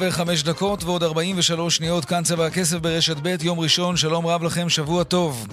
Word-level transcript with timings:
וחמש 0.00 0.42
דקות 0.42 0.84
ועוד 0.84 1.02
ארבעים 1.02 1.38
ושלוש 1.38 1.76
שניות, 1.76 2.04
כאן 2.04 2.22
צבע 2.24 2.46
הכסף 2.46 2.76
ברשת 2.76 3.16
ב', 3.22 3.36
יום 3.42 3.60
ראשון, 3.60 3.96
שלום 3.96 4.26
רב 4.26 4.42
לכם, 4.42 4.68
שבוע 4.68 5.04
טוב. 5.04 5.46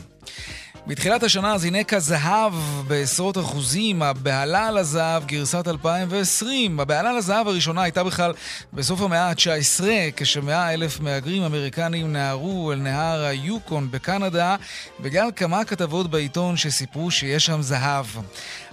בתחילת 0.88 1.23
השנה 1.23 1.57
זינק 1.57 1.93
הזהב 1.93 2.53
בעשרות 2.88 3.38
אחוזים, 3.38 4.02
הבהלה 4.02 4.67
על 4.67 4.77
הזהב 4.77 5.25
גרסת 5.25 5.67
2020. 5.67 6.79
הבהלה 6.79 7.09
על 7.09 7.17
הזהב 7.17 7.47
הראשונה 7.47 7.83
הייתה 7.83 8.03
בכלל 8.03 8.33
בסוף 8.73 9.02
המאה 9.02 9.29
ה-19, 9.29 9.83
כשמאה 10.16 10.73
אלף 10.73 10.99
מהגרים 10.99 11.44
אמריקנים 11.44 12.13
נהרו 12.13 12.71
אל 12.71 12.77
נהר 12.77 13.23
היוקון 13.23 13.91
בקנדה, 13.91 14.55
בגלל 14.99 15.30
כמה 15.35 15.66
כתבות 15.66 16.11
בעיתון 16.11 16.57
שסיפרו 16.57 17.11
שיש 17.11 17.45
שם 17.45 17.61
זהב. 17.61 18.05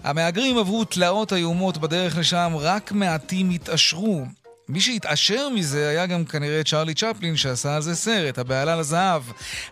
המהגרים 0.04 0.58
עברו 0.58 0.84
תלאות 0.84 1.32
איומות 1.32 1.78
בדרך 1.78 2.18
לשם, 2.18 2.52
רק 2.58 2.92
מעטים 2.92 3.50
התעשרו. 3.50 4.39
מי 4.70 4.80
שהתעשר 4.80 5.48
מזה 5.48 5.88
היה 5.88 6.06
גם 6.06 6.24
כנראה 6.24 6.64
צ'רלי 6.64 6.94
צ'פלין 6.94 7.36
שעשה 7.36 7.76
על 7.76 7.82
זה 7.82 7.96
סרט, 7.96 8.38
הבעלה 8.38 8.76
לזהב. 8.76 9.22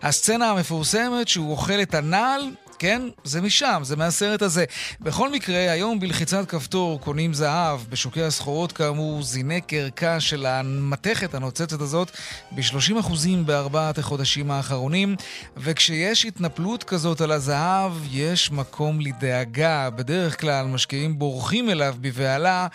הסצנה 0.01 0.51
המפורסמת 0.51 1.27
שהוא 1.27 1.51
אוכל 1.51 1.81
את 1.81 1.95
הנעל, 1.95 2.41
כן? 2.79 3.01
זה 3.23 3.41
משם, 3.41 3.81
זה 3.83 3.95
מהסרט 3.95 4.41
הזה. 4.41 4.65
בכל 5.01 5.31
מקרה, 5.31 5.71
היום 5.71 5.99
בלחיצת 5.99 6.49
כפתור 6.49 7.01
קונים 7.01 7.33
זהב. 7.33 7.79
בשוקי 7.89 8.23
הסחורות 8.23 8.71
כאמור 8.71 9.23
זינק 9.23 9.73
ערכה 9.73 10.19
של 10.19 10.45
המתכת 10.45 11.33
הנוצצת 11.33 11.81
הזאת 11.81 12.11
ב-30% 12.51 13.11
בארבעת 13.45 13.97
החודשים 13.97 14.51
האחרונים, 14.51 15.15
וכשיש 15.57 16.25
התנפלות 16.25 16.83
כזאת 16.83 17.21
על 17.21 17.31
הזהב, 17.31 17.91
יש 18.11 18.51
מקום 18.51 19.01
לדאגה. 19.01 19.89
בדרך 19.89 20.41
כלל 20.41 20.65
משקיעים 20.65 21.19
בורחים 21.19 21.69
אליו 21.69 21.95
בבהלה 22.01 22.67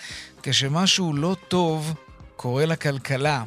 כשמשהו 0.43 1.13
לא 1.13 1.37
טוב 1.49 1.95
קורא 2.45 2.65
לכלכלה. 2.65 3.43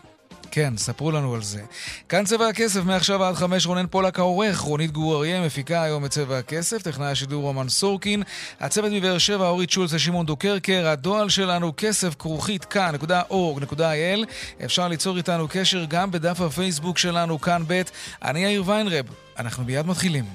כן, 0.52 0.78
ספרו 0.78 1.12
לנו 1.12 1.36
על 1.36 1.42
זה. 1.42 1.62
כאן 2.09 2.26
צבע 2.26 2.48
הכסף, 2.48 2.84
מעכשיו 2.84 3.23
עד 3.23 3.36
חמש 3.36 3.66
רונן 3.66 3.88
פולק 3.88 4.20
העורך, 4.20 4.59
רונית 4.59 4.92
גור 4.92 5.16
אריה 5.16 5.45
מפיקה 5.45 5.84
היום 5.84 6.06
את 6.06 6.12
צבע 6.12 6.38
הכסף, 6.38 6.81
טכנאי 6.81 7.08
השידור 7.08 7.42
רומן 7.42 7.70
סורקין, 7.70 8.23
הצוות 8.59 8.92
מבאר 8.92 9.17
שבע, 9.17 9.48
אורית 9.48 9.70
שולץ 9.70 9.94
ושמעון 9.94 10.26
דוקרקר, 10.26 10.88
הדואל 10.88 11.30
שלנו 11.30 11.73
כסף 11.78 12.16
כרוכית 12.20 12.66
כאן.org.il, 12.66 14.26
אפשר 14.66 14.88
ליצור 14.88 15.17
איתנו 15.17 15.48
קשר 15.50 15.86
גם 15.89 16.11
בדף 16.11 16.42
הפייסבוק 16.42 16.98
שלנו, 16.98 17.42
כאן 17.42 17.64
ב', 17.67 17.82
אני 18.23 18.39
יאיר 18.39 18.64
ויינרב, 18.66 19.06
אנחנו 19.39 19.64
מיד 19.64 19.86
מתחילים. 19.86 20.26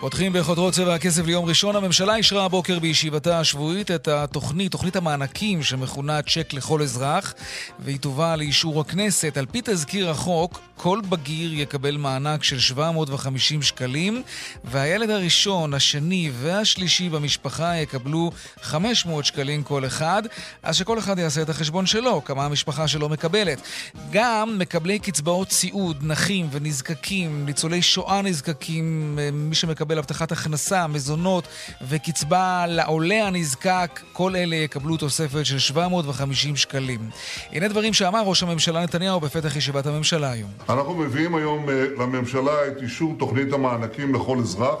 פותחים 0.00 0.32
בחודרות 0.32 0.74
צבע 0.74 0.94
הכסף 0.94 1.26
ליום 1.26 1.44
ראשון. 1.44 1.76
הממשלה 1.76 2.16
אישרה 2.16 2.44
הבוקר 2.44 2.78
בישיבתה 2.78 3.40
השבועית 3.40 3.90
את 3.90 4.08
התוכנית, 4.08 4.72
תוכנית 4.72 4.96
המענקים 4.96 5.62
שמכונה 5.62 6.22
צ'ק 6.22 6.52
לכל 6.52 6.82
אזרח, 6.82 7.34
והיא 7.78 7.98
תובא 7.98 8.36
לאישור 8.36 8.80
הכנסת. 8.80 9.36
על 9.36 9.46
פי 9.46 9.60
תזכיר 9.64 10.10
החוק, 10.10 10.60
כל 10.78 11.00
בגיר 11.08 11.54
יקבל 11.54 11.96
מענק 11.96 12.44
של 12.44 12.58
750 12.58 13.62
שקלים, 13.62 14.22
והילד 14.64 15.10
הראשון, 15.10 15.74
השני 15.74 16.30
והשלישי 16.40 17.08
במשפחה 17.08 17.76
יקבלו 17.76 18.30
500 18.62 19.24
שקלים 19.24 19.62
כל 19.62 19.86
אחד, 19.86 20.22
אז 20.62 20.76
שכל 20.76 20.98
אחד 20.98 21.18
יעשה 21.18 21.42
את 21.42 21.48
החשבון 21.48 21.86
שלו, 21.86 22.24
כמה 22.24 22.44
המשפחה 22.44 22.88
שלו 22.88 23.08
מקבלת. 23.08 23.62
גם 24.10 24.58
מקבלי 24.58 24.98
קצבאות 24.98 25.52
סיעוד, 25.52 25.96
נכים 26.02 26.48
ונזקקים, 26.52 27.46
ניצולי 27.46 27.82
שואה 27.82 28.22
נזקקים, 28.22 29.18
מי 29.32 29.54
שמקבל 29.54 29.98
הבטחת 29.98 30.32
הכנסה, 30.32 30.86
מזונות 30.86 31.48
וקצבה 31.88 32.64
לעולה 32.68 33.26
הנזקק, 33.26 34.00
כל 34.12 34.36
אלה 34.36 34.56
יקבלו 34.56 34.96
תוספת 34.96 35.46
של 35.46 35.58
750 35.58 36.56
שקלים. 36.56 37.10
הנה 37.52 37.68
דברים 37.68 37.94
שאמר 37.94 38.22
ראש 38.22 38.42
הממשלה 38.42 38.82
נתניהו 38.82 39.20
בפתח 39.20 39.56
ישיבת 39.56 39.86
הממשלה 39.86 40.30
היום. 40.30 40.50
אנחנו 40.68 40.94
מביאים 40.94 41.34
היום 41.34 41.68
אה, 41.68 41.86
לממשלה 41.98 42.66
את 42.66 42.82
אישור 42.82 43.14
תוכנית 43.18 43.52
המענקים 43.52 44.14
לכל 44.14 44.38
אזרח. 44.38 44.78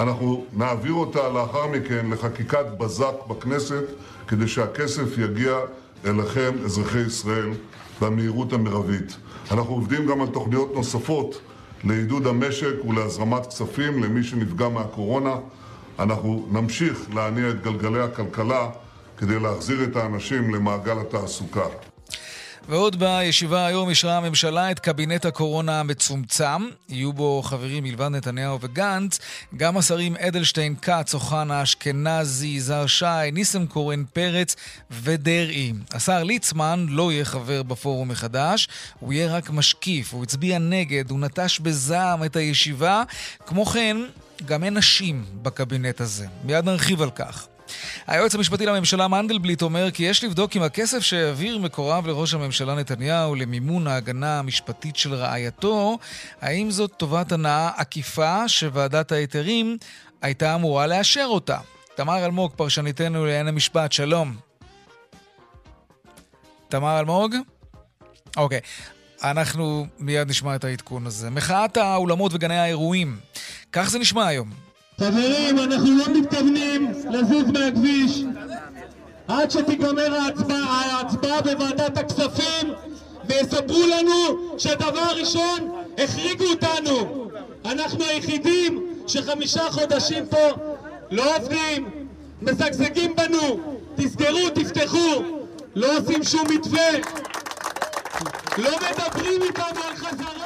אנחנו 0.00 0.44
נעביר 0.52 0.92
אותה 0.92 1.28
לאחר 1.28 1.66
מכן 1.66 2.10
לחקיקת 2.10 2.66
בזק 2.78 3.14
בכנסת, 3.28 3.84
כדי 4.28 4.48
שהכסף 4.48 5.18
יגיע 5.18 5.58
אליכם, 6.06 6.52
אזרחי 6.64 6.98
ישראל, 6.98 7.50
במהירות 8.00 8.52
המרבית. 8.52 9.16
אנחנו 9.50 9.74
עובדים 9.74 10.06
גם 10.06 10.20
על 10.20 10.26
תוכניות 10.26 10.74
נוספות 10.74 11.40
לעידוד 11.84 12.26
המשק 12.26 12.84
ולהזרמת 12.88 13.46
כספים 13.46 14.02
למי 14.02 14.24
שנפגע 14.24 14.68
מהקורונה. 14.68 15.34
אנחנו 15.98 16.48
נמשיך 16.50 17.14
להניע 17.14 17.50
את 17.50 17.62
גלגלי 17.62 18.00
הכלכלה 18.00 18.70
כדי 19.16 19.40
להחזיר 19.40 19.84
את 19.84 19.96
האנשים 19.96 20.54
למעגל 20.54 20.98
התעסוקה. 20.98 21.91
ועוד 22.68 22.98
בישיבה 22.98 23.66
היום 23.66 23.88
אישרה 23.88 24.16
הממשלה 24.16 24.70
את 24.70 24.78
קבינט 24.78 25.26
הקורונה 25.26 25.80
המצומצם. 25.80 26.68
יהיו 26.88 27.12
בו 27.12 27.42
חברים 27.42 27.84
מלבד 27.84 28.08
נתניהו 28.08 28.60
וגנץ, 28.60 29.18
גם 29.56 29.76
השרים 29.76 30.16
אדלשטיין, 30.16 30.74
כץ, 30.82 31.14
אוחנה, 31.14 31.62
אשכנזי, 31.62 32.46
יזהר 32.46 32.86
שי, 32.86 33.30
ניסנקורן, 33.32 34.04
פרץ 34.12 34.56
ודרעי. 34.90 35.72
השר 35.92 36.22
ליצמן 36.22 36.86
לא 36.88 37.12
יהיה 37.12 37.24
חבר 37.24 37.62
בפורום 37.62 38.08
מחדש, 38.08 38.68
הוא 39.00 39.12
יהיה 39.12 39.36
רק 39.36 39.50
משקיף. 39.50 40.12
הוא 40.12 40.22
הצביע 40.22 40.58
נגד, 40.58 41.10
הוא 41.10 41.20
נטש 41.20 41.58
בזעם 41.58 42.24
את 42.24 42.36
הישיבה. 42.36 43.02
כמו 43.46 43.66
כן, 43.66 43.96
גם 44.44 44.64
אין 44.64 44.76
נשים 44.76 45.24
בקבינט 45.42 46.00
הזה. 46.00 46.26
מיד 46.44 46.64
נרחיב 46.64 47.02
על 47.02 47.10
כך. 47.10 47.46
היועץ 48.06 48.34
המשפטי 48.34 48.66
לממשלה 48.66 49.08
מנדלבליט 49.08 49.62
אומר 49.62 49.90
כי 49.90 50.02
יש 50.02 50.24
לבדוק 50.24 50.56
אם 50.56 50.62
הכסף 50.62 51.00
שהעביר 51.00 51.58
מקורב 51.58 52.06
לראש 52.06 52.34
הממשלה 52.34 52.74
נתניהו 52.74 53.34
למימון 53.34 53.86
ההגנה 53.86 54.38
המשפטית 54.38 54.96
של 54.96 55.14
רעייתו, 55.14 55.98
האם 56.40 56.70
זאת 56.70 56.92
טובת 56.96 57.32
הנאה 57.32 57.70
עקיפה 57.76 58.48
שוועדת 58.48 59.12
ההיתרים 59.12 59.78
הייתה 60.22 60.54
אמורה 60.54 60.86
לאשר 60.86 61.26
אותה. 61.26 61.58
תמר 61.94 62.24
אלמוג, 62.24 62.52
פרשניתנו 62.56 63.26
לעניין 63.26 63.48
המשפט, 63.48 63.92
שלום. 63.92 64.36
תמר 66.68 66.98
אלמוג? 66.98 67.34
אוקיי. 68.36 68.60
אנחנו 69.22 69.86
מיד 69.98 70.28
נשמע 70.28 70.54
את 70.54 70.64
העדכון 70.64 71.06
הזה. 71.06 71.30
מחאת 71.30 71.76
האולמות 71.76 72.34
וגני 72.34 72.58
האירועים. 72.58 73.18
כך 73.72 73.90
זה 73.90 73.98
נשמע 73.98 74.26
היום. 74.26 74.50
חברים, 75.02 75.58
אנחנו 75.58 75.96
לא 75.96 76.04
מתכוונים 76.14 76.92
לזוז 77.10 77.50
מהכביש. 77.52 78.22
עד 79.28 79.50
שתיגמר 79.50 80.14
ההצבעה, 80.14 80.96
ההצבעה 80.96 81.42
בוועדת 81.42 81.98
הכספים 81.98 82.72
ויספרו 83.24 83.86
לנו 83.86 84.58
שדבר 84.58 85.16
ראשון 85.16 85.70
החריגו 85.98 86.44
אותנו. 86.44 87.28
אנחנו 87.64 88.04
היחידים 88.04 88.86
שחמישה 89.06 89.70
חודשים 89.70 90.26
פה 90.26 90.48
לא 91.10 91.36
עובדים, 91.36 92.06
מזגזגים 92.42 93.16
בנו, 93.16 93.76
תסגרו, 93.96 94.50
תפתחו, 94.54 95.22
לא 95.74 95.98
עושים 95.98 96.22
שום 96.22 96.46
מתווה, 96.50 96.90
לא 98.58 98.70
מדברים 98.70 99.42
איתנו 99.42 99.80
על 99.88 99.96
חזרה 99.96 100.41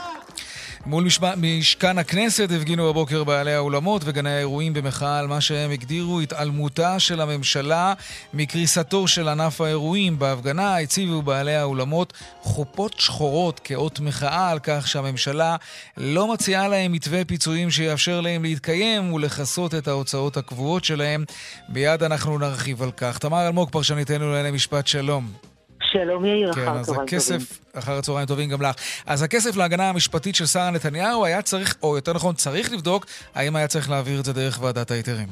מול 0.87 1.07
משכן 1.37 1.99
הכנסת 1.99 2.49
הפגינו 2.57 2.89
בבוקר 2.89 3.25
בעלי 3.25 3.53
האולמות 3.53 4.03
וגני 4.05 4.31
האירועים 4.31 4.75
במחאה 4.75 5.19
על 5.19 5.27
מה 5.27 5.41
שהם 5.41 5.71
הגדירו 5.71 6.21
התעלמותה 6.21 7.01
של 7.01 7.21
הממשלה 7.21 7.95
מקריסתו 8.35 9.09
של 9.09 9.29
ענף 9.29 9.61
האירועים. 9.61 10.19
בהפגנה 10.19 10.79
הציבו 10.79 11.23
בעלי 11.23 11.55
האולמות 11.55 12.13
חופות 12.41 13.01
שחורות 13.01 13.61
כאות 13.65 14.01
מחאה 14.01 14.51
על 14.51 14.59
כך 14.63 14.89
שהממשלה 14.89 15.57
לא 15.97 16.33
מציעה 16.33 16.69
להם 16.69 16.93
מתווה 16.93 17.25
פיצויים 17.25 17.71
שיאפשר 17.71 18.21
להם 18.21 18.43
להתקיים 18.43 19.13
ולכסות 19.13 19.75
את 19.75 19.89
ההוצאות 19.89 20.37
הקבועות 20.37 20.85
שלהם. 20.85 21.25
מיד 21.69 22.03
אנחנו 22.03 22.39
נרחיב 22.39 22.83
על 22.83 22.91
כך. 22.97 23.19
תמר 23.19 23.47
אלמוג, 23.47 23.71
פרשניתנו 23.71 24.27
לענייני 24.27 24.51
משפט, 24.51 24.87
שלום. 24.87 25.56
שלום 25.93 26.25
יאיר, 26.25 26.53
כן, 26.53 26.61
אחר 26.61 26.83
צהריים 26.83 26.85
טובים. 26.85 27.03
הכסף, 27.03 27.61
אחר 27.79 27.93
הצהריים 27.99 28.27
טובים 28.27 28.51
גם 28.51 28.63
לך. 28.63 28.75
אז 29.07 29.23
הכסף 29.23 29.57
להגנה 29.57 29.89
המשפטית 29.89 30.35
של 30.35 30.47
שרה 30.47 30.71
נתניהו 30.71 31.25
היה 31.25 31.43
צריך, 31.43 31.77
או 31.83 31.97
יותר 31.97 32.13
נכון 32.13 32.35
צריך 32.35 32.73
לבדוק, 32.73 33.07
האם 33.35 33.57
היה 33.57 33.69
צריך 33.69 33.91
להעביר 33.91 34.21
את 34.21 34.25
זה 34.25 34.33
דרך 34.33 34.63
ועדת 34.63 34.91
ההיתרים. 34.91 35.29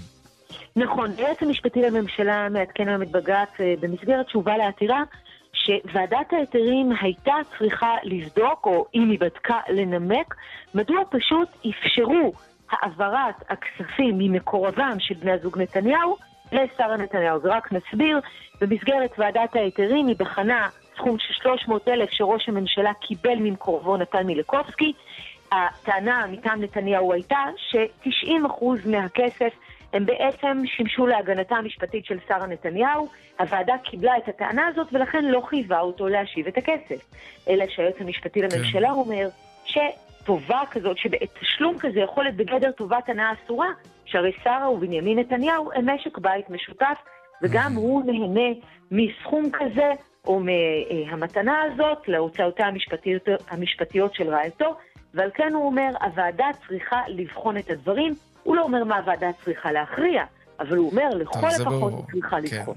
נכון, 0.77 1.11
היועץ 1.19 1.43
המשפטי 1.43 1.83
לממשלה 1.83 2.49
מעדכן 2.49 2.89
היום 2.89 3.03
את 3.03 3.11
בג"ץ 3.11 3.61
אה, 3.61 3.75
במסגרת 3.81 4.27
תשובה 4.27 4.57
לעתירה, 4.57 5.03
שוועדת 5.53 6.33
ההיתרים 6.33 6.93
הייתה 7.01 7.35
צריכה 7.59 7.91
לבדוק, 8.03 8.67
או 8.67 8.87
אם 8.95 9.11
היא 9.11 9.19
בדקה, 9.19 9.59
לנמק, 9.69 10.35
מדוע 10.75 11.03
פשוט 11.11 11.49
אפשרו 11.61 12.33
העברת 12.71 13.35
הכספים 13.49 14.19
ממקורבם 14.19 14.97
של 14.99 15.15
בני 15.15 15.33
הזוג 15.33 15.59
נתניהו 15.59 16.17
לשרה 16.55 16.97
נתניהו. 16.97 17.41
ורק 17.43 17.73
נסביר, 17.73 18.21
במסגרת 18.61 19.11
ועדת 19.19 19.57
ההיתרים 19.57 20.07
היא 20.07 20.17
בחנה 20.19 20.69
סכום 20.97 21.19
של 21.19 21.35
300 21.35 21.89
אלף 21.89 22.11
שראש 22.11 22.49
הממשלה 22.49 22.93
קיבל 23.01 23.37
ממקורבו 23.37 23.97
נתן 23.97 24.27
מיליקובסקי. 24.27 24.93
הטענה 25.53 26.27
מטעם 26.31 26.63
נתניהו 26.63 27.13
הייתה 27.13 27.39
ש-90% 27.57 28.65
מהכסף 28.85 29.53
הם 29.93 30.07
בעצם 30.07 30.63
שימשו 30.67 31.07
להגנתה 31.07 31.57
המשפטית 31.57 32.05
של 32.05 32.19
שרה 32.29 32.47
נתניהו. 32.47 33.09
הוועדה 33.41 33.75
קיבלה 33.85 34.17
את 34.17 34.29
הטענה 34.29 34.67
הזאת 34.67 34.87
ולכן 34.93 35.25
לא 35.25 35.41
חייבה 35.41 35.81
אותו 35.81 36.09
להשיב 36.09 36.47
את 36.47 36.59
הכסף. 36.59 37.05
אלא 37.49 37.65
שהיועץ 37.69 37.95
המשפטי 38.01 38.43
לממשלה 38.43 38.91
אומר 38.91 39.29
שטובה 39.65 40.63
כזאת, 40.71 40.99
שתשלום 40.99 41.79
כזה 41.79 42.01
יכול 42.01 42.25
להיות 42.25 42.37
בגדר 42.37 42.71
טובת 42.71 43.09
הנאה 43.09 43.33
אסורה, 43.45 43.69
שהרי 44.05 44.33
שרה 44.45 44.71
ובנימין 44.71 45.19
נתניהו 45.19 45.71
הם 45.75 45.89
משק 45.89 46.19
בית 46.19 46.51
משותף, 46.51 46.99
וגם 47.43 47.73
הוא 47.75 48.03
נהנה 48.07 48.61
מסכום 48.91 49.51
כזה, 49.53 49.93
או 50.27 50.41
מהמתנה 50.41 51.63
הזאת, 51.63 52.09
להוצאותיה 52.09 52.67
המשפטיות, 52.67 53.29
המשפטיות 53.51 54.15
של 54.15 54.29
רעייתו, 54.29 54.77
ועל 55.15 55.31
כן 55.35 55.53
הוא 55.55 55.67
אומר, 55.67 55.89
הוועדה 56.03 56.47
צריכה 56.69 57.01
לבחון 57.09 57.57
את 57.57 57.71
הדברים. 57.71 58.15
הוא 58.43 58.57
לא 58.57 58.63
אומר 58.63 58.85
מה 58.85 58.97
הוועדה 58.97 59.27
צריכה 59.45 59.73
להכריע, 59.73 60.25
אבל 60.61 60.77
הוא 60.77 60.91
אומר, 60.91 61.09
לכל 61.15 61.47
הפחות 61.47 61.93
ברור. 61.93 62.07
צריכה 62.13 62.37
כן. 62.37 62.59
לבחון. 62.59 62.77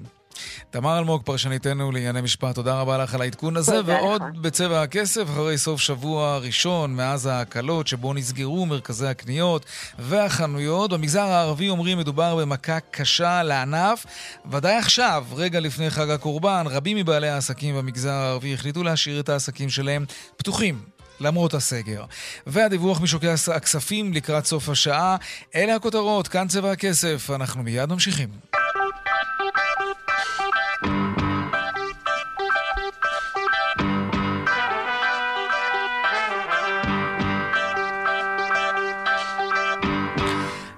תמר 0.71 0.99
אלמוג, 0.99 1.21
פרשניתנו 1.25 1.91
לענייני 1.91 2.21
משפט, 2.21 2.55
תודה 2.55 2.81
רבה 2.81 2.97
לך 2.97 3.15
על 3.15 3.21
העדכון 3.21 3.57
הזה, 3.57 3.79
ועוד 3.85 4.21
לך. 4.21 4.41
בצבע 4.41 4.81
הכסף, 4.81 5.23
אחרי 5.23 5.57
סוף 5.57 5.81
שבוע 5.81 6.37
ראשון 6.37 6.95
מאז 6.95 7.25
ההקלות 7.25 7.87
שבו 7.87 8.13
נסגרו 8.13 8.65
מרכזי 8.65 9.07
הקניות 9.07 9.65
והחנויות. 9.99 10.93
במגזר 10.93 11.21
הערבי 11.21 11.69
אומרים 11.69 11.97
מדובר 11.97 12.35
במכה 12.35 12.79
קשה 12.91 13.43
לענף. 13.43 14.05
ודאי 14.51 14.75
עכשיו, 14.75 15.25
רגע 15.35 15.59
לפני 15.59 15.89
חג 15.89 16.09
הקורבן, 16.09 16.63
רבים 16.69 16.97
מבעלי 16.97 17.29
העסקים 17.29 17.75
במגזר 17.75 18.11
הערבי 18.11 18.53
החליטו 18.53 18.83
להשאיר 18.83 19.19
את 19.19 19.29
העסקים 19.29 19.69
שלהם 19.69 20.05
פתוחים. 20.37 20.79
למרות 21.19 21.53
הסגר. 21.53 22.03
והדיווח 22.47 23.01
משוקי 23.01 23.27
הכספים 23.55 24.13
לקראת 24.13 24.45
סוף 24.45 24.69
השעה. 24.69 25.15
אלה 25.55 25.75
הכותרות, 25.75 26.27
כאן 26.27 26.47
צבע 26.47 26.71
הכסף. 26.71 27.29
אנחנו 27.35 27.63
מיד 27.63 27.89
ממשיכים. 27.89 28.29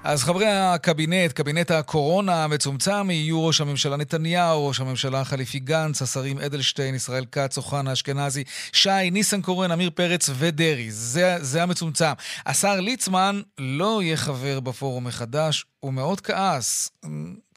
אז 0.09 0.23
חברי 0.23 0.47
הקבינט, 0.47 1.31
קבינט 1.31 1.71
הקורונה 1.71 2.43
המצומצם, 2.43 3.09
יהיו 3.11 3.45
ראש 3.45 3.61
הממשלה 3.61 3.97
נתניהו, 3.97 4.67
ראש 4.67 4.79
הממשלה 4.79 5.21
החליפי 5.21 5.59
גנץ, 5.59 6.01
השרים 6.01 6.39
אדלשטיין, 6.39 6.95
ישראל 6.95 7.25
כץ, 7.31 7.57
אוחנה, 7.57 7.93
אשכנזי, 7.93 8.43
שי, 8.73 9.11
ניסנקורן, 9.11 9.71
עמיר 9.71 9.89
פרץ 9.89 10.29
ודרעי. 10.33 10.91
זה, 10.91 11.37
זה 11.39 11.63
המצומצם. 11.63 12.11
השר 12.45 12.79
ליצמן 12.79 13.41
לא 13.57 14.03
יהיה 14.03 14.17
חבר 14.17 14.59
בפורום 14.59 15.03
מחדש, 15.07 15.65
הוא 15.79 15.93
מאוד 15.93 16.21
כעס. 16.21 16.91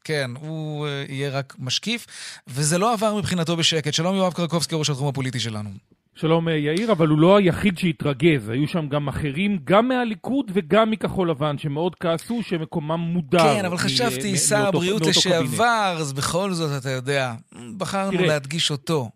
כן, 0.04 0.30
הוא 0.40 0.86
אה, 0.86 1.04
יהיה 1.08 1.30
רק 1.30 1.54
משקיף, 1.58 2.06
וזה 2.46 2.78
לא 2.78 2.92
עבר 2.92 3.14
מבחינתו 3.14 3.56
בשקט. 3.56 3.92
שלום 3.92 4.16
יואב 4.16 4.32
קרקובסקי, 4.32 4.74
ראש 4.74 4.90
התחום 4.90 5.08
הפוליטי 5.08 5.40
שלנו. 5.40 5.70
שלום 6.14 6.48
אה, 6.48 6.52
יאיר, 6.56 6.92
אבל 6.92 7.08
הוא 7.08 7.18
לא 7.18 7.36
היחיד 7.36 7.78
שהתרגז, 7.78 8.48
היו 8.48 8.68
שם 8.68 8.88
גם 8.88 9.08
אחרים, 9.08 9.58
גם 9.64 9.88
מהליכוד 9.88 10.50
וגם 10.54 10.90
מכחול 10.90 11.30
לבן, 11.30 11.58
שמאוד 11.58 11.94
כעסו 11.94 12.42
שמקומם 12.42 13.00
מודר. 13.00 13.38
כן, 13.38 13.64
אבל 13.64 13.74
מ- 13.74 13.78
חשבתי, 13.78 14.36
שר 14.36 14.66
הבריאות. 14.68 15.06
לשעבר, 15.06 15.96
אז 15.98 16.12
בכל 16.12 16.52
זאת, 16.52 16.82
אתה 16.82 16.90
יודע, 16.90 17.34
בחרנו 17.76 18.10
תראה, 18.12 18.26
להדגיש 18.26 18.70
אותו. 18.70 19.10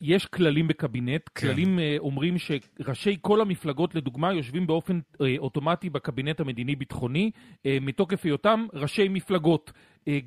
יש 0.00 0.26
כללים 0.26 0.68
בקבינט, 0.68 1.22
כן. 1.34 1.46
כללים 1.48 1.78
אה, 1.78 1.96
אומרים 1.98 2.34
שראשי 2.38 3.16
כל 3.20 3.40
המפלגות, 3.40 3.94
לדוגמה, 3.94 4.32
יושבים 4.34 4.66
באופן 4.66 5.00
אה, 5.20 5.34
אוטומטי 5.38 5.90
בקבינט 5.90 6.40
המדיני-ביטחוני, 6.40 7.30
אה, 7.66 7.78
מתוקף 7.80 8.24
היותם 8.24 8.66
ראשי 8.72 9.08
מפלגות. 9.08 9.72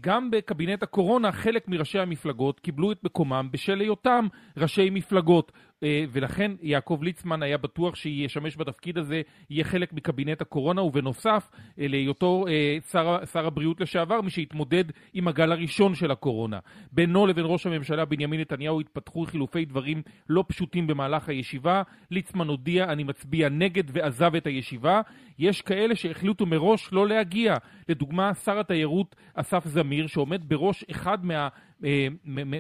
גם 0.02 0.32
בקבינט 0.32 0.84
הקורונה, 0.84 1.32
חלק 1.32 1.68
מראשי 1.68 2.00
המפלגות 2.00 2.60
קיבלו 2.60 2.92
את 2.92 3.04
מקומם 3.04 3.50
בשל 3.52 3.80
היותם 3.80 4.28
ראשי 4.58 4.90
מפלגות. 4.90 5.52
אה, 5.84 6.04
ולכן 6.12 6.52
יעקב 6.62 7.00
ליצמן 7.02 7.44
היה 7.44 7.58
בטוח 7.58 7.96
שישמש 7.96 8.58
בתפקיד 8.58 8.98
הזה, 8.98 9.22
יהיה 9.50 9.64
חלק 9.64 9.94
מקבינט 9.94 10.42
הקורונה, 10.42 10.82
ובנוסף 10.82 11.50
אה, 11.80 11.88
להיותו 11.88 12.46
אה, 12.48 12.78
שר, 12.92 13.26
שר 13.32 13.48
הבריאות 13.48 13.82
לשעבר, 13.82 14.22
מי 14.22 14.30
שהתמודד 14.30 14.84
עם 15.14 15.28
הגל 15.28 15.52
הראשון 15.52 15.96
של 15.96 16.12
הקורונה. 16.12 16.60
בינו 16.92 17.28
לבין 17.28 17.46
ראש 17.48 17.66
הממשלה 17.66 18.06
בנימין 18.06 18.42
נתניהו 18.42 18.80
התפתחו 18.80 19.26
חילופי 19.26 19.66
דברים 19.66 20.02
לא 20.30 20.44
פשוטים 20.48 20.88
במהלך 20.88 21.30
הישיבה. 21.30 21.84
ליצמן 22.12 22.48
הודיע, 22.48 22.84
אני 22.84 23.04
מצביע 23.04 23.50
נגד 23.50 23.84
ועזב 23.88 24.36
את 24.36 24.48
הישיבה. 24.48 25.02
יש 25.42 25.62
כאלה 25.62 25.96
שהחליטו 25.96 26.46
מראש 26.46 26.90
לא 26.92 27.08
להגיע. 27.08 27.56
לדוגמה, 27.90 28.34
שר 28.34 28.60
התיירות 28.60 29.16
אסף 29.34 29.68
זמיר, 29.68 30.08
שעומד 30.08 30.50
בראש 30.50 30.86
אחד 30.92 31.26
מה... 31.26 31.48
אה, 31.86 32.08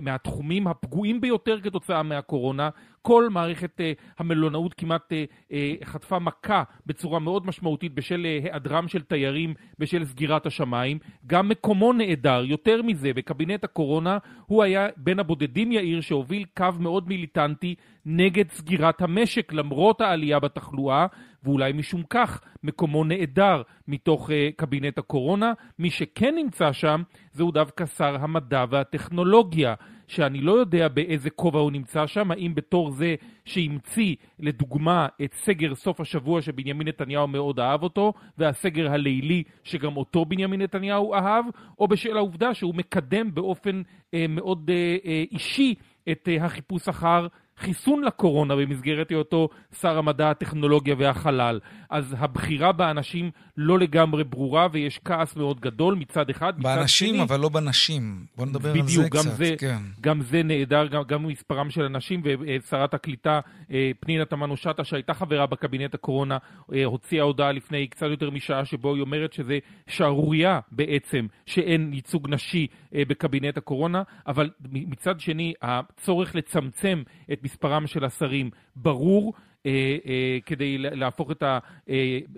מהתחומים 0.01 0.67
הפגועים 0.67 1.21
ביותר 1.21 1.61
כתוצאה 1.61 2.03
מהקורונה. 2.03 2.69
כל 3.01 3.29
מערכת 3.29 3.81
אה, 3.81 3.91
המלונאות 4.19 4.73
כמעט 4.73 5.13
אה, 5.51 5.73
חטפה 5.83 6.19
מכה 6.19 6.63
בצורה 6.85 7.19
מאוד 7.19 7.45
משמעותית 7.45 7.93
בשל 7.93 8.23
היעדרם 8.23 8.87
של 8.87 9.01
תיירים, 9.01 9.53
בשל 9.79 10.05
סגירת 10.05 10.45
השמיים. 10.45 10.99
גם 11.27 11.49
מקומו 11.49 11.93
נעדר. 11.93 12.43
יותר 12.45 12.81
מזה, 12.81 13.13
בקבינט 13.13 13.63
הקורונה 13.63 14.17
הוא 14.45 14.63
היה 14.63 14.87
בין 14.97 15.19
הבודדים, 15.19 15.71
יאיר, 15.71 16.01
שהוביל 16.01 16.45
קו 16.57 16.67
מאוד 16.79 17.07
מיליטנטי 17.07 17.75
נגד 18.05 18.51
סגירת 18.51 19.01
המשק 19.01 19.53
למרות 19.53 20.01
העלייה 20.01 20.39
בתחלואה, 20.39 21.05
ואולי 21.43 21.73
משום 21.73 22.03
כך 22.09 22.41
מקומו 22.63 23.03
נעדר 23.03 23.61
מתוך 23.87 24.29
uh, 24.29 24.33
קבינט 24.55 24.97
הקורונה. 24.97 25.53
מי 25.79 25.89
שכן 25.89 26.35
נמצא 26.35 26.71
שם 26.71 27.01
זהו 27.33 27.51
דווקא 27.51 27.85
שר 27.85 28.15
המדע 28.19 28.65
והטכנולוגיה, 28.69 29.75
שאני 30.11 30.41
לא 30.41 30.51
יודע 30.51 30.87
באיזה 30.87 31.29
כובע 31.29 31.59
הוא 31.59 31.71
נמצא 31.71 32.07
שם, 32.07 32.31
האם 32.31 32.55
בתור 32.55 32.91
זה 32.91 33.15
שהמציא 33.45 34.15
לדוגמה 34.39 35.07
את 35.23 35.33
סגר 35.33 35.75
סוף 35.75 36.01
השבוע 36.01 36.41
שבנימין 36.41 36.87
נתניהו 36.87 37.27
מאוד 37.27 37.59
אהב 37.59 37.83
אותו, 37.83 38.13
והסגר 38.37 38.91
הלילי 38.91 39.43
שגם 39.63 39.97
אותו 39.97 40.25
בנימין 40.25 40.61
נתניהו 40.61 41.13
אהב, 41.13 41.45
או 41.79 41.87
בשל 41.87 42.17
העובדה 42.17 42.53
שהוא 42.53 42.75
מקדם 42.75 43.33
באופן 43.33 43.81
אה, 44.13 44.25
מאוד 44.29 44.69
אה, 44.73 44.97
אה, 45.05 45.23
אישי 45.31 45.75
את 46.11 46.29
אה, 46.31 46.45
החיפוש 46.45 46.87
אחר 46.87 47.27
חיסון 47.57 48.03
לקורונה 48.03 48.55
במסגרת 48.55 49.09
היותו 49.09 49.49
שר 49.81 49.97
המדע, 49.97 50.29
הטכנולוגיה 50.29 50.95
והחלל. 50.97 51.59
אז 51.89 52.15
הבחירה 52.19 52.71
באנשים 52.71 53.31
לא 53.57 53.79
לגמרי 53.79 54.23
ברורה 54.23 54.67
ויש 54.71 54.99
כעס 55.05 55.35
מאוד 55.35 55.59
גדול 55.59 55.95
מצד 55.95 56.29
אחד. 56.29 56.53
מצד 56.59 56.63
באנשים, 56.63 57.15
שני, 57.15 57.23
אבל 57.23 57.39
לא 57.39 57.49
בנשים. 57.49 58.25
בוא 58.37 58.45
נדבר 58.45 58.71
על 58.71 58.81
בדיוק, 58.81 59.03
זה 59.03 59.09
גם 59.09 59.23
קצת. 59.23 59.37
זה, 59.37 59.55
כן. 59.57 59.77
גם 60.01 60.21
זה 60.21 60.43
נהדר, 60.43 60.87
גם, 60.87 61.03
גם 61.07 61.27
מספרם 61.27 61.69
של 61.69 61.83
אנשים, 61.83 62.21
ושרת 62.25 62.93
הקליטה 62.93 63.39
אה, 63.71 63.91
פנינה 63.99 64.25
תמנו-שטה, 64.25 64.83
שהייתה 64.83 65.13
חברה 65.13 65.45
בקבינט 65.45 65.93
הקורונה, 65.93 66.37
אה, 66.73 66.85
הוציאה 66.85 67.23
הודעה 67.23 67.51
לפני 67.51 67.87
קצת 67.87 68.07
יותר 68.09 68.29
משעה, 68.29 68.65
שבו 68.65 68.93
היא 68.93 69.01
אומרת 69.01 69.33
שזה 69.33 69.59
שערורייה 69.87 70.59
בעצם, 70.71 71.27
שאין 71.45 71.93
ייצוג 71.93 72.29
נשי 72.29 72.67
אה, 72.95 73.03
בקבינט 73.07 73.57
הקורונה, 73.57 74.03
אבל 74.27 74.49
מצד 74.71 75.19
שני, 75.19 75.53
הצורך 75.61 76.35
לצמצם 76.35 77.03
את 77.31 77.39
מספרם 77.51 77.87
של 77.87 78.05
השרים 78.05 78.49
ברור. 78.75 79.33
אה, 79.65 79.71
אה, 80.05 80.37
כדי 80.45 80.77
להפוך 80.77 81.31
את 81.31 81.43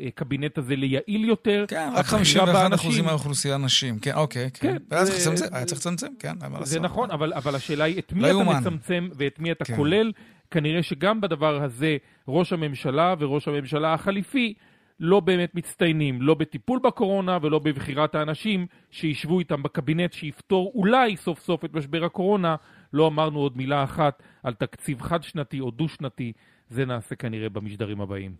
הקבינט 0.07 0.57
הזה 0.57 0.75
ליעיל 0.75 1.25
יותר. 1.25 1.65
כן, 1.67 1.89
רק 1.93 1.99
הבחירה 1.99 2.17
51 2.19 2.53
באנשים- 2.53 2.73
אחוזים 2.73 3.05
מהאוכלוסייה 3.05 3.57
נשים. 3.57 3.99
כן, 3.99 4.11
אוקיי, 4.15 4.49
כן. 4.53 4.67
כן, 4.71 4.77
היה 4.95 5.05
זה- 5.05 5.11
צריך 5.11 5.27
לצמצם, 5.27 5.55
היה 5.55 5.65
צריך 5.65 5.81
לצמצם, 5.81 6.07
כן, 6.19 6.27
אין 6.43 6.51
מה 6.51 6.59
לעשות. 6.59 6.67
זה 6.67 6.79
נכון, 6.79 7.11
אבל, 7.11 7.33
אבל 7.33 7.55
השאלה 7.55 7.83
היא 7.83 7.99
את 7.99 8.13
מי 8.13 8.21
לא 8.21 8.41
אתה. 8.41 8.59
מצמצם 8.59 9.09
ואת 9.17 9.39
מי 9.39 9.51
אתה 9.51 9.65
כן. 9.65 9.75
כולל. 9.75 10.11
כנראה 10.51 10.83
שגם 10.83 11.21
בדבר 11.21 11.63
הזה 11.63 11.97
ראש 12.27 12.53
הממשלה 12.53 13.15
וראש 13.19 13.47
הממשלה 13.47 13.93
החליפי 13.93 14.53
לא 14.99 15.19
באמת 15.19 15.55
מצטיינים, 15.55 16.21
לא 16.21 16.33
בטיפול 16.33 16.79
בקורונה 16.83 17.37
ולא 17.41 17.59
בבחירת 17.59 18.15
האנשים 18.15 18.65
שישבו 18.91 19.39
איתם 19.39 19.63
בקבינט 19.63 20.13
שיפתור 20.13 20.71
אולי 20.75 21.17
סוף 21.17 21.39
סוף 21.39 21.65
את 21.65 21.73
משבר 21.73 22.03
הקורונה, 22.03 22.55
לא 22.93 23.07
אמרנו 23.07 23.39
עוד 23.39 23.57
מילה 23.57 23.83
אחת 23.83 24.23
על 24.43 24.53
תקציב 24.53 25.01
חד-שנתי 25.01 25.59
או 25.59 25.71
דו-שנתי. 25.71 26.33
זה 26.69 26.85
נעשה 26.85 27.15
כנראה 27.15 27.49
במשדרים 27.49 28.01
הבאים. 28.01 28.35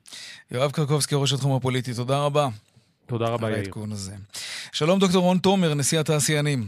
יואב 0.52 0.72
קרקובסקי, 0.72 1.16
ראש 1.16 1.34
התחום 1.34 1.56
הפוליטי, 1.56 1.94
תודה 1.94 2.26
רבה. 2.26 2.48
תודה 3.06 3.26
רבה, 3.26 3.52
יאיר. 3.52 3.74
הזה. 3.92 4.16
שלום, 4.72 5.00
דוקטור 5.00 5.24
רון 5.24 5.38
תומר, 5.38 5.74
נשיא 5.74 6.00
התעשיינים. 6.00 6.66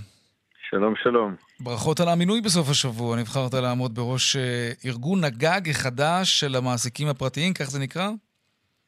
שלום, 0.69 0.93
שלום. 1.03 1.35
ברכות 1.59 1.99
על 1.99 2.09
המינוי 2.09 2.41
בסוף 2.41 2.69
השבוע. 2.69 3.17
נבחרת 3.17 3.53
לעמוד 3.53 3.95
בראש 3.95 4.35
אה, 4.35 4.71
ארגון 4.85 5.23
הגג 5.23 5.69
החדש 5.69 6.39
של 6.39 6.55
המעסיקים 6.55 7.07
הפרטיים, 7.07 7.53
כך 7.53 7.69
זה 7.69 7.79
נקרא? 7.79 8.09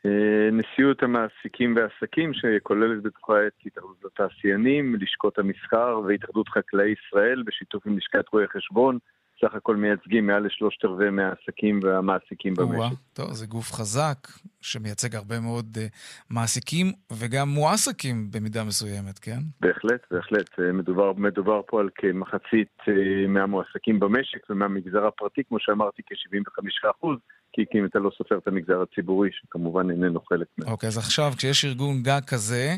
אה, 0.08 0.50
נשיאות 0.52 1.04
המעסיקים 1.04 1.76
והעסקים, 1.76 2.32
שכוללת 2.34 3.04
בתוכה 3.04 3.48
את 3.48 3.54
התאחדות 3.66 4.06
התעשיינים, 4.06 4.96
לשכות 4.96 5.40
המסחר 5.40 6.00
והתאחדות 6.08 6.50
חקלאי 6.50 6.94
ישראל, 6.98 7.44
בשיתוף 7.46 7.88
עם 7.88 7.98
לשכת 7.98 8.30
רואי 8.34 8.48
חשבון, 8.48 8.98
סך 9.42 9.56
הכל 9.56 9.76
מייצגים 9.76 10.28
מעל 10.28 10.46
לשלושת 10.46 10.86
רבעי 10.86 11.10
מהעסקים 11.10 11.80
והמעסיקים 11.84 12.54
במשק. 12.54 12.98
טוב, 13.14 13.34
זה 13.34 13.46
גוף 13.46 13.72
חזק 13.72 14.18
שמייצג 14.62 15.16
הרבה 15.16 15.40
מאוד 15.40 15.78
uh, 15.78 15.80
מעסיקים 16.30 16.86
וגם 17.14 17.50
מועסקים 17.50 18.32
במידה 18.32 18.64
מסוימת, 18.64 19.20
כן? 19.20 19.40
בהחלט, 19.60 20.02
בהחלט. 20.12 20.60
אה, 20.60 20.72
מדובר, 20.72 21.14
מדובר 21.14 21.62
פה 21.68 21.80
על 21.80 21.90
כמחצית 21.96 22.78
uh, 22.82 22.92
מהמועסקים 23.28 24.00
במשק 24.00 24.50
ומהמגזר 24.50 25.06
הפרטי, 25.08 25.42
כמו 25.50 25.58
שאמרתי, 25.60 26.02
כ-75 26.06 26.92
אחוז. 26.92 27.18
כי 27.66 27.80
אם 27.80 27.86
אתה 27.86 28.00
לא 28.00 28.12
סופר 28.18 28.38
את 28.38 28.48
המגזר 28.48 28.82
הציבורי, 28.82 29.30
שכמובן 29.32 29.92
איננו 29.92 30.22
חלק 30.22 30.48
מהם. 30.58 30.70
אוקיי, 30.70 30.88
okay, 30.88 30.90
אז 30.90 30.98
עכשיו, 30.98 31.32
כשיש 31.38 31.66
ארגון 31.66 32.04
גג 32.04 32.22
כזה, 32.28 32.76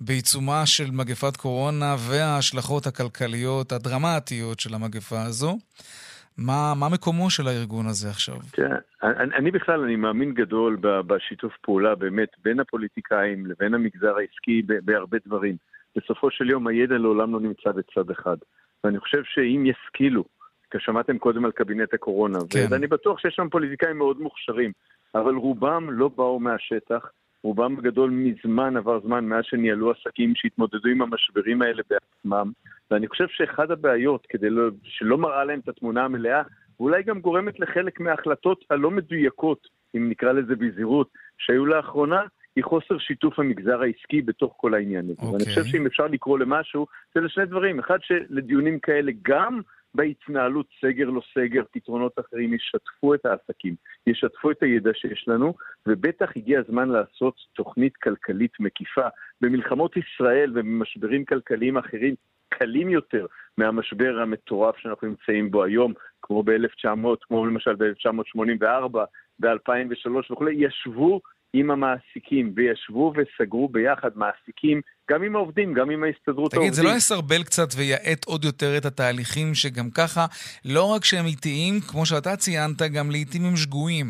בעיצומה 0.00 0.66
של 0.66 0.90
מגפת 0.92 1.36
קורונה 1.36 1.94
וההשלכות 1.98 2.86
הכלכליות 2.86 3.72
הדרמטיות 3.72 4.60
של 4.60 4.74
המגפה 4.74 5.22
הזו, 5.22 5.58
מה, 6.38 6.72
מה 6.76 6.88
מקומו 6.88 7.30
של 7.30 7.48
הארגון 7.48 7.86
הזה 7.86 8.08
עכשיו? 8.08 8.36
כן, 8.52 8.72
אני, 9.02 9.34
אני 9.34 9.50
בכלל, 9.50 9.80
אני 9.80 9.96
מאמין 9.96 10.34
גדול 10.34 10.76
בשיתוף 10.80 11.52
פעולה 11.62 11.94
באמת 11.94 12.28
בין 12.44 12.60
הפוליטיקאים 12.60 13.46
לבין 13.46 13.74
המגזר 13.74 14.16
העסקי 14.16 14.62
בהרבה 14.84 15.18
דברים. 15.26 15.56
בסופו 15.96 16.30
של 16.30 16.50
יום 16.50 16.66
הידע 16.66 16.98
לעולם 16.98 17.32
לא 17.32 17.40
נמצא 17.40 17.70
בצד 17.72 18.10
אחד. 18.10 18.36
ואני 18.84 18.98
חושב 19.00 19.22
שאם 19.24 19.66
ישכילו, 19.66 20.24
שמעתם 20.80 21.18
קודם 21.18 21.44
על 21.44 21.52
קבינט 21.52 21.94
הקורונה, 21.94 22.38
כן. 22.50 22.66
ואני 22.70 22.86
בטוח 22.86 23.18
שיש 23.18 23.34
שם 23.34 23.48
פוליטיקאים 23.48 23.98
מאוד 23.98 24.20
מוכשרים, 24.20 24.72
אבל 25.14 25.34
רובם 25.34 25.90
לא 25.90 26.08
באו 26.16 26.40
מהשטח, 26.40 27.10
רובם 27.42 27.78
הגדול 27.78 28.10
מזמן 28.10 28.76
עבר 28.76 29.00
זמן 29.00 29.24
מאז 29.24 29.44
שניהלו 29.44 29.90
עסקים 29.90 30.32
שהתמודדו 30.36 30.88
עם 30.88 31.02
המשברים 31.02 31.62
האלה 31.62 31.82
בעצמם, 31.90 32.52
ואני 32.90 33.08
חושב 33.08 33.26
שאחד 33.28 33.70
הבעיות, 33.70 34.26
כדי 34.28 34.50
לא, 34.50 34.70
שלא 34.82 35.18
מראה 35.18 35.44
להם 35.44 35.58
את 35.58 35.68
התמונה 35.68 36.04
המלאה, 36.04 36.42
ואולי 36.80 37.02
גם 37.02 37.20
גורמת 37.20 37.60
לחלק 37.60 38.00
מההחלטות 38.00 38.64
הלא 38.70 38.90
מדויקות, 38.90 39.68
אם 39.96 40.10
נקרא 40.10 40.32
לזה 40.32 40.56
בזהירות, 40.56 41.08
שהיו 41.38 41.66
לאחרונה, 41.66 42.22
היא 42.56 42.64
חוסר 42.64 42.98
שיתוף 42.98 43.38
המגזר 43.38 43.82
העסקי 43.82 44.22
בתוך 44.22 44.54
כל 44.56 44.74
העניין 44.74 45.04
הזה. 45.04 45.22
Okay. 45.22 45.32
ואני 45.32 45.44
חושב 45.44 45.58
אוקיי. 45.60 45.72
שאם 45.72 45.86
אפשר 45.86 46.06
לקרוא 46.06 46.38
למשהו, 46.38 46.86
זה 47.14 47.20
לשני 47.20 47.46
דברים. 47.46 47.78
אחד, 47.78 47.98
שלדיונים 48.02 48.78
כאלה 48.78 49.12
גם 49.22 49.60
בהתנהלות 49.94 50.66
סגר 50.80 51.10
לא 51.10 51.20
סגר, 51.34 51.62
פתרונות 51.72 52.12
אחרים, 52.18 52.54
ישתפו 52.54 53.14
את 53.14 53.26
העסקים, 53.26 53.74
ישתפו 54.06 54.50
את 54.50 54.62
הידע 54.62 54.90
שיש 54.94 55.24
לנו, 55.28 55.54
ובטח 55.86 56.30
הגיע 56.36 56.60
הזמן 56.60 56.88
לעשות 56.88 57.34
תוכנית 57.52 57.96
כלכלית 57.96 58.52
מקיפה. 58.60 59.08
במלחמות 59.40 59.96
ישראל 59.96 60.50
ובמשברים 60.50 61.24
כלכליים 61.24 61.76
אחרים, 61.76 62.14
קלים 62.48 62.88
יותר 62.88 63.26
מהמשבר 63.58 64.18
המטורף 64.22 64.76
שאנחנו 64.76 65.08
נמצאים 65.08 65.50
בו 65.50 65.64
היום, 65.64 65.92
כמו 66.22 66.42
ב-1900, 66.42 67.06
כמו 67.20 67.46
למשל 67.46 67.74
ב-1984, 67.74 68.98
ב-2003 69.40 70.32
וכולי, 70.32 70.54
ישבו 70.54 71.20
עם 71.52 71.70
המעסיקים, 71.70 72.52
וישבו 72.56 73.12
וסגרו 73.16 73.68
ביחד 73.68 74.10
מעסיקים, 74.14 74.80
גם 75.12 75.22
עם 75.22 75.36
העובדים, 75.36 75.74
גם 75.74 75.90
עם 75.90 76.04
ההסתדרות 76.04 76.54
העובדים. 76.54 76.60
תגיד, 76.60 76.72
זה 76.72 76.82
לא 76.82 76.96
יסרבל 76.96 77.42
קצת 77.42 77.68
ויאט 77.76 78.24
עוד 78.26 78.44
יותר 78.44 78.76
את 78.76 78.84
התהליכים 78.84 79.54
שגם 79.54 79.90
ככה, 79.90 80.26
לא 80.64 80.84
רק 80.84 81.04
שהם 81.04 81.26
איטיים, 81.26 81.80
כמו 81.80 82.06
שאתה 82.06 82.36
ציינת, 82.36 82.82
גם 82.82 83.10
לעיתים 83.10 83.44
הם 83.44 83.56
שגויים. 83.56 84.06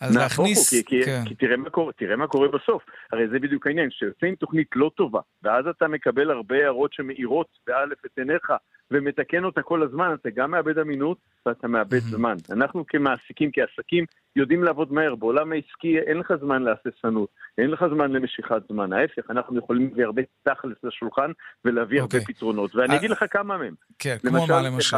אז 0.00 0.16
להכניס... 0.16 0.70
כי, 0.70 0.84
כי, 0.84 1.04
כן. 1.04 1.22
כי 1.26 1.34
תראה, 1.34 1.56
מה 1.56 1.70
קורה, 1.70 1.92
תראה 1.92 2.16
מה 2.16 2.26
קורה 2.26 2.48
בסוף. 2.48 2.82
הרי 3.12 3.28
זה 3.28 3.38
בדיוק 3.38 3.66
העניין, 3.66 3.90
כשיוצאים 3.90 4.34
תוכנית 4.34 4.68
לא 4.74 4.90
טובה, 4.96 5.20
ואז 5.42 5.64
אתה 5.66 5.88
מקבל 5.88 6.30
הרבה 6.30 6.56
הערות 6.56 6.92
שמאירות 6.92 7.48
באלף 7.66 7.98
את 8.06 8.18
עיניך, 8.18 8.52
ומתקן 8.90 9.44
אותה 9.44 9.62
כל 9.62 9.82
הזמן, 9.82 10.14
אתה 10.20 10.30
גם 10.30 10.50
מאבד 10.50 10.78
אמינות 10.78 11.18
ואתה 11.46 11.68
מאבד. 11.68 11.98
זמן. 11.98 12.36
אנחנו 12.50 12.84
כמעסיקים, 12.86 13.50
כעסקים, 13.52 14.04
יודעים 14.36 14.64
לעבוד 14.64 14.92
מהר. 14.92 15.14
בעולם 15.14 15.52
העסקי 15.52 15.98
אין 15.98 16.16
לך 16.18 16.32
זמן 16.40 16.62
להססנות, 16.62 17.28
אין 17.58 17.70
לך 17.70 17.84
זמן 17.94 18.12
למשיכת 18.12 18.62
זמן. 18.68 18.92
ההפך, 18.92 19.30
אנחנו 19.30 19.58
יכולים 19.58 19.88
להביא 19.88 20.04
הרבה 20.04 20.22
תכלס 20.44 20.76
לשולחן 20.82 21.30
ולהביא 21.64 21.98
okay. 21.98 22.02
הרבה 22.02 22.18
אוקיי. 22.18 22.34
פתרונות. 22.34 22.74
ואני 22.74 22.96
אגיד 22.96 23.10
לך 23.10 23.24
כמה 23.30 23.56
מהם. 23.58 23.74
כן, 23.98 24.16
כמו 24.22 24.46
מה 24.46 24.62
למשל? 24.62 24.96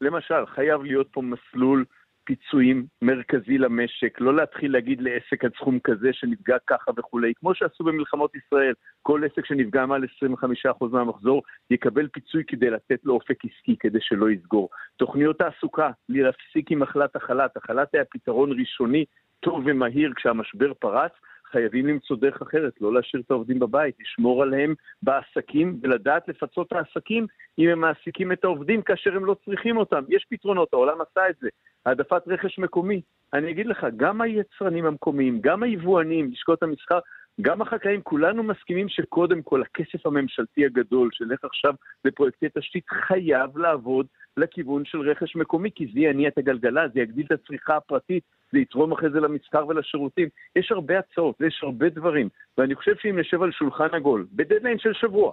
למשל, 0.00 0.46
חייב 0.46 0.82
להיות 0.82 1.08
פה 1.12 1.22
מסלול 1.22 1.84
פיצויים 2.24 2.86
מרכזי 3.02 3.58
למשק, 3.58 4.20
לא 4.20 4.36
להתחיל 4.36 4.72
להגיד 4.72 5.00
לעסק 5.00 5.44
עד 5.44 5.50
סכום 5.56 5.78
כזה 5.84 6.08
שנפגע 6.12 6.56
ככה 6.66 6.90
וכולי, 6.96 7.32
כמו 7.40 7.54
שעשו 7.54 7.84
במלחמות 7.84 8.32
ישראל, 8.34 8.74
כל 9.02 9.22
עסק 9.24 9.46
שנפגע 9.46 9.86
מעל 9.86 10.04
25% 10.04 10.86
מהמחזור 10.92 11.42
יקבל 11.70 12.08
פיצוי 12.08 12.44
כדי 12.46 12.70
לתת 12.70 13.00
לו 13.04 13.14
אופק 13.14 13.44
עסקי, 13.44 13.76
כדי 13.80 13.98
שלא 14.00 14.30
יסגור. 14.30 14.68
תוכניות 14.96 15.38
תעסוקה, 15.38 15.90
להפסיק 16.08 16.70
עם 16.70 16.82
החלת 16.82 17.16
החל"ת, 17.16 17.56
החל"ת 17.56 17.94
היה 17.94 18.04
פתרון 18.04 18.60
ראשוני 18.60 19.04
טוב 19.40 19.62
ומהיר 19.66 20.12
כשהמשבר 20.16 20.72
פרץ, 20.74 21.12
חייבים 21.52 21.86
למצוא 21.86 22.16
דרך 22.16 22.42
אחרת, 22.42 22.72
לא 22.80 22.94
להשאיר 22.94 23.22
את 23.26 23.30
העובדים 23.30 23.58
בבית, 23.58 23.94
לשמור 24.00 24.42
עליהם 24.42 24.74
בעסקים 25.02 25.78
ולדעת 25.82 26.28
לפצות 26.28 26.66
את 26.66 26.72
העסקים 26.72 27.26
אם 27.58 27.68
הם 27.68 27.80
מעסיקים 27.80 28.32
את 28.32 28.44
העובדים 28.44 28.82
כאשר 28.82 29.16
הם 29.16 29.24
לא 29.24 29.36
צריכים 29.44 29.76
אותם. 29.76 30.04
יש 30.08 30.26
פתרונות, 30.30 30.68
העולם 30.72 30.98
עשה 31.00 31.28
את 31.30 31.34
זה. 31.40 31.48
העדפת 31.86 32.22
רכש 32.26 32.58
מקומי. 32.58 33.00
אני 33.34 33.50
אגיד 33.50 33.66
לך, 33.66 33.86
גם 33.96 34.20
היצרנים 34.20 34.86
המקומיים, 34.86 35.40
גם 35.40 35.62
היבואנים, 35.62 36.30
לשכות 36.32 36.62
המסחר, 36.62 36.98
גם 37.42 37.62
החקלאים, 37.62 38.02
כולנו 38.02 38.42
מסכימים 38.42 38.88
שקודם 38.88 39.42
כל 39.42 39.62
הכסף 39.62 40.06
הממשלתי 40.06 40.66
הגדול 40.66 41.08
שנלך 41.12 41.44
עכשיו 41.44 41.74
לפרויקטי 42.04 42.46
תשתית 42.58 42.84
חייב 42.88 43.58
לעבוד 43.58 44.06
לכיוון 44.36 44.84
של 44.84 45.10
רכש 45.10 45.36
מקומי, 45.36 45.70
כי 45.74 45.86
זה 45.94 46.00
יניע 46.00 46.28
את 46.28 46.38
הגלגלה, 46.38 46.88
זה 46.88 47.00
יגדיל 47.00 47.26
את 47.26 47.32
הצריכה 47.32 47.76
הפרטית, 47.76 48.22
זה 48.52 48.58
יתרום 48.58 48.92
אחרי 48.92 49.10
זה 49.10 49.20
למסחר 49.20 49.66
ולשירותים. 49.66 50.28
יש 50.56 50.72
הרבה 50.72 50.98
הצעות, 50.98 51.40
יש 51.40 51.60
הרבה 51.62 51.88
דברים, 51.88 52.28
ואני 52.58 52.74
חושב 52.74 52.92
שאם 52.96 53.18
נשב 53.18 53.42
על 53.42 53.52
שולחן 53.52 53.88
עגול, 53.92 54.26
בדדליין 54.32 54.78
של 54.78 54.92
שבוע, 54.92 55.32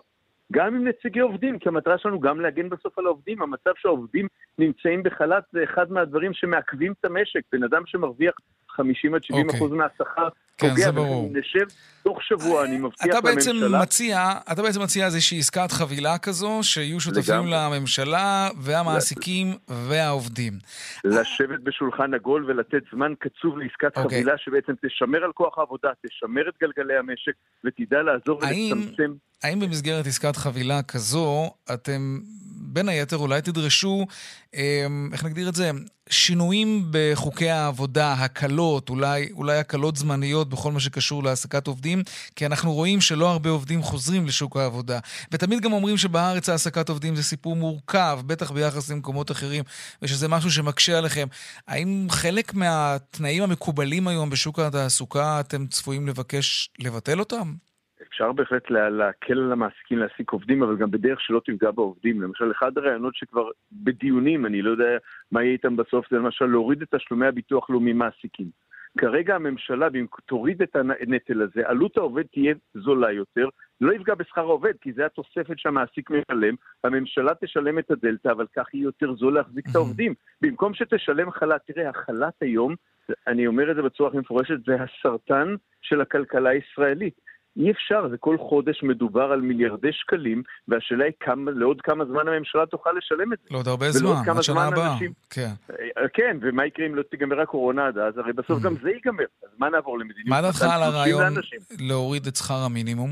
גם 0.51 0.75
עם 0.75 0.87
נציגי 0.87 1.19
עובדים, 1.19 1.59
כי 1.59 1.69
המטרה 1.69 1.97
שלנו 1.97 2.19
גם 2.19 2.41
להגן 2.41 2.69
בסוף 2.69 2.99
על 2.99 3.05
העובדים. 3.05 3.41
המצב 3.41 3.71
שהעובדים 3.77 4.27
נמצאים 4.59 5.03
בחל"ת 5.03 5.43
זה 5.51 5.63
אחד 5.63 5.91
מהדברים 5.91 6.33
שמעכבים 6.33 6.93
את 6.99 7.05
המשק. 7.05 7.41
בן 7.51 7.63
אדם 7.63 7.81
שמרוויח 7.85 8.33
50 8.77 9.15
עד 9.15 9.23
70 9.23 9.41
okay. 9.41 9.45
אוקיי. 9.45 9.59
אחוז 9.59 9.71
מהשכר 9.71 10.27
כן, 10.57 10.69
פוגע, 10.69 10.85
זה 10.85 10.91
ברור. 10.91 11.29
נשב 11.33 11.65
תוך 12.03 12.23
שבוע, 12.23 12.65
אני 12.65 12.77
מבטיח 12.77 13.05
אתה 13.05 13.21
בעצם 13.21 13.55
לממשלה... 13.55 13.81
מציע, 13.81 14.31
אתה 14.51 14.61
בעצם 14.61 14.81
מציע 14.81 15.05
איזושהי 15.05 15.39
עסקת 15.39 15.71
חבילה 15.71 16.17
כזו, 16.17 16.59
שיהיו 16.61 16.99
שותפים 16.99 17.33
לגמרי. 17.33 17.51
לממשלה 17.51 18.49
והמעסיקים 18.57 19.53
והעובדים. 19.67 20.53
לשבת 21.03 21.59
בשולחן 21.63 22.13
עגול 22.13 22.45
ולתת 22.47 22.83
זמן 22.93 23.13
קצוב 23.19 23.57
לעסקת 23.57 23.97
okay. 23.97 24.01
אוקיי. 24.01 24.17
חבילה 24.17 24.37
שבעצם 24.37 24.73
תשמר 24.85 25.23
על 25.23 25.31
כוח 25.31 25.57
העבודה, 25.57 25.89
תשמר 26.05 26.49
את 26.49 26.53
גלגלי 26.61 26.97
המשק 26.97 27.33
ותדע 27.65 28.01
לעזור 28.01 28.39
ולצמצם. 28.41 29.13
האם 29.43 29.59
במסגרת 29.59 30.07
עסקת 30.07 30.35
חבילה 30.35 30.83
כזו, 30.83 31.51
אתם 31.73 32.19
בין 32.77 32.89
היתר 32.89 33.17
אולי 33.17 33.41
תדרשו, 33.41 34.05
אמ, 34.55 35.09
איך 35.13 35.23
נגדיר 35.23 35.49
את 35.49 35.55
זה, 35.55 35.71
שינויים 36.09 36.87
בחוקי 36.91 37.49
העבודה, 37.49 38.13
הקלות, 38.13 38.89
אולי, 38.89 39.29
אולי 39.33 39.57
הקלות 39.57 39.95
זמניות 39.95 40.49
בכל 40.49 40.71
מה 40.71 40.79
שקשור 40.79 41.23
להעסקת 41.23 41.67
עובדים, 41.67 42.03
כי 42.35 42.45
אנחנו 42.45 42.73
רואים 42.73 43.01
שלא 43.01 43.29
הרבה 43.29 43.49
עובדים 43.49 43.83
חוזרים 43.83 44.27
לשוק 44.27 44.57
העבודה. 44.57 44.99
ותמיד 45.31 45.61
גם 45.61 45.73
אומרים 45.73 45.97
שבארץ 45.97 46.49
העסקת 46.49 46.89
עובדים 46.89 47.15
זה 47.15 47.23
סיפור 47.23 47.55
מורכב, 47.55 48.19
בטח 48.25 48.51
ביחס 48.51 48.89
למקומות 48.89 49.31
אחרים, 49.31 49.63
ושזה 50.01 50.27
משהו 50.27 50.51
שמקשה 50.51 50.97
עליכם. 50.97 51.27
האם 51.67 52.07
חלק 52.09 52.53
מהתנאים 52.53 53.43
המקובלים 53.43 54.07
היום 54.07 54.29
בשוק 54.29 54.59
התעסוקה 54.59 55.39
אתם 55.39 55.67
צפויים 55.67 56.07
לבקש 56.07 56.69
לבטל 56.79 57.19
אותם? 57.19 57.66
אפשר 58.17 58.31
בהחלט 58.31 58.69
להקל 58.71 59.39
על 59.39 59.51
המעסיקים 59.51 59.97
להעסיק 59.97 60.31
עובדים, 60.31 60.63
אבל 60.63 60.77
גם 60.77 60.91
בדרך 60.91 61.21
שלא 61.21 61.41
תפגע 61.45 61.71
בעובדים. 61.71 62.21
למשל, 62.21 62.51
אחד 62.51 62.77
הרעיונות 62.77 63.15
שכבר 63.15 63.49
בדיונים, 63.71 64.45
אני 64.45 64.61
לא 64.61 64.71
יודע 64.71 64.97
מה 65.31 65.43
יהיה 65.43 65.53
איתם 65.53 65.75
בסוף, 65.75 66.05
זה 66.11 66.17
למשל 66.17 66.45
להוריד 66.45 66.81
את 66.81 66.95
תשלומי 66.95 67.27
הביטוח 67.27 67.69
לאומי 67.69 67.93
מעסיקים. 67.93 68.47
כרגע 68.97 69.35
הממשלה, 69.35 69.87
אם 69.99 70.05
תוריד 70.25 70.61
את 70.61 70.75
הנטל 70.75 71.41
הזה, 71.41 71.61
עלות 71.65 71.97
העובד 71.97 72.23
תהיה 72.33 72.53
זולה 72.73 73.11
יותר, 73.11 73.49
לא 73.81 73.93
יפגע 73.93 74.15
בשכר 74.15 74.41
העובד, 74.41 74.73
כי 74.81 74.93
זה 74.93 75.05
התוספת 75.05 75.59
שהמעסיק 75.59 76.09
משלם, 76.11 76.55
הממשלה 76.83 77.31
תשלם 77.41 77.79
את 77.79 77.91
הדלתא, 77.91 78.29
אבל 78.29 78.45
כך 78.55 78.73
יהיה 78.73 78.83
יותר 78.83 79.13
זול 79.13 79.33
להחזיק 79.33 79.65
את 79.69 79.75
העובדים. 79.75 80.13
במקום 80.41 80.73
שתשלם 80.73 81.31
חל"ת, 81.31 81.61
תראה, 81.67 81.89
החל"ת 81.89 82.33
היום, 82.41 82.75
אני 83.27 83.47
אומר 83.47 83.71
את 83.71 83.75
זה 83.75 83.81
בצורה 83.81 84.09
הכי 84.09 84.17
מפורשת, 84.17 84.65
זה 84.65 84.77
הסרטן 84.83 85.55
של 85.81 86.01
הכלכלה 86.01 86.49
הישראלית. 86.49 87.26
אי 87.57 87.71
אפשר, 87.71 88.09
זה 88.09 88.17
כל 88.17 88.37
חודש 88.37 88.83
מדובר 88.83 89.31
על 89.31 89.41
מיליארדי 89.41 89.93
שקלים, 89.93 90.43
והשאלה 90.67 91.05
היא 91.05 91.13
כמה, 91.19 91.51
לעוד 91.51 91.81
כמה 91.81 92.05
זמן 92.05 92.27
הממשלה 92.27 92.65
תוכל 92.65 92.89
לשלם 92.97 93.33
את 93.33 93.37
זה. 93.43 93.47
לעוד 93.51 93.67
הרבה 93.67 93.91
זמן, 93.91 94.11
עד 94.35 94.41
שנה 94.41 94.67
הבאה. 94.67 94.93
אנשים... 94.93 95.11
כן. 95.29 95.51
אה, 95.97 96.07
כן, 96.13 96.37
ומה 96.41 96.65
יקרה 96.65 96.85
אם 96.85 96.95
לא 96.95 97.01
תיגמר 97.01 97.41
הקורונה 97.41 97.87
עד 97.87 97.97
אז? 97.97 98.17
הרי 98.17 98.33
בסוף 98.33 98.59
mm. 98.59 98.63
גם 98.63 98.75
זה 98.81 98.89
ייגמר. 98.89 99.25
אז 99.43 99.49
מה 99.57 99.69
נעבור 99.69 99.99
למדיניות? 99.99 100.29
מה 100.29 100.41
דעתך 100.41 100.61
על 100.61 100.83
הרעיון 100.83 101.33
להוריד 101.79 102.27
את 102.27 102.35
שכר 102.35 102.63
המינימום? 102.65 103.11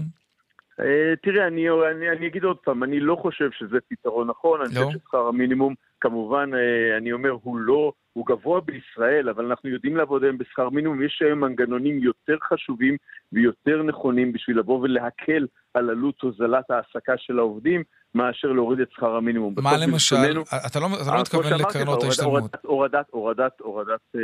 אה, 0.79 1.13
תראה, 1.23 1.47
אני, 1.47 1.69
אני, 1.69 2.09
אני 2.09 2.27
אגיד 2.27 2.43
עוד 2.43 2.57
פעם, 2.57 2.83
אני 2.83 2.99
לא 2.99 3.15
חושב 3.15 3.49
שזה 3.51 3.77
פתרון 3.89 4.27
נכון, 4.27 4.61
אני 4.61 4.75
לא? 4.75 4.85
חושב 4.85 4.99
ששכר 4.99 5.27
המינימום, 5.27 5.73
כמובן, 6.05 6.49
אה, 6.53 6.97
אני 6.97 7.11
אומר, 7.11 7.29
הוא 7.43 7.57
לא, 7.57 7.93
הוא 8.13 8.25
גבוה 8.25 8.61
בישראל, 8.61 9.29
אבל 9.29 9.45
אנחנו 9.45 9.69
יודעים 9.69 9.97
לעבוד 9.97 10.23
היום 10.23 10.37
בשכר 10.37 10.69
מינימום, 10.69 11.03
יש 11.03 11.21
היום 11.21 11.39
מנגנונים 11.39 11.99
יותר 11.99 12.37
חשובים 12.43 12.97
ויותר 13.33 13.83
נכונים 13.83 14.31
בשביל 14.33 14.59
לבוא 14.59 14.79
ולהקל 14.81 15.47
על 15.73 15.89
עלות 15.89 16.21
הוזלת 16.21 16.71
ההעסקה 16.71 17.17
של 17.17 17.39
העובדים, 17.39 17.83
מאשר 18.15 18.47
להוריד 18.47 18.79
את 18.79 18.91
שכר 18.91 19.15
המינימום. 19.15 19.53
מה 19.57 19.77
למשל? 19.77 20.15
אתה 20.65 20.79
לא, 20.79 20.87
אתה 21.01 21.15
לא 21.15 21.21
מתכוון 21.21 21.59
לקרנות 21.59 22.03
ההשתלמות. 22.03 22.55
הורדת, 22.63 23.09
הורדת, 23.11 23.59
הורדת 23.61 23.99
uh, 24.15 24.19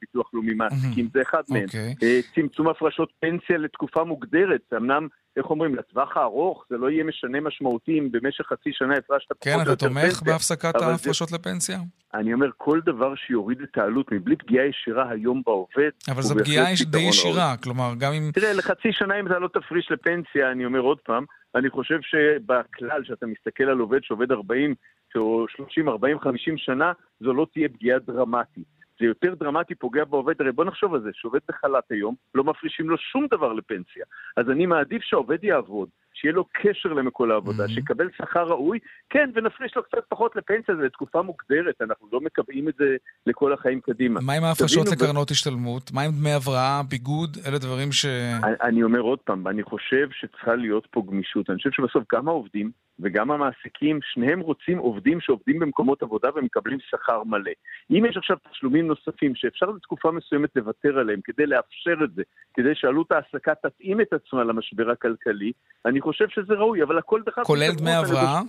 ביטוח 0.00 0.30
לאומי 0.34 0.54
מעסיקים, 0.54 1.08
זה 1.14 1.22
אחד 1.22 1.42
מהם. 1.48 1.64
Okay. 1.64 2.00
Uh, 2.00 2.34
צמצום 2.34 2.68
הפרשות 2.68 3.12
פנסיה 3.20 3.58
לתקופה 3.58 4.04
מוגדרת, 4.04 4.72
אמנם 4.76 5.08
איך 5.36 5.50
אומרים, 5.50 5.74
לטווח 5.74 6.16
הארוך 6.16 6.64
זה 6.70 6.76
לא 6.76 6.90
יהיה 6.90 7.04
משנה 7.04 7.40
משמעותי 7.40 7.98
אם 7.98 8.08
במשך 8.10 8.44
חצי 8.46 8.70
שנה 8.72 8.94
הפרשת 8.96 9.28
פחות 9.28 9.42
כן, 9.42 9.60
אתה 9.62 9.76
תומך 9.76 10.22
בהפסקת 10.22 10.74
ההפרשות 10.74 11.28
זה... 11.28 11.36
לפנסיה? 11.36 11.78
אני 12.14 12.32
אומר, 12.32 12.46
כל 12.56 12.80
דבר 12.84 13.14
שיוריד 13.14 13.60
את 13.60 13.78
העלות 13.78 14.12
מבלי 14.12 14.36
פגיעה 14.36 14.66
ישירה 14.66 15.10
היום 15.10 15.42
בעובד, 15.46 15.90
אבל 16.08 16.22
זו 16.22 16.34
פגיעה 16.34 16.66
די 16.86 16.98
ישירה, 16.98 17.56
כלומר, 17.56 17.92
גם 17.98 18.12
אם... 18.12 18.30
תראה, 18.34 18.52
לחצי 18.52 18.88
שנה 18.92 19.20
אם 19.20 19.26
אתה 19.26 19.38
לא 19.38 19.48
תפריש 19.48 19.90
לפנסיה, 19.90 20.52
אני 20.52 20.64
אומר 20.64 20.80
עוד 20.80 20.98
פעם, 21.04 21.24
אני 21.54 21.70
חושב 21.70 21.98
שבכלל, 22.00 23.04
שאתה 23.04 23.26
מסתכל 23.26 23.64
על 23.64 23.78
עובד 23.78 24.02
שעובד 24.02 24.32
40 24.32 24.74
או 25.16 25.46
30, 25.48 25.88
40, 25.88 26.20
50 26.20 26.58
שנה, 26.58 26.92
זו 27.20 27.34
לא 27.34 27.46
תהיה 27.52 27.68
פגיעה 27.68 27.98
דרמטית. 27.98 28.74
זה 29.00 29.06
יותר 29.06 29.34
דרמטי, 29.34 29.74
פוגע 29.74 30.04
בעובד, 30.04 30.40
הרי 30.40 30.52
בוא 30.52 30.64
נחשוב 30.64 30.94
על 30.94 31.00
זה, 31.00 31.10
שעובד 31.12 31.40
בחל"ת 31.48 31.90
היום, 31.90 32.14
לא 32.34 32.44
מפרישים 32.44 32.90
לו 32.90 32.98
שום 32.98 33.26
דבר 33.30 33.52
לפנסיה. 33.52 34.04
אז 34.36 34.50
אני 34.50 34.66
מעדיף 34.66 35.02
שהעובד 35.02 35.44
יעבוד, 35.44 35.88
שיהיה 36.14 36.34
לו 36.34 36.44
קשר 36.52 36.88
למקום 36.92 37.30
העבודה, 37.30 37.64
mm-hmm. 37.64 37.74
שיקבל 37.74 38.08
שכר 38.16 38.44
ראוי, 38.44 38.78
כן, 39.10 39.30
ונפריש 39.34 39.76
לו 39.76 39.82
קצת 39.82 40.04
פחות 40.08 40.36
לפנסיה, 40.36 40.76
זה 40.76 40.82
לתקופה 40.82 41.22
מוגדרת, 41.22 41.74
אנחנו 41.80 42.08
לא 42.12 42.20
מקבעים 42.20 42.68
את 42.68 42.74
זה 42.78 42.96
לכל 43.26 43.52
החיים 43.52 43.80
קדימה. 43.80 44.20
מה 44.20 44.32
עם 44.32 44.44
ההפרשות 44.44 44.86
לקרנות 44.92 45.30
ו... 45.30 45.32
השתלמות? 45.32 45.92
מה 45.92 46.02
עם 46.02 46.10
דמי 46.12 46.32
הבראה, 46.32 46.82
ביגוד? 46.88 47.36
אלה 47.46 47.58
דברים 47.58 47.92
ש... 47.92 48.04
אני, 48.44 48.52
אני 48.62 48.82
אומר 48.82 49.00
עוד 49.00 49.18
פעם, 49.18 49.48
אני 49.48 49.62
חושב 49.62 50.08
שצריכה 50.12 50.54
להיות 50.54 50.86
פה 50.90 51.02
גמישות. 51.06 51.50
אני 51.50 51.56
חושב 51.56 51.70
שבסוף 51.72 52.04
גם 52.14 52.28
העובדים 52.28 52.70
וגם 53.00 53.30
המעסיקים, 53.30 53.98
שניהם 54.02 54.40
רוצים 54.40 54.78
עובדים 54.78 55.20
שעובדים 55.20 55.58
במקומות 55.58 56.02
עבודה 56.02 56.28
ומקבלים 56.34 56.78
שכר 56.80 57.22
מלא. 57.24 57.50
אם 57.90 58.04
יש 58.08 58.16
עכשיו 58.16 58.36
תשלומים 58.50 58.86
נוספים 58.86 59.34
שאפשר 59.34 59.66
לתקופה 59.66 60.10
מסוימת 60.10 60.56
לוותר 60.56 60.98
עליהם 60.98 61.20
כדי 61.24 61.46
לאפשר 61.46 62.04
את 62.04 62.14
זה, 62.14 62.22
כדי 62.54 62.74
שעלות 62.74 63.12
ההעסקה 63.12 63.54
תתאים 63.54 64.00
את 64.00 64.12
עצמה 64.12 64.44
למשבר 64.44 64.90
הכלכלי, 64.90 65.52
אני 65.86 66.00
חושב 66.00 66.28
שזה 66.28 66.54
ראוי, 66.54 66.82
אבל 66.82 66.98
הכל 66.98 67.20
דרך. 67.26 67.38
כולל 67.46 67.72
דמי 67.78 67.92
הבראה? 67.92 68.40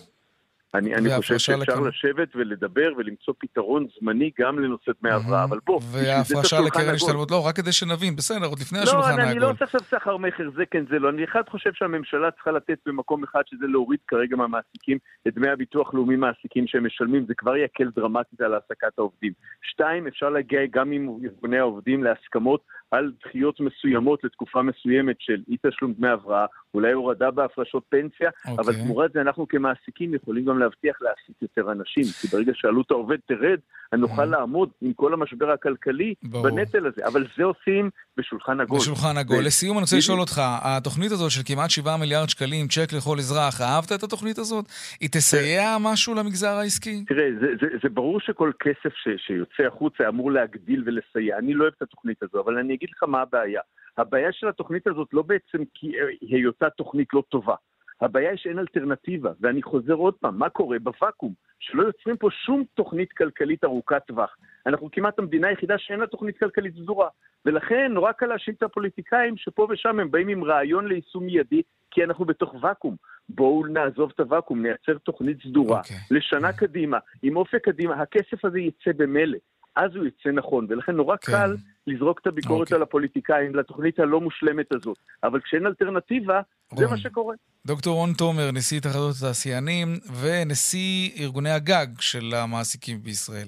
אני, 0.77 0.95
אני 0.95 1.09
חושב 1.15 1.37
שאפשר 1.37 1.75
לכם... 1.75 1.87
לשבת 1.87 2.35
ולדבר 2.35 2.89
ולמצוא 2.97 3.33
פתרון 3.37 3.85
זמני 3.99 4.31
גם 4.39 4.59
לנושא 4.59 4.91
דמי 5.01 5.11
הבראה, 5.11 5.43
אבל 5.43 5.59
בוא, 5.65 5.79
וההפרשה 5.91 6.61
לקרן 6.61 6.93
השתלמות, 6.93 7.31
לא, 7.31 7.47
רק 7.47 7.55
כדי 7.55 7.71
שנבין, 7.71 8.15
בסדר, 8.15 8.45
עוד 8.45 8.59
לפני 8.59 8.79
לא, 8.79 8.83
השולחן 8.83 9.09
העגול. 9.09 9.23
לא, 9.25 9.31
אני 9.31 9.39
לא 9.39 9.49
עושה 9.49 9.65
עכשיו 9.65 9.81
סחר 9.81 10.17
מכר, 10.17 10.49
זה 10.55 10.63
כן, 10.71 10.83
זה 10.89 10.99
לא. 10.99 11.09
אני 11.09 11.23
אחד 11.23 11.41
חושב 11.49 11.69
שהממשלה 11.73 12.31
צריכה 12.31 12.51
לתת 12.51 12.77
במקום 12.85 13.23
אחד, 13.23 13.41
שזה 13.45 13.65
להוריד 13.67 13.99
כרגע 14.07 14.35
מהמעסיקים 14.35 14.97
את 15.27 15.33
דמי 15.33 15.49
הביטוח 15.49 15.93
לאומי 15.93 16.15
מעסיקים 16.15 16.67
שהם 16.67 16.85
משלמים, 16.85 17.25
זה 17.27 17.33
כבר 17.37 17.57
יקל 17.57 17.89
דרמטית 17.95 18.41
על 18.41 18.53
העסקת 18.53 18.97
העובדים. 18.97 19.33
שתיים, 19.61 20.07
אפשר 20.07 20.29
להגיע 20.29 20.59
גם 20.71 20.91
עם 20.91 21.17
ארגוני 21.23 21.59
העובדים 21.59 22.03
להסכמות 22.03 22.61
על 22.91 23.11
דחיות 23.25 23.59
מסוימות 23.59 24.23
לתקופה 24.23 24.61
מסוימת 24.61 25.15
של 25.19 25.41
אי 25.47 25.57
תשלום 25.67 25.93
דמי 25.93 26.09
הבראה, 26.09 26.45
אולי 26.73 26.91
הורדה 26.91 27.31
בהפרשות 27.31 27.83
פנסיה, 27.89 28.29
okay. 28.29 28.51
אבל 28.51 28.73
אוקיי. 28.73 28.83
תמורת 28.83 29.11
זה 29.13 29.21
אנחנו 29.21 29.47
כמעסיקים 29.47 30.13
יכולים 30.13 30.45
גם 30.45 30.59
להבטיח 30.65 31.01
להעסיק 31.01 31.41
יותר 31.41 31.71
אנשים, 31.71 32.03
כי 32.21 32.27
ברגע 32.27 32.51
שעלות 32.55 32.91
העובד 32.91 33.17
תרד, 33.27 33.59
אני 33.93 34.01
נוכל 34.01 34.21
mm. 34.21 34.25
לעמוד 34.25 34.69
עם 34.81 34.93
כל 34.93 35.13
המשבר 35.13 35.51
הכלכלי 35.51 36.13
ברור. 36.23 36.49
בנטל 36.49 36.85
הזה, 36.85 37.07
אבל 37.07 37.27
זה 37.37 37.43
עושים 37.43 37.89
בשולחן 38.17 38.59
עגול. 38.59 38.79
בשולחן 38.79 39.17
עגול. 39.17 39.37
ו... 39.37 39.41
לסיום 39.41 39.77
אני 39.77 39.81
רוצה 39.81 39.97
לשאול 39.97 40.19
אותך, 40.19 40.41
התוכנית 40.61 41.11
הזאת 41.11 41.31
של 41.31 41.41
כמעט 41.45 41.69
7 41.69 41.97
מיליארד 41.97 42.29
שקלים, 42.29 42.67
צ'ק 42.67 42.93
לכל 42.93 43.17
אזרח, 43.19 43.61
אהבת 43.61 43.91
את 43.91 44.03
התוכנית 44.03 44.37
הזאת? 44.37 44.65
היא 44.99 45.09
תסייע 45.09 45.77
משהו 45.79 46.13
למגזר 46.15 46.55
העסקי? 46.55 47.05
תראה, 47.07 47.29
זה, 47.39 47.47
זה, 47.61 47.67
זה 47.83 47.89
ברור 47.89 48.19
שכל 48.19 48.51
כסף 48.59 48.93
ש, 48.95 49.07
שיוצא 49.17 49.63
החוצה 49.63 50.07
אמור 50.07 50.31
להגדיל 50.31 50.83
ולסייע. 50.85 51.37
אני 51.37 51.53
לא 51.53 51.63
אוהב 51.63 51.73
את 51.77 51.81
התוכנית 51.81 52.23
הזו, 52.23 52.41
אבל 52.41 52.57
אני 52.57 52.73
אגיד 52.73 52.89
לך 52.91 53.03
מה 53.03 53.21
הבעיה. 53.21 53.61
הבעיה 53.97 54.31
של 54.31 54.47
התוכנית 54.47 54.87
הזאת 54.87 55.07
לא 55.13 55.21
בעצם 55.21 55.63
כי 55.73 55.91
היותה 56.21 56.69
תוכנית 56.69 57.07
לא 57.13 57.23
טובה. 57.29 57.55
הבעיה 58.01 58.29
היא 58.29 58.37
שאין 58.37 58.59
אלטרנטיבה, 58.59 59.31
ואני 59.41 59.63
חוזר 59.63 59.93
עוד 59.93 60.13
פעם, 60.13 60.39
מה 60.39 60.49
קורה 60.49 60.79
בוואקום? 60.79 61.33
שלא 61.59 61.83
יוצרים 61.83 62.17
פה 62.17 62.27
שום 62.45 62.63
תוכנית 62.73 63.13
כלכלית 63.13 63.63
ארוכת 63.63 64.01
טווח. 64.07 64.37
אנחנו 64.67 64.89
כמעט 64.91 65.19
המדינה 65.19 65.47
היחידה 65.47 65.75
שאין 65.77 65.99
לה 65.99 66.07
תוכנית 66.07 66.37
כלכלית 66.37 66.73
סדורה. 66.75 67.09
ולכן 67.45 67.91
נורא 67.91 68.11
קל 68.11 68.25
להאשים 68.25 68.53
את 68.53 68.63
הפוליטיקאים 68.63 69.37
שפה 69.37 69.67
ושם 69.69 69.99
הם 69.99 70.11
באים 70.11 70.27
עם 70.27 70.43
רעיון 70.43 70.87
ליישום 70.87 71.25
מיידי, 71.25 71.61
כי 71.91 72.03
אנחנו 72.03 72.25
בתוך 72.25 72.55
ואקום. 72.61 72.95
בואו 73.29 73.65
נעזוב 73.67 74.11
את 74.15 74.19
הוואקום, 74.19 74.61
נייצר 74.61 74.97
תוכנית 74.97 75.37
סדורה, 75.43 75.79
okay. 75.79 75.83
אוקיי. 75.83 76.17
לשנה 76.17 76.49
okay. 76.49 76.57
קדימה, 76.57 76.97
עם 77.23 77.37
אופק 77.37 77.65
קדימה, 77.65 78.01
הכסף 78.01 78.45
הזה 78.45 78.59
יצא 78.59 78.91
במילא. 78.97 79.37
אז 79.75 79.95
הוא 79.95 80.05
יצא 80.05 80.29
נכון, 80.29 80.65
ולכן 80.69 80.91
נורא 80.91 81.15
כן. 81.17 81.31
קל 81.31 81.55
לזרוק 81.87 82.19
את 82.21 82.27
הביקורת. 82.27 82.61
אוקיי. 82.61 82.75
על 82.75 82.81
הפוליטיקאים 82.81 83.55
לתוכנית 83.55 83.99
הלא 83.99 84.21
מושלמת 84.21 84.71
הזאת. 84.71 84.97
אבל 85.23 85.39
כשאין 85.41 85.65
אלטרנטיבה, 85.65 86.41
רון. 86.71 86.83
זה 86.83 86.87
מה 86.87 86.97
שקורה. 86.97 87.35
דוקטור 87.65 87.95
רון 87.95 88.13
תומר, 88.13 88.51
נשיא 88.51 88.77
התאחדות 88.77 89.15
התעשיינים 89.17 89.87
ונשיא 90.21 91.11
ארגוני 91.19 91.51
הגג 91.51 91.87
של 91.99 92.33
המעסיקים 92.35 92.97
בישראל. 93.03 93.47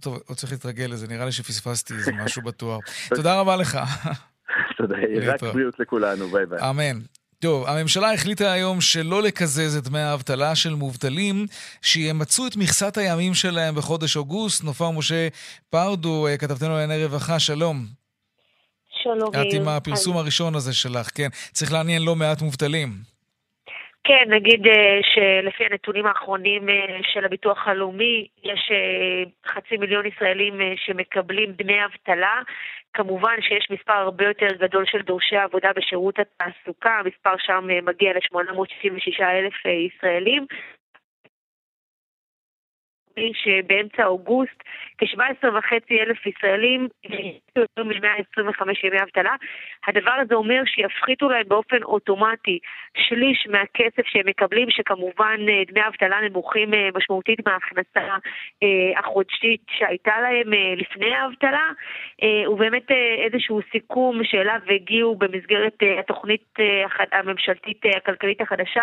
טוב, 0.00 0.18
עוד 0.26 0.36
צריך 0.36 0.52
להתרגל 0.52 0.84
לזה, 0.84 1.08
נראה 1.08 1.24
לי 1.24 1.32
שפספסתי 1.32 1.94
איזה 1.94 2.12
משהו 2.12 2.42
בטוח. 2.42 2.80
תודה 3.16 3.40
רבה 3.40 3.56
לך. 3.56 3.78
תודה, 4.76 4.96
רק 5.32 5.42
בריאות 5.42 5.80
לכולנו, 5.80 6.28
ביי 6.28 6.46
ביי. 6.46 6.70
אמן. 6.70 7.00
טוב, 7.44 7.66
הממשלה 7.68 8.12
החליטה 8.12 8.52
היום 8.52 8.80
שלא 8.80 9.22
לקזז 9.22 9.76
את 9.76 9.84
דמי 9.88 9.98
האבטלה 9.98 10.54
של 10.54 10.74
מובטלים 10.74 11.36
שימצו 11.82 12.46
את 12.46 12.56
מכסת 12.56 12.96
הימים 12.96 13.34
שלהם 13.34 13.74
בחודש 13.74 14.16
אוגוסט. 14.16 14.64
נופר 14.64 14.90
משה 14.90 15.28
פרדו, 15.70 16.26
אה, 16.26 16.36
כתבתנו 16.38 16.74
לענייני 16.74 17.04
רווחה, 17.04 17.38
שלום. 17.38 17.76
שלום. 19.02 19.28
את 19.28 19.52
עם 19.56 19.68
הפרסום 19.68 20.16
הראשון 20.16 20.54
הזה 20.54 20.72
שלך, 20.74 21.08
כן. 21.16 21.28
צריך 21.52 21.72
לעניין 21.72 22.02
לא 22.02 22.14
מעט 22.14 22.42
מובטלים. 22.42 22.88
כן, 24.04 24.24
נגיד 24.28 24.66
אה, 24.66 24.98
שלפי 25.12 25.64
הנתונים 25.70 26.06
האחרונים 26.06 26.68
אה, 26.68 26.74
של 27.12 27.24
הביטוח 27.24 27.58
הלאומי, 27.68 28.26
יש 28.44 28.62
חצי 29.46 29.76
מיליון 29.76 30.04
ישראלים 30.06 30.54
שמקבלים 30.84 31.52
דמי 31.52 31.84
אבטלה, 31.84 32.36
כמובן 32.94 33.36
שיש 33.40 33.66
מספר 33.70 33.92
הרבה 33.92 34.24
יותר 34.24 34.48
גדול 34.60 34.84
של 34.86 35.02
דורשי 35.02 35.36
עבודה 35.36 35.70
בשירות 35.76 36.14
התעסוקה, 36.18 36.90
המספר 36.90 37.34
שם 37.38 37.66
אה, 37.70 37.80
מגיע 37.82 38.12
ל-866 38.12 39.22
אלף 39.22 39.66
אה, 39.66 39.70
ישראלים, 39.70 40.46
שבאמצע 43.34 44.04
אוגוסט 44.04 44.62
כ-17 44.98 45.48
וחצי 45.58 46.00
אלף 46.00 46.26
ישראלים 46.26 46.88
יצאו 47.04 47.62
יותר 47.62 47.82
מ-125 47.84 48.62
ימי 48.84 49.02
אבטלה. 49.02 49.34
הדבר 49.86 50.12
הזה 50.22 50.34
אומר 50.34 50.62
שיפחיתו 50.66 51.28
להם 51.28 51.48
באופן 51.48 51.82
אוטומטי 51.82 52.58
שליש 52.96 53.46
מהכסף 53.50 54.06
שהם 54.06 54.26
מקבלים, 54.26 54.70
שכמובן 54.70 55.36
אה, 55.48 55.62
דמי 55.66 55.86
אבטלה 55.86 56.20
נמוכים 56.28 56.74
אה, 56.74 56.88
משמעותית 56.94 57.46
מההכנסה 57.46 58.16
אה, 58.62 58.98
החודשית 58.98 59.60
שהייתה 59.70 60.20
להם 60.20 60.52
לפני 60.76 61.14
האבטלה, 61.14 61.70
ובאמת 62.48 62.90
איזשהו 63.24 63.60
סיכום 63.72 64.24
שאליו 64.24 64.60
הגיעו 64.68 65.16
במסגרת 65.16 65.82
התוכנית 65.98 66.54
הממשלתית 67.12 67.82
הכלכלית 67.96 68.40
החדשה 68.40 68.82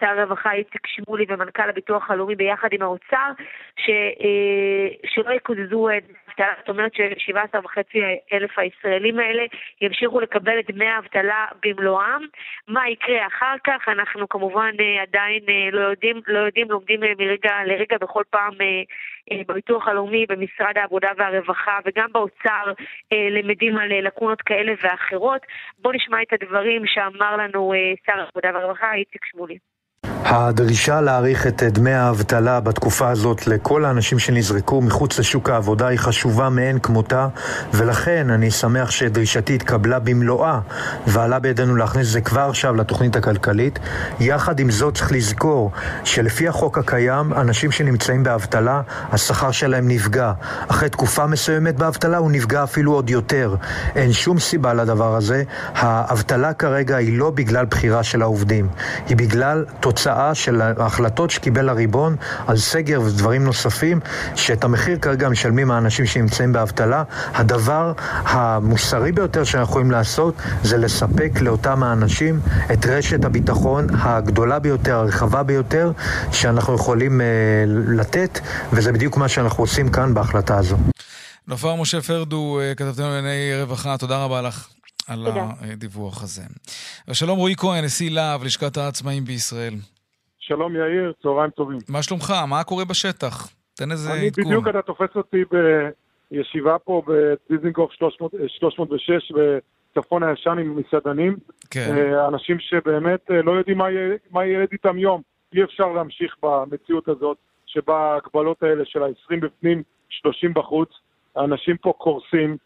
שר 0.00 0.06
הרווחה 0.06 0.52
איציק 0.52 0.86
שמולי 0.86 1.24
ומנכ"ל 1.28 1.68
הביטוח 1.68 2.10
הלאומי 2.10 2.34
ביחד 2.34 2.68
עם 2.72 2.82
האוצר, 2.82 3.32
ש, 3.76 3.90
אה, 3.90 4.88
שלא 5.06 5.30
יקוזזו 5.30 5.88
את 5.90 6.04
האבטלה, 6.38 6.54
זאת 6.58 6.68
אומרת 6.68 6.94
ש-17.5 6.94 7.98
אלף 8.32 8.58
הישראלים 8.58 9.18
האלה 9.18 9.42
ימשיכו 9.80 10.20
לקבל 10.20 10.58
את 10.58 10.70
דמי 10.70 10.86
האבטלה 10.86 11.46
במלואם. 11.64 12.26
מה 12.68 12.88
יקרה 12.88 13.26
אחר 13.26 13.54
כך, 13.64 13.88
אנחנו 13.88 14.28
כמובן 14.28 14.70
אה, 14.80 15.02
עדיין 15.02 15.42
אה, 15.48 15.70
לא 15.72 15.80
יודעים, 15.80 16.20
לא 16.26 16.38
יודעים, 16.38 16.70
לומדים 16.70 17.00
מרגע 17.00 17.64
לרגע 17.66 17.96
בכל 18.00 18.22
פעם 18.30 18.52
בביטוח 19.48 19.88
הלאומי, 19.88 20.26
במשרד 20.28 20.78
העבודה 20.78 21.08
והרווחה 21.16 21.78
וגם 21.84 22.12
באוצר 22.12 22.72
למדים 23.30 23.78
על 23.78 24.00
לקונות 24.00 24.42
כאלה 24.42 24.72
ואחרות. 24.82 25.46
בואו 25.78 25.94
נשמע 25.94 26.22
את 26.22 26.32
הדברים 26.32 26.82
שאמר 26.86 27.36
לנו 27.36 27.72
שר 28.06 28.12
העבודה 28.12 28.50
והרווחה 28.54 28.94
איציק 28.94 29.24
שמולי. 29.24 29.58
הדרישה 30.28 31.00
להאריך 31.00 31.46
את 31.46 31.62
דמי 31.62 31.92
האבטלה 31.92 32.60
בתקופה 32.60 33.08
הזאת 33.08 33.46
לכל 33.46 33.84
האנשים 33.84 34.18
שנזרקו 34.18 34.80
מחוץ 34.80 35.18
לשוק 35.18 35.50
העבודה 35.50 35.86
היא 35.86 35.98
חשובה 35.98 36.48
מאין 36.48 36.78
כמותה 36.78 37.28
ולכן 37.74 38.30
אני 38.30 38.50
שמח 38.50 38.90
שדרישתי 38.90 39.54
התקבלה 39.54 39.98
במלואה 39.98 40.60
ועלה 41.06 41.38
בידינו 41.38 41.76
להכניס 41.76 42.06
את 42.06 42.12
זה 42.12 42.20
כבר 42.20 42.40
עכשיו 42.40 42.74
לתוכנית 42.74 43.16
הכלכלית. 43.16 43.78
יחד 44.20 44.60
עם 44.60 44.70
זאת 44.70 44.94
צריך 44.94 45.12
לזכור 45.12 45.70
שלפי 46.04 46.48
החוק 46.48 46.78
הקיים 46.78 47.32
אנשים 47.32 47.72
שנמצאים 47.72 48.22
באבטלה 48.22 48.82
השכר 49.12 49.50
שלהם 49.50 49.88
נפגע. 49.88 50.32
אחרי 50.68 50.88
תקופה 50.88 51.26
מסוימת 51.26 51.76
באבטלה 51.76 52.16
הוא 52.16 52.30
נפגע 52.30 52.62
אפילו 52.62 52.92
עוד 52.92 53.10
יותר. 53.10 53.54
אין 53.96 54.12
שום 54.12 54.38
סיבה 54.38 54.74
לדבר 54.74 55.16
הזה. 55.16 55.42
האבטלה 55.74 56.52
כרגע 56.52 56.96
היא 56.96 57.18
לא 57.18 57.30
בגלל 57.30 57.64
בחירה 57.64 58.02
של 58.02 58.22
העובדים, 58.22 58.68
היא 59.08 59.16
בגלל 59.16 59.64
תוצאה 59.80 60.15
של 60.34 60.60
ההחלטות 60.60 61.30
שקיבל 61.30 61.68
הריבון 61.68 62.16
על 62.46 62.56
סגר 62.56 63.00
ודברים 63.00 63.44
נוספים, 63.44 64.00
שאת 64.34 64.64
המחיר 64.64 64.98
כרגע 64.98 65.28
משלמים 65.28 65.70
האנשים 65.70 66.06
שנמצאים 66.06 66.52
באבטלה. 66.52 67.02
הדבר 67.34 67.92
המוסרי 68.24 69.12
ביותר 69.12 69.44
שאנחנו 69.44 69.70
יכולים 69.70 69.90
לעשות 69.90 70.34
זה 70.62 70.76
לספק 70.76 71.40
לאותם 71.40 71.82
האנשים 71.82 72.40
את 72.72 72.86
רשת 72.86 73.24
הביטחון 73.24 73.86
הגדולה 73.92 74.58
ביותר, 74.58 74.94
הרחבה 74.94 75.42
ביותר, 75.42 75.92
שאנחנו 76.32 76.74
יכולים 76.74 77.20
uh, 77.20 77.24
לתת, 77.96 78.40
וזה 78.72 78.92
בדיוק 78.92 79.16
מה 79.16 79.28
שאנחנו 79.28 79.62
עושים 79.62 79.88
כאן 79.88 80.14
בהחלטה 80.14 80.58
הזו. 80.58 80.76
נופר 81.48 81.74
משה 81.74 82.00
פרדו, 82.00 82.60
אה, 82.60 82.74
כתבתנו 82.74 83.08
לענייני 83.08 83.62
רווחה, 83.62 83.98
תודה 83.98 84.24
רבה 84.24 84.42
לך. 84.42 84.68
על 85.06 85.24
תודה. 85.24 85.46
הדיווח 85.60 86.22
הזה. 86.22 86.42
ושלום 87.08 87.38
רועי 87.38 87.54
כהן, 87.56 87.84
נשיא 87.84 88.10
להב, 88.10 88.44
לשכת 88.44 88.76
העצמאים 88.76 89.24
בישראל. 89.24 89.74
שלום 90.48 90.76
יאיר, 90.76 91.12
צהריים 91.22 91.50
טובים. 91.50 91.78
מה 91.88 92.02
שלומך? 92.02 92.32
מה 92.48 92.64
קורה 92.64 92.84
בשטח? 92.84 93.48
תן 93.74 93.90
איזה 93.90 94.08
עדכון. 94.12 94.22
אני 94.22 94.30
בדיוק, 94.30 94.68
אתה 94.68 94.82
תופס 94.82 95.16
אותי 95.16 95.42
בישיבה 96.30 96.78
פה 96.78 97.02
בדיזינגוף 97.06 97.92
306 97.92 99.32
בצפון 99.32 100.22
הישן 100.22 100.50
עם 100.50 100.76
מסעדנים. 100.76 101.36
כן. 101.70 101.94
אה, 101.96 102.28
אנשים 102.28 102.58
שבאמת 102.60 103.30
אה, 103.30 103.42
לא 103.42 103.52
יודעים 103.52 103.78
מה 104.30 104.44
ילד 104.46 104.68
איתם 104.72 104.98
יום. 104.98 105.22
אי 105.54 105.64
אפשר 105.64 105.86
להמשיך 105.92 106.36
במציאות 106.42 107.08
הזאת, 107.08 107.36
שבה 107.66 107.96
ההגבלות 107.96 108.62
האלה 108.62 108.84
של 108.84 109.02
ה-20 109.02 109.36
בפנים, 109.40 109.82
30 110.08 110.54
בחוץ. 110.54 110.88
האנשים 111.36 111.76
פה 111.76 111.92
קורסים, 111.98 112.56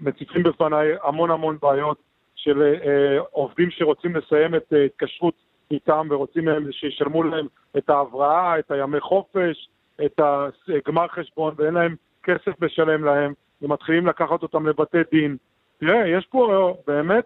מציפים 0.00 0.42
בפניי 0.42 0.88
המון 1.02 1.30
המון 1.30 1.58
בעיות 1.62 1.98
של 2.34 2.62
אה, 2.62 3.20
עובדים 3.30 3.70
שרוצים 3.70 4.16
לסיים 4.16 4.54
את 4.54 4.72
התקשרות 4.86 5.34
איתם 5.70 6.06
ורוצים 6.10 6.44
מהם 6.44 6.72
שישלמו 6.72 7.22
להם 7.22 7.46
את 7.76 7.90
ההבראה, 7.90 8.58
את 8.58 8.70
הימי 8.70 9.00
חופש, 9.00 9.68
את 10.04 10.20
הגמר 10.68 11.08
חשבון, 11.08 11.54
ואין 11.56 11.74
להם 11.74 11.96
כסף 12.22 12.62
לשלם 12.62 13.04
להם, 13.04 13.32
ומתחילים 13.62 14.06
לקחת 14.06 14.42
אותם 14.42 14.66
לבתי 14.66 14.98
דין. 15.12 15.36
תראה, 15.80 16.08
יש 16.08 16.26
פה 16.26 16.74
באמת 16.86 17.24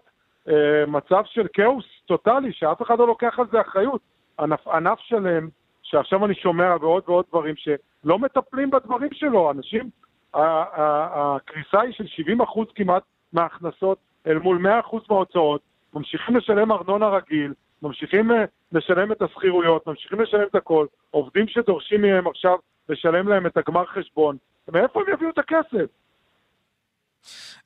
אה, 0.49 0.85
מצב 0.87 1.21
של 1.25 1.47
כאוס 1.53 1.85
טוטאלי, 2.05 2.53
שאף 2.53 2.81
אחד 2.81 2.99
לא 2.99 3.07
לוקח 3.07 3.39
על 3.39 3.45
זה 3.51 3.61
אחריות. 3.61 4.01
ענף, 4.39 4.67
ענף 4.67 4.99
שלם, 4.99 5.47
שעכשיו 5.83 6.25
אני 6.25 6.35
שומע 6.35 6.75
ועוד 6.81 7.03
ועוד 7.07 7.25
דברים, 7.29 7.55
שלא 7.55 8.19
מטפלים 8.19 8.69
בדברים 8.71 9.09
שלו. 9.13 9.51
אנשים, 9.51 9.89
הקריסה 10.33 11.81
היא 11.81 11.93
של 11.93 12.23
70% 12.41 12.65
כמעט 12.75 13.03
מההכנסות 13.33 13.97
אל 14.27 14.37
מול 14.37 14.67
100% 14.91 14.97
מההוצאות, 15.09 15.61
ממשיכים 15.93 16.35
לשלם 16.35 16.71
ארנונה 16.71 17.07
רגיל, 17.09 17.53
ממשיכים 17.83 18.31
אה, 18.31 18.45
לשלם 18.71 19.11
את 19.11 19.21
השכירויות, 19.21 19.87
ממשיכים 19.87 20.21
לשלם 20.21 20.47
את 20.49 20.55
הכל, 20.55 20.85
עובדים 21.11 21.47
שדורשים 21.47 22.01
מהם 22.01 22.27
עכשיו 22.27 22.57
לשלם 22.89 23.27
להם 23.27 23.47
את 23.47 23.57
הגמר 23.57 23.85
חשבון, 23.85 24.37
מאיפה 24.71 25.01
הם 25.01 25.13
יביאו 25.13 25.29
את 25.29 25.37
הכסף? 25.37 25.85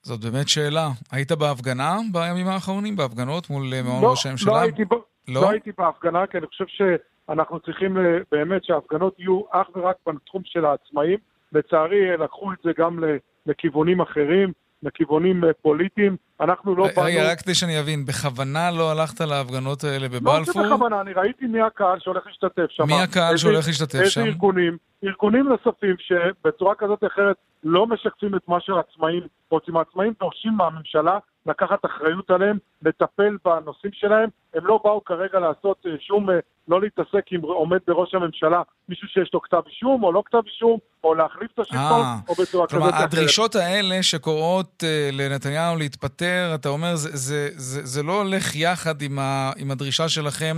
זאת 0.01 0.19
באמת 0.19 0.47
שאלה. 0.47 0.87
היית 1.11 1.31
בהפגנה 1.31 1.97
בימים 2.11 2.47
האחרונים, 2.47 2.95
בהפגנות 2.95 3.49
מול 3.49 3.63
אה, 3.73 3.83
מעון 3.83 4.03
לא, 4.03 4.11
ראש 4.11 4.25
הממשלה? 4.25 4.53
לא, 4.53 4.59
הייתי, 4.59 4.85
ב... 4.85 4.93
לא? 4.93 5.41
לא 5.41 5.49
הייתי 5.49 5.71
בהפגנה, 5.77 6.27
כי 6.27 6.37
אני 6.37 6.47
חושב 6.47 6.65
שאנחנו 6.67 7.59
צריכים 7.59 7.97
אה, 7.97 8.17
באמת 8.31 8.63
שההפגנות 8.63 9.19
יהיו 9.19 9.41
אך 9.51 9.67
ורק 9.75 9.95
בתחום 10.07 10.41
של 10.45 10.65
העצמאים. 10.65 11.17
לצערי, 11.51 12.17
לקחו 12.17 12.53
את 12.53 12.57
זה 12.63 12.71
גם 12.77 12.99
לכיוונים 13.45 14.01
אחרים. 14.01 14.51
לכיוונים 14.83 15.43
פוליטיים. 15.61 16.17
אנחנו 16.43 16.75
לא 16.75 16.87
באנו... 16.95 17.07
רגע, 17.07 17.31
רק 17.31 17.41
כדי 17.41 17.55
שאני 17.55 17.79
אבין, 17.79 18.05
בכוונה 18.05 18.71
לא 18.71 18.91
הלכת 18.91 19.21
להפגנות 19.21 19.83
האלה 19.83 20.07
בבלפור? 20.09 20.39
לא, 20.39 20.43
זה 20.45 20.75
בכוונה, 20.75 21.01
אני 21.01 21.13
ראיתי 21.13 21.45
מי 21.45 21.61
הקהל 21.61 21.99
שהולך 21.99 22.27
להשתתף 22.27 22.65
שם. 22.69 22.83
מי 22.87 23.01
הקהל 23.01 23.37
שהולך 23.37 23.67
להשתתף 23.67 24.05
שם? 24.05 24.19
איזה 24.19 24.29
ארגונים, 24.29 24.77
ארגונים 25.03 25.47
נוספים 25.47 25.95
שבצורה 25.99 26.75
כזאת 26.75 27.03
או 27.03 27.07
אחרת 27.07 27.35
לא 27.63 27.87
משקפים 27.87 28.35
את 28.35 28.47
מה 28.47 28.57
שהעצמאים 28.61 29.23
רוצים. 29.49 29.77
העצמאים 29.77 30.13
דורשים 30.19 30.53
מהממשלה 30.57 31.17
לקחת 31.45 31.85
אחריות 31.85 32.29
עליהם, 32.29 32.57
לטפל 32.81 33.37
בנושאים 33.45 33.91
שלהם. 33.93 34.29
הם 34.53 34.65
לא 34.65 34.79
באו 34.83 35.03
כרגע 35.03 35.39
לעשות 35.39 35.77
אה, 35.85 35.91
שום, 35.99 36.29
אה, 36.29 36.35
לא 36.67 36.81
להתעסק 36.81 37.25
עם 37.31 37.41
עומד 37.41 37.77
בראש 37.87 38.15
הממשלה 38.15 38.61
מישהו 38.89 39.07
שיש 39.07 39.29
לו 39.33 39.41
כתב 39.41 39.61
אישום 39.67 40.03
או 40.03 40.11
לא 40.11 40.23
כתב 40.25 40.41
אישום, 40.45 40.77
או 41.03 41.15
להחליף 41.15 41.51
את 41.53 41.59
השלטון, 41.59 42.01
אה, 42.01 42.15
או 42.29 42.33
בצורה 42.33 42.67
כזאת 42.67 42.81
אחרת. 42.81 42.91
כלומר, 42.91 43.03
הדרישות 43.03 43.55
האלה 43.55 44.03
שקוראות 44.03 44.83
לנתניהו 45.11 45.77
להתפטר, 45.77 46.32
אתה 46.55 46.69
אומר, 46.69 46.95
זה, 46.95 47.09
זה, 47.13 47.49
זה, 47.51 47.85
זה 47.85 48.03
לא 48.03 48.21
הולך 48.21 48.55
יחד 48.55 49.01
עם, 49.01 49.19
ה, 49.19 49.51
עם 49.57 49.71
הדרישה 49.71 50.09
שלכם 50.09 50.57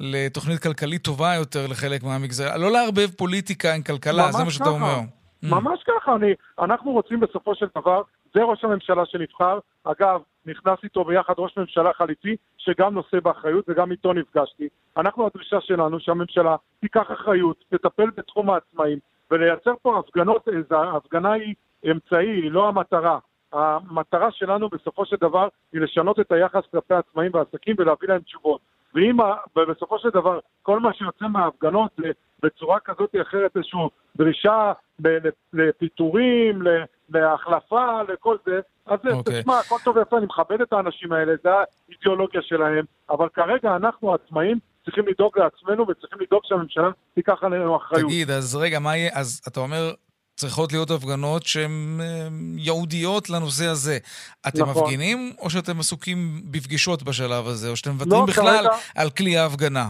לתוכנית 0.00 0.62
כלכלית 0.62 1.02
טובה 1.02 1.34
יותר 1.34 1.66
לחלק 1.66 2.02
מהמגזר. 2.02 2.56
לא 2.56 2.72
לערבב 2.72 3.10
פוליטיקה 3.16 3.74
עם 3.74 3.82
כלכלה, 3.82 4.32
זה 4.32 4.44
מה 4.44 4.50
שאתה 4.50 4.68
אומר. 4.68 5.00
ממש 5.42 5.80
ככה, 5.86 6.14
אני, 6.14 6.32
אנחנו 6.58 6.92
רוצים 6.92 7.20
בסופו 7.20 7.54
של 7.54 7.66
דבר, 7.78 8.02
זה 8.34 8.42
ראש 8.42 8.64
הממשלה 8.64 9.02
שנבחר, 9.06 9.58
אגב, 9.84 10.20
נכנס 10.46 10.78
איתו 10.84 11.04
ביחד 11.04 11.34
ראש 11.38 11.54
ממשלה 11.56 11.90
חליפי, 11.92 12.36
שגם 12.58 12.94
נושא 12.94 13.20
באחריות 13.20 13.64
וגם 13.68 13.92
איתו 13.92 14.12
נפגשתי. 14.12 14.68
אנחנו, 14.96 15.26
הדרישה 15.26 15.60
שלנו 15.60 16.00
שהממשלה 16.00 16.56
תיקח 16.80 17.06
אחריות, 17.12 17.64
תטפל 17.68 18.10
בתחום 18.16 18.50
העצמאים, 18.50 18.98
ולייצר 19.30 19.72
פה 19.82 19.98
הפגנות, 19.98 20.48
ההפגנה 20.70 21.32
היא 21.32 21.54
אמצעי, 21.90 22.30
היא 22.30 22.50
לא 22.50 22.68
המטרה. 22.68 23.18
המטרה 23.54 24.30
שלנו 24.32 24.68
בסופו 24.68 25.06
של 25.06 25.16
דבר 25.20 25.48
היא 25.72 25.80
לשנות 25.80 26.20
את 26.20 26.32
היחס 26.32 26.62
כלפי 26.72 26.94
העצמאים 26.94 27.30
והעסקים 27.34 27.76
ולהביא 27.78 28.08
להם 28.08 28.20
תשובות. 28.20 28.60
ואם 28.94 29.16
בסופו 29.68 29.98
של 29.98 30.10
דבר 30.10 30.38
כל 30.62 30.80
מה 30.80 30.94
שיוצא 30.94 31.26
מההפגנות 31.28 31.90
בצורה 32.42 32.80
כזאת 32.80 33.14
או 33.14 33.22
אחרת, 33.22 33.56
איזושהי 33.56 33.80
דרישה 34.16 34.72
לפיטורים, 35.52 36.62
להחלפה, 37.08 38.02
לכל 38.02 38.36
זה, 38.46 38.60
אז 38.86 38.98
okay. 39.04 39.12
אוקיי. 39.12 39.40
תשמע, 39.40 39.58
הכל 39.58 39.76
טוב 39.84 39.96
ויפה, 39.96 40.18
אני 40.18 40.26
מכבד 40.26 40.60
את 40.60 40.72
האנשים 40.72 41.12
האלה, 41.12 41.32
זה 41.42 41.50
האידיאולוגיה 41.88 42.42
שלהם, 42.42 42.84
אבל 43.10 43.28
כרגע 43.28 43.76
אנחנו 43.76 44.12
העצמאים 44.12 44.58
צריכים 44.84 45.04
לדאוג 45.08 45.38
לעצמנו 45.38 45.88
וצריכים 45.88 46.18
לדאוג 46.20 46.42
שהממשלה 46.44 46.90
תיקח 47.14 47.38
עלינו 47.42 47.76
אחריות. 47.76 48.10
תגיד, 48.10 48.30
אז 48.30 48.56
רגע, 48.56 48.78
מה 48.78 48.96
יהיה, 48.96 49.10
אז 49.14 49.42
אתה 49.48 49.60
אומר, 49.60 49.92
צריכות 50.36 50.72
להיות 50.72 50.90
הפגנות 50.90 51.42
שהן 51.42 52.00
ייעודיות 52.56 53.30
לנושא 53.30 53.66
הזה. 53.66 53.98
אתם 54.48 54.62
נכון. 54.62 54.82
מפגינים, 54.82 55.32
או 55.38 55.50
שאתם 55.50 55.78
עסוקים 55.80 56.16
בפגישות 56.50 57.02
בשלב 57.02 57.46
הזה, 57.46 57.70
או 57.70 57.76
שאתם 57.76 57.90
מוותרים 57.90 58.20
לא, 58.20 58.26
בכלל 58.26 58.56
כרגע, 58.56 58.76
על 58.96 59.10
כלי 59.10 59.36
ההפגנה? 59.36 59.86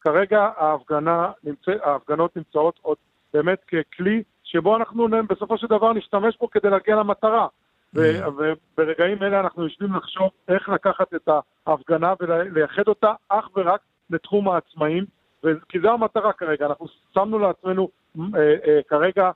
כרגע 0.00 0.48
ההפגנה, 0.56 1.30
נמצא, 1.44 1.72
ההפגנות 1.84 2.36
נמצאות 2.36 2.78
עוד 2.82 2.96
באמת 3.34 3.58
ככלי 3.64 4.22
שבו 4.44 4.76
אנחנו 4.76 5.08
בסופו 5.28 5.58
של 5.58 5.66
דבר 5.66 5.92
נשתמש 5.92 6.36
בו 6.40 6.50
כדי 6.50 6.70
להגיע 6.70 6.96
למטרה. 6.96 7.46
Mm. 7.96 7.98
וברגעים 8.28 9.22
אלה 9.22 9.40
אנחנו 9.40 9.62
יושבים 9.62 9.94
לחשוב 9.94 10.30
איך 10.48 10.68
לקחת 10.68 11.14
את 11.14 11.28
ההפגנה 11.66 12.14
ולייחד 12.20 12.82
אותה 12.88 13.12
אך 13.28 13.48
ורק 13.56 13.80
לתחום 14.10 14.48
העצמאים, 14.48 15.04
כי 15.68 15.80
זו 15.82 15.88
המטרה 15.92 16.32
כרגע. 16.32 16.66
אנחנו 16.66 16.86
שמנו 17.14 17.38
לעצמנו 17.38 17.88
אה, 18.18 18.40
אה, 18.66 18.80
כרגע 18.88 19.24
אה, 19.24 19.30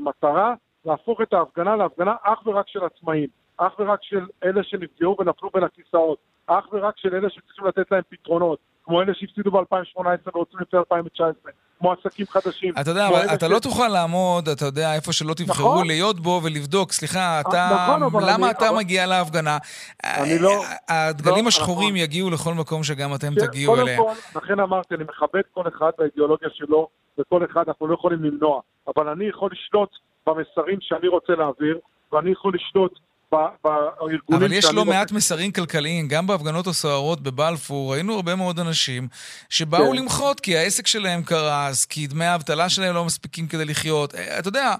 מטרה 0.00 0.54
להפוך 0.84 1.20
את 1.20 1.32
ההפגנה 1.32 1.76
להפגנה 1.76 2.14
אך 2.22 2.46
ורק 2.46 2.68
של 2.68 2.84
עצמאים, 2.84 3.28
אך 3.56 3.72
ורק 3.78 4.02
של 4.02 4.26
אלה 4.44 4.64
שנפגעו 4.64 5.16
ונפלו 5.18 5.50
בין 5.50 5.64
הכיסאות, 5.64 6.18
אך 6.46 6.68
ורק 6.72 6.98
של 6.98 7.14
אלה 7.14 7.30
שצריכים 7.30 7.66
לתת 7.66 7.90
להם 7.90 8.02
פתרונות. 8.08 8.58
כמו 8.90 9.02
אלה 9.02 9.12
שהפסידו 9.14 9.50
ב-2018 9.50 10.30
ורוצים 10.34 10.60
לפני 10.60 10.78
2019, 10.78 11.52
כמו 11.78 11.92
עסקים 11.92 12.26
חדשים. 12.26 12.74
אתה 12.80 12.90
יודע, 12.90 13.08
אבל 13.08 13.34
אתה 13.34 13.46
ש... 13.46 13.50
לא 13.50 13.58
תוכל 13.58 13.88
לעמוד, 13.88 14.48
אתה 14.48 14.64
יודע, 14.64 14.94
איפה 14.94 15.12
שלא 15.12 15.34
תבחרו 15.34 15.72
נכון? 15.74 15.86
להיות 15.86 16.20
בו 16.20 16.40
ולבדוק, 16.44 16.92
סליחה, 16.92 17.40
אתה, 17.40 17.70
נכון, 17.74 18.22
למה 18.22 18.46
אני, 18.46 18.50
אתה 18.50 18.68
אבל... 18.68 18.78
מגיע 18.78 19.06
להפגנה? 19.06 19.58
אני 20.04 20.38
לא... 20.38 20.62
הדגלים 20.88 21.44
לא, 21.44 21.48
השחורים 21.48 21.94
נכון. 21.94 21.96
יגיעו 21.96 22.30
לכל 22.30 22.54
מקום 22.54 22.82
שגם 22.82 23.14
אתם 23.14 23.34
כן, 23.34 23.46
תגיעו 23.46 23.80
אליהם. 23.80 24.02
קודם 24.02 24.14
כל, 24.32 24.38
לכן 24.38 24.60
אמרתי, 24.60 24.94
אני 24.94 25.04
מכבד 25.04 25.42
כל 25.54 25.68
אחד 25.68 25.90
באידיאולוגיה 25.98 26.48
שלו, 26.52 26.88
וכל 27.18 27.44
אחד 27.44 27.62
אנחנו 27.68 27.86
לא 27.86 27.94
יכולים 27.94 28.24
למנוע, 28.24 28.60
אבל 28.96 29.08
אני 29.08 29.28
יכול 29.28 29.50
לשלוט 29.52 29.90
במסרים 30.26 30.78
שאני 30.80 31.08
רוצה 31.08 31.32
להעביר, 31.32 31.78
ואני 32.12 32.30
יכול 32.30 32.52
לשלוט 32.54 32.98
בארגונים 33.32 34.42
אבל 34.42 34.52
יש 34.52 34.64
לא 34.74 34.84
מעט 34.84 35.12
מסרים 35.12 35.52
כלכליים, 35.52 36.08
גם 36.08 36.26
בהפגנות 36.26 36.66
הסוערות 36.66 37.20
בבלפור, 37.20 37.94
ראינו 37.94 38.14
הרבה 38.14 38.36
מאוד 38.36 38.58
אנשים 38.58 39.08
שבאו 39.48 39.90
כן. 39.90 39.96
למחות 39.96 40.40
כי 40.40 40.56
העסק 40.56 40.86
שלהם 40.86 41.22
קרס, 41.22 41.86
כי 41.86 42.06
דמי 42.06 42.24
האבטלה 42.24 42.68
שלהם 42.68 42.94
לא 42.94 43.04
מספיקים 43.04 43.46
כדי 43.46 43.64
לחיות. 43.64 44.14
אה, 44.14 44.38
אתה 44.38 44.48
יודע, 44.48 44.74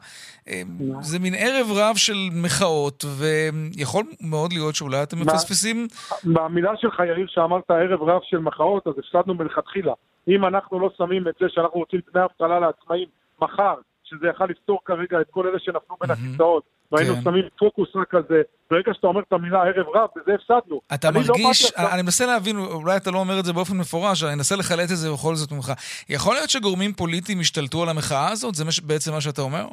אה, 0.48 0.62
זה 1.00 1.18
מין 1.18 1.34
ערב 1.38 1.66
רב 1.70 1.96
של 1.96 2.28
מחאות, 2.32 3.04
ויכול 3.18 4.04
מאוד 4.20 4.52
להיות 4.52 4.74
שאולי 4.74 5.02
אתם 5.02 5.20
מפספסים... 5.20 5.86
במילה 6.24 6.72
שלך, 6.76 6.98
יאיר, 6.98 7.26
שאמרת 7.28 7.70
ערב 7.70 8.02
רב 8.02 8.20
של 8.24 8.38
מחאות, 8.38 8.86
אז 8.86 8.94
הפסדנו 8.98 9.34
מלכתחילה. 9.34 9.92
אם 10.28 10.44
אנחנו 10.44 10.80
לא 10.80 10.90
שמים 10.96 11.28
את 11.28 11.34
זה 11.40 11.46
שאנחנו 11.48 11.80
רוצים 11.80 12.00
דמי 12.12 12.24
אבטלה 12.24 12.60
לעצמאים 12.60 13.08
מחר, 13.42 13.74
שזה 14.11 14.27
יכל 14.27 14.44
לפתור 14.44 14.79
כרגע 14.85 15.20
את 15.20 15.27
כל 15.31 15.46
אלה 15.46 15.59
שנפלו 15.59 15.96
בין 16.01 16.11
הכיסאות, 16.11 16.62
והיינו 16.92 17.14
כן. 17.14 17.23
שמים 17.23 17.44
פוקוס 17.59 17.88
רק 17.94 18.14
על 18.14 18.23
זה. 18.29 18.42
ברגע 18.70 18.94
שאתה 18.94 19.07
אומר 19.07 19.20
את 19.20 19.33
המילה 19.33 19.62
ערב 19.62 19.87
רב, 19.94 20.09
בזה 20.16 20.35
הפסדנו. 20.35 20.81
אתה 20.94 21.11
לא 21.11 21.20
מרגיש, 21.20 21.73
אני 21.77 22.03
מנסה 22.03 22.27
להבין, 22.27 22.57
אולי 22.59 22.96
אתה 22.96 23.11
לא 23.11 23.18
אומר 23.18 23.40
את 23.40 23.44
זה 23.44 23.53
באופן 23.53 23.77
מפורש, 23.77 24.25
אני 24.25 24.33
אנסה 24.33 24.57
לחלט 24.57 24.90
את 24.90 24.96
זה 24.96 25.12
בכל 25.12 25.35
זאת 25.35 25.53
ממך. 25.53 25.73
יכול 26.09 26.35
להיות 26.35 26.51
שגורמים 26.51 26.92
פוליטיים 26.92 27.40
השתלטו 27.40 27.83
על 27.83 27.88
המחאה 27.88 28.31
הזאת? 28.31 28.55
זה 28.55 28.64
בעצם 28.83 29.12
מה 29.12 29.20
שאתה 29.20 29.42
אומר? 29.42 29.64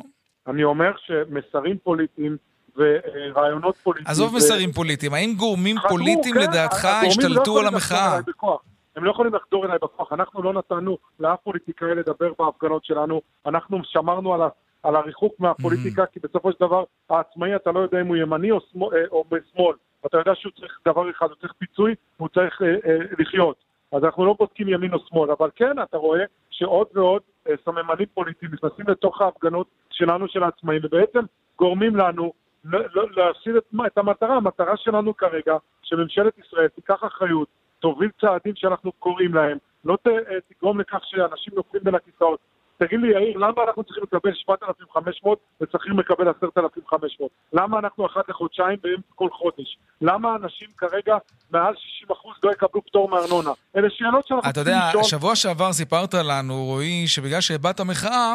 אני 0.48 0.64
אומר 0.64 0.92
שמסרים 1.06 1.78
פוליטיים 1.84 2.38
ורעיונות 2.76 3.78
פוליטיים... 3.78 4.12
עזוב. 4.12 4.36
מסרים 4.36 4.72
פוליטיים, 4.72 5.14
האם 5.14 5.34
גורמים 5.38 5.76
פוליטיים 5.90 6.36
כן, 6.36 6.42
לדעתך 6.42 6.84
לא 6.86 7.08
השתלטו 7.08 7.60
על 7.60 7.68
המחאה? 7.68 8.20
הם 8.98 9.04
לא 9.04 9.12
יכולים 9.12 9.34
לחדור 9.36 9.66
אליי 9.66 9.78
בכוח. 9.82 10.14
אנחנו 10.14 10.44
לא 10.44 10.54
נתנו 10.54 10.98
לאף 11.20 11.40
פוליטיקאי 11.44 11.96
לדבר 11.96 12.32
בהפגנות 12.40 12.86
שלנו. 12.86 13.22
אנחנו 13.46 13.80
שמרנו 13.84 14.34
על, 14.34 14.42
ה, 14.42 14.48
על 14.84 14.96
הריחוק 14.96 15.40
מהפוליטיקה, 15.40 16.04
mm-hmm. 16.04 16.14
כי 16.14 16.20
בסופו 16.20 16.52
של 16.52 16.58
דבר 16.60 16.84
העצמאי, 17.10 17.56
אתה 17.56 17.72
לא 17.72 17.80
יודע 17.80 18.02
אם 18.02 18.08
הוא 18.08 18.16
ימני 18.16 18.52
או, 18.52 18.60
שמאל, 18.72 18.98
אה, 18.98 19.04
או 19.12 19.24
בשמאל. 19.24 19.76
אתה 20.06 20.18
יודע 20.18 20.36
שהוא 20.36 20.52
צריך 20.52 20.80
דבר 20.86 21.10
אחד, 21.10 21.26
הוא 21.30 21.36
צריך 21.36 21.54
פיצוי, 21.58 21.96
והוא 22.20 22.30
צריך 22.30 22.62
אה, 22.62 22.68
אה, 22.68 22.98
לחיות. 23.20 23.56
אז 23.92 24.04
אנחנו 24.04 24.26
לא 24.26 24.36
בודקים 24.40 24.70
ימין 24.70 24.94
או 24.94 25.00
שמאל, 25.00 25.32
אבל 25.32 25.50
כן, 25.56 25.82
אתה 25.84 25.98
רואה 25.98 26.24
שעוד 26.50 26.88
ועוד 26.94 27.22
אה, 27.50 27.54
סממנים 27.66 28.08
פוליטיים 28.14 28.52
נכנסים 28.54 28.86
לתוך 28.88 29.22
ההפגנות 29.22 29.68
שלנו, 29.90 30.28
של 30.28 30.44
העצמאים, 30.44 30.82
ובעצם 30.84 31.20
גורמים 31.58 31.96
לנו 31.96 32.34
להפסיד 33.16 33.56
את, 33.56 33.64
את 33.88 33.98
המטרה. 33.98 34.36
המטרה 34.36 34.78
שלנו 34.78 35.18
כרגע, 35.18 35.58
שממשלת 35.84 36.38
ישראל 36.38 36.68
תיקח 36.68 37.04
אחריות, 37.04 37.48
תוביל 37.80 38.10
צעדים 38.22 38.54
שאנחנו 38.56 38.92
קוראים 38.92 39.34
להם, 39.34 39.58
לא 39.86 39.98
ת, 40.04 40.08
אה, 40.08 40.14
תגרום 40.50 40.80
לכך 40.80 41.00
שאנשים 41.04 41.54
נופלים 41.56 41.84
בין 41.84 41.96
הכיסאות. 41.96 42.40
תגיד 42.80 43.00
לי, 43.00 43.08
יאיר, 43.08 43.38
למה 43.38 43.64
אנחנו 43.68 43.84
צריכים 43.84 44.04
לקבל 44.04 44.32
7,500 44.34 45.40
וצריכים 45.62 46.00
לקבל 46.00 46.28
10,500? 46.30 47.32
למה 47.54 47.80
אנחנו 47.80 48.06
אחת 48.06 48.30
לחודשיים 48.30 48.78
באמצע 48.84 49.08
כל 49.16 49.30
חודש? 49.32 49.78
למה 50.02 50.36
אנשים 50.36 50.68
כרגע 50.78 51.18
מעל 51.52 51.74
60% 52.10 52.14
לא 52.44 52.52
יקבלו 52.52 52.86
פטור 52.86 53.10
מארנונה? 53.10 53.52
אלה 53.76 53.88
שאלות 53.90 54.28
שאנחנו 54.28 54.54
צריכים 54.54 54.74
לשאול. 54.74 54.90
אתה 54.90 55.00
יודע, 55.00 55.04
שבוע 55.04 55.36
שעבר 55.36 55.74
סיפרת 55.74 56.14
לנו, 56.14 56.66
רועי, 56.66 57.08
שבגלל 57.08 57.42
שהבעת 57.42 57.82
מחאה, 57.82 58.34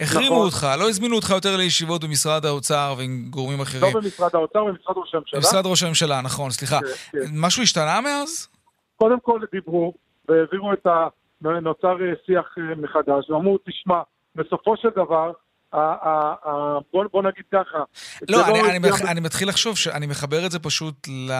החרימו 0.00 0.34
נכון. 0.34 0.46
אותך, 0.46 0.66
לא 0.78 0.88
הזמינו 0.88 1.16
אותך 1.16 1.30
יותר 1.30 1.56
לישיבות 1.56 2.04
במשרד 2.04 2.44
האוצר 2.46 2.94
ועם 2.98 3.26
גורמים 3.30 3.60
אחרים. 3.60 3.94
לא 3.94 4.00
במשרד 4.00 4.30
האוצר, 4.34 4.64
במשרד 4.64 4.96
ראש 4.96 5.14
הממשלה. 5.14 5.40
במשרד 5.40 5.66
ראש 5.66 5.82
הממשלה, 5.82 6.20
נכון, 6.20 6.50
סליחה. 6.50 6.78
כן, 6.80 7.18
כן. 7.18 7.26
משהו 7.34 7.62
השתנה 7.62 8.00
מאז? 8.00 8.57
קודם 8.98 9.20
כל 9.20 9.40
דיברו 9.52 9.94
והעבירו 10.28 10.72
את 10.72 10.86
ה... 10.86 11.08
נוצר 11.40 11.96
אה, 12.02 12.12
שיח 12.26 12.54
אה, 12.58 12.74
מחדש, 12.74 13.30
ואמרו, 13.30 13.58
תשמע, 13.64 14.02
בסופו 14.34 14.76
של 14.76 14.88
דבר, 14.96 15.32
בוא, 16.92 17.04
בוא 17.12 17.22
נגיד 17.22 17.44
ככה. 17.52 17.78
לא, 18.28 18.46
אני, 18.46 18.58
לא 18.58 18.70
אני, 18.70 18.78
מח, 18.78 19.10
אני 19.10 19.20
מתחיל 19.20 19.48
לחשוב 19.48 19.76
שאני 19.76 20.06
מחבר 20.06 20.46
את 20.46 20.50
זה 20.50 20.58
פשוט 20.58 21.08
ל, 21.08 21.32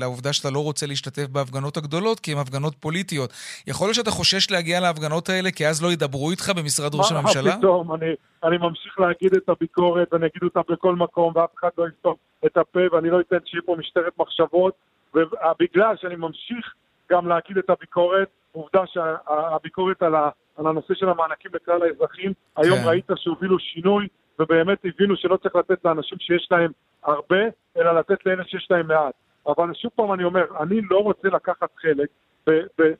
לעובדה 0.00 0.32
שאתה 0.32 0.50
לא 0.50 0.58
רוצה 0.58 0.86
להשתתף 0.86 1.26
בהפגנות 1.26 1.76
הגדולות, 1.76 2.20
כי 2.20 2.32
הן 2.32 2.38
הפגנות 2.38 2.74
פוליטיות. 2.80 3.32
יכול 3.66 3.86
להיות 3.86 3.94
שאתה 3.94 4.10
חושש 4.10 4.50
להגיע 4.50 4.80
להפגנות 4.80 5.28
האלה, 5.28 5.50
כי 5.50 5.66
אז 5.66 5.82
לא 5.82 5.92
ידברו 5.92 6.30
איתך 6.30 6.52
במשרד 6.56 6.94
ראש 6.94 7.12
הממשלה? 7.12 7.50
מה 7.50 7.58
פתאום, 7.58 7.94
אני, 7.94 8.06
אני 8.44 8.58
ממשיך 8.58 9.00
להגיד 9.00 9.34
את 9.34 9.48
הביקורת, 9.48 10.12
ואני 10.12 10.26
אגיד 10.26 10.42
אותה 10.42 10.60
בכל 10.68 10.94
מקום, 10.94 11.32
ואף 11.36 11.50
אחד 11.60 11.70
לא 11.78 11.84
יסתום 11.88 12.14
את 12.46 12.56
הפה, 12.56 12.80
ואני 12.92 13.10
לא 13.10 13.20
אתן 13.20 13.36
שיהיה 13.44 13.62
פה 13.66 13.76
משטרת 13.78 14.12
מחשבות, 14.18 14.74
ובגלל 15.14 15.96
שאני 15.96 16.16
ממשיך 16.16 16.74
גם 17.10 17.28
להגיד 17.28 17.58
את 17.58 17.70
הביקורת, 17.70 18.28
עובדה 18.52 18.86
שהביקורת 18.86 20.02
על, 20.02 20.14
ה, 20.14 20.30
על 20.56 20.66
הנושא 20.66 20.94
של 20.94 21.08
המענקים 21.08 21.50
לכלל 21.54 21.82
האזרחים, 21.82 22.32
כן. 22.32 22.62
היום 22.62 22.78
ראית 22.86 23.10
שהובילו 23.16 23.58
שינוי, 23.58 24.08
ובאמת 24.38 24.78
הבינו 24.84 25.16
שלא 25.16 25.36
צריך 25.36 25.56
לתת 25.56 25.84
לאנשים 25.84 26.18
שיש 26.18 26.48
להם 26.50 26.70
הרבה, 27.04 27.40
אלא 27.76 27.98
לתת 27.98 28.26
לאלה 28.26 28.44
שיש 28.44 28.66
להם 28.70 28.86
מעט. 28.88 29.14
אבל 29.46 29.74
שוב 29.74 29.90
פעם 29.94 30.12
אני 30.12 30.24
אומר, 30.24 30.44
אני 30.60 30.80
לא 30.90 30.98
רוצה 30.98 31.28
לקחת 31.28 31.68
חלק 31.76 32.08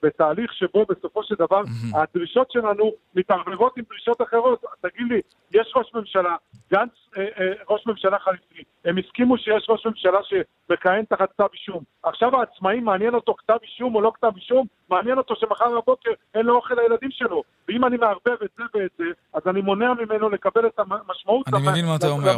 בתהליך 0.03 0.53
שבו 0.53 0.87
בסופו 0.89 1.23
של 1.23 1.35
דבר. 1.35 1.63
הדרישות 1.95 2.51
שלנו 2.51 2.93
מתערבבות 3.15 3.77
עם 3.77 3.85
דרישות 3.89 4.23
אחרות. 4.23 4.65
תגיד 4.81 5.07
לי, 5.11 5.21
יש 5.55 5.73
ראש 5.77 5.91
ממשלה, 5.95 6.37
גנץ 6.73 6.91
אה, 7.17 7.23
אה, 7.23 7.53
ראש 7.69 7.87
ממשלה 7.87 8.19
חליפי, 8.19 8.63
הם 8.85 8.99
הסכימו 8.99 9.39
שיש 9.39 9.67
ראש 9.69 9.87
ממשלה 9.87 10.19
שמכהן 10.23 11.05
תחת 11.05 11.33
כתב 11.33 11.47
אישום. 11.53 11.83
עכשיו 12.03 12.37
העצמאי 12.37 12.81
מעניין 12.81 13.15
אותו 13.15 13.35
כתב 13.35 13.57
אישום 13.63 13.95
או 13.95 14.01
לא 14.01 14.13
כתב 14.15 14.31
אישום, 14.37 14.67
מעניין 14.91 15.19
אותו 15.19 15.37
שמחר 15.37 15.81
בבוקר 15.81 16.11
אין 16.35 16.47
לו 16.47 16.57
אוכל 16.57 16.75
לילדים 16.75 17.11
שלו. 17.11 17.43
ואם 17.69 17.85
אני 17.85 17.97
מערבב 17.97 18.43
את 18.45 18.51
זה 18.57 18.65
ואת 18.75 18.91
זה, 18.99 19.05
אז 19.35 19.43
אני 19.47 19.61
מונע 19.61 19.93
ממנו 19.95 20.31
לקבל 20.31 20.67
את 20.67 20.79
המשמעות. 20.79 21.49
אני 21.49 21.69
מבין 21.71 21.87
מה 21.87 21.97
אתה 21.97 22.09
אומר. 22.09 22.37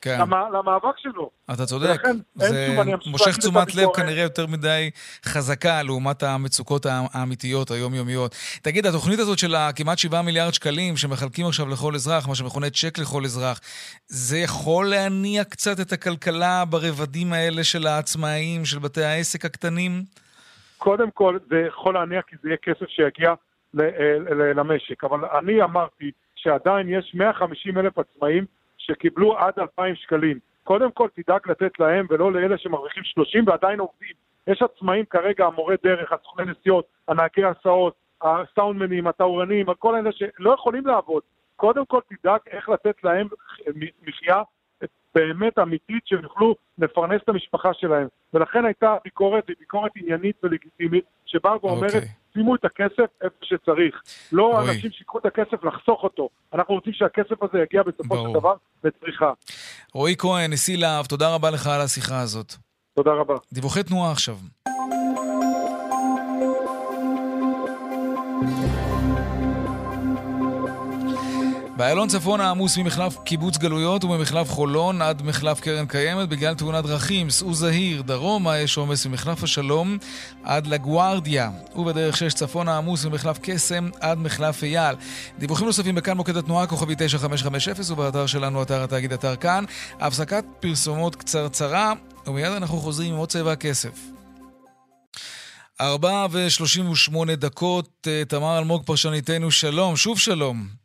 כן. 0.00 0.18
למאבק 0.52 0.98
שלו. 0.98 1.30
אתה 1.52 1.66
צודק. 1.66 2.02
זה 2.34 2.76
מושך 3.06 3.36
תשומת 3.36 3.74
לב 3.74 3.88
כנראה 3.96 4.22
יותר 4.22 4.46
מדי 4.46 4.90
חזקה 5.24 5.82
לעומת 5.82 6.22
המצוקות 6.22 6.86
האמיתיות, 7.12 7.70
היומיומיות. 7.70 8.34
תגיד, 8.62 8.86
התוכנית 8.86 9.18
הזאת 9.18 9.38
של 9.38 9.54
הכמעט 9.54 9.98
7 9.98 10.22
מיליארד 10.22 10.54
שקלים 10.54 10.96
שמחלקים 10.96 11.46
עכשיו 11.46 11.68
לכל 11.68 11.94
אזרח, 11.94 12.28
מה 12.28 12.34
שמכונה 12.34 12.70
צ'ק 12.70 12.98
לכל 12.98 13.24
אזרח, 13.24 13.60
זה 14.06 14.38
יכול 14.38 14.86
להניע 14.86 15.44
קצת 15.44 15.80
את 15.80 15.92
הכלכלה 15.92 16.64
ברבדים 16.64 17.32
האלה 17.32 17.64
של 17.64 17.86
העצמאים, 17.86 18.64
של 18.64 18.78
בתי 18.78 19.04
העסק 19.04 19.44
הקטנים? 19.44 20.02
קודם 20.78 21.10
כל, 21.10 21.38
זה 21.50 21.64
יכול 21.68 21.94
להניע 21.94 22.20
כי 22.26 22.36
זה 22.42 22.48
יהיה 22.48 22.56
כסף 22.62 22.86
שיגיע 22.88 23.34
למשק. 24.54 25.04
אבל 25.04 25.18
אני 25.38 25.62
אמרתי 25.62 26.10
שעדיין 26.36 26.88
יש 26.88 27.12
150 27.14 27.78
אלף 27.78 27.92
עצמאים 27.98 28.44
שקיבלו 28.90 29.38
עד 29.38 29.52
2,000 29.58 29.94
שקלים. 29.94 30.38
קודם 30.64 30.92
כל 30.92 31.08
תדאג 31.14 31.40
לתת 31.46 31.80
להם 31.80 32.06
ולא 32.10 32.32
לאלה 32.32 32.58
שמרוויחים 32.58 33.04
30 33.04 33.44
ועדיין 33.46 33.80
עובדים. 33.80 34.14
יש 34.46 34.62
עצמאים 34.62 35.04
כרגע, 35.04 35.46
המורי 35.46 35.76
דרך, 35.84 36.12
הסוכני 36.12 36.44
נסיעות, 36.52 36.86
הנהגי 37.08 37.44
הסעות, 37.44 37.94
הסאונדמנים, 38.22 39.06
הטהורנים, 39.06 39.66
כל 39.78 39.94
אלה 39.94 40.10
שלא 40.12 40.54
יכולים 40.54 40.86
לעבוד. 40.86 41.22
קודם 41.56 41.86
כל 41.86 42.00
תדאג 42.08 42.40
איך 42.50 42.68
לתת 42.68 43.04
להם 43.04 43.28
מחיה 44.06 44.42
באמת 45.14 45.58
אמיתית 45.58 46.02
שהם 46.06 46.22
יוכלו 46.22 46.54
לפרנס 46.78 47.20
את 47.24 47.28
המשפחה 47.28 47.68
שלהם. 47.72 48.06
ולכן 48.34 48.64
הייתה 48.64 48.96
ביקורת, 49.04 49.44
והיא 49.46 49.56
ביקורת 49.60 49.92
עניינית 49.96 50.36
ולגיטימית, 50.42 51.04
שבאה 51.26 51.56
ואומרת, 51.62 51.90
okay. 51.90 51.94
אוקיי. 51.94 52.08
שימו 52.34 52.54
את 52.54 52.64
הכסף 52.64 53.10
איפה 53.22 53.36
שצריך. 53.42 54.02
לא 54.32 54.46
רואי. 54.52 54.68
אנשים 54.68 54.90
שיקחו 54.90 55.18
את 55.18 55.26
הכסף 55.26 55.64
לחסוך 55.64 56.02
אותו. 56.02 56.28
אנחנו 56.52 56.74
רוצים 56.74 56.92
שהכסף 56.92 57.42
הזה 57.42 57.58
יגיע 57.62 57.82
בסופו 57.82 58.08
ברור. 58.08 58.28
של 58.28 58.34
דבר 58.40 58.54
לצריכה. 58.84 59.32
רועי 59.94 60.14
כהן, 60.18 60.52
נשיא 60.52 60.78
להב, 60.78 61.06
תודה 61.06 61.34
רבה 61.34 61.50
לך 61.50 61.66
על 61.66 61.80
השיחה 61.80 62.20
הזאת. 62.20 62.54
תודה 62.94 63.12
רבה. 63.12 63.34
דיווחי 63.52 63.82
תנועה 63.82 64.12
עכשיו. 64.12 64.36
באיילון 71.78 72.08
צפון 72.08 72.40
העמוס 72.40 72.78
ממחלף 72.78 73.18
קיבוץ 73.24 73.56
גלויות 73.56 74.04
וממחלף 74.04 74.50
חולון 74.50 75.02
עד 75.02 75.22
מחלף 75.22 75.60
קרן 75.60 75.86
קיימת 75.86 76.28
בגלל 76.28 76.54
תאונת 76.54 76.84
דרכים. 76.84 77.30
סעו 77.30 77.54
זהיר, 77.54 78.02
דרומה 78.02 78.58
יש 78.58 78.76
עומס 78.76 79.06
ממחלף 79.06 79.42
השלום 79.42 79.98
עד 80.44 80.66
לגוארדיה. 80.66 81.50
ובדרך 81.76 82.16
6 82.16 82.34
צפון 82.34 82.68
העמוס 82.68 83.04
ממחלף 83.04 83.38
קסם 83.42 83.90
עד 84.00 84.18
מחלף 84.18 84.62
אייל. 84.62 84.96
דיווחים 85.38 85.66
נוספים 85.66 85.94
בכאן 85.94 86.16
מוקד 86.16 86.36
התנועה, 86.36 86.66
כוכבי 86.66 86.94
9550 86.98 87.92
ובאתר 87.92 88.26
שלנו, 88.26 88.62
אתר 88.62 88.82
התאגיד 88.82 89.12
אתר 89.12 89.36
כאן. 89.36 89.64
הפסקת 90.00 90.44
פרסומות 90.60 91.16
קצרצרה, 91.16 91.92
ומיד 92.26 92.52
אנחנו 92.52 92.78
חוזרים 92.78 93.12
עם 93.12 93.18
עוד 93.18 93.28
צבע 93.28 93.52
הכסף. 93.52 93.98
ארבע 95.80 96.26
ושלושים 96.30 96.90
ושמונה 96.90 97.36
דקות, 97.36 98.08
תמר 98.28 98.58
אלמוג 98.58 98.82
פרשניתנו, 98.84 99.50
שלום, 99.50 99.96
שוב 99.96 100.18
שלום. 100.18 100.77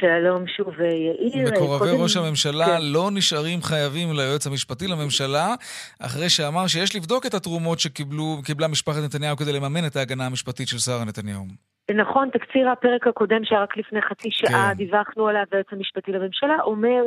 שלום 0.00 0.46
שוב, 0.46 0.80
יאיר. 0.80 1.52
מקורבי 1.52 1.90
קודם... 1.90 2.02
ראש 2.02 2.16
הממשלה 2.16 2.66
כן. 2.66 2.82
לא 2.82 3.10
נשארים 3.12 3.62
חייבים 3.62 4.08
ליועץ 4.12 4.46
המשפטי 4.46 4.86
לממשלה, 4.86 5.54
אחרי 6.00 6.28
שאמר 6.28 6.66
שיש 6.66 6.96
לבדוק 6.96 7.26
את 7.26 7.34
התרומות 7.34 7.78
שקיבלה 7.78 8.68
משפחת 8.68 9.02
נתניהו 9.04 9.36
כדי 9.36 9.52
לממן 9.52 9.86
את 9.86 9.96
ההגנה 9.96 10.26
המשפטית 10.26 10.68
של 10.68 10.78
שרה 10.78 11.04
נתניהו. 11.04 11.44
נכון, 11.90 12.28
תקציר 12.32 12.68
הפרק 12.68 13.06
הקודם 13.06 13.44
שרק 13.44 13.76
לפני 13.76 14.02
חצי 14.02 14.28
שעה 14.30 14.70
כן. 14.70 14.76
דיווחנו 14.76 15.28
עליו 15.28 15.44
היועץ 15.52 15.66
המשפטי 15.72 16.12
לממשלה, 16.12 16.56
אומר 16.62 17.02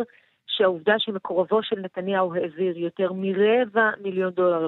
שהעובדה 0.48 0.94
שמקורבו 0.98 1.60
של 1.64 1.80
נתניהו 1.80 2.36
העביר 2.36 2.78
יותר 2.78 3.14
מרבע 3.14 3.90
מיליון 4.04 4.34
דולר 4.34 4.68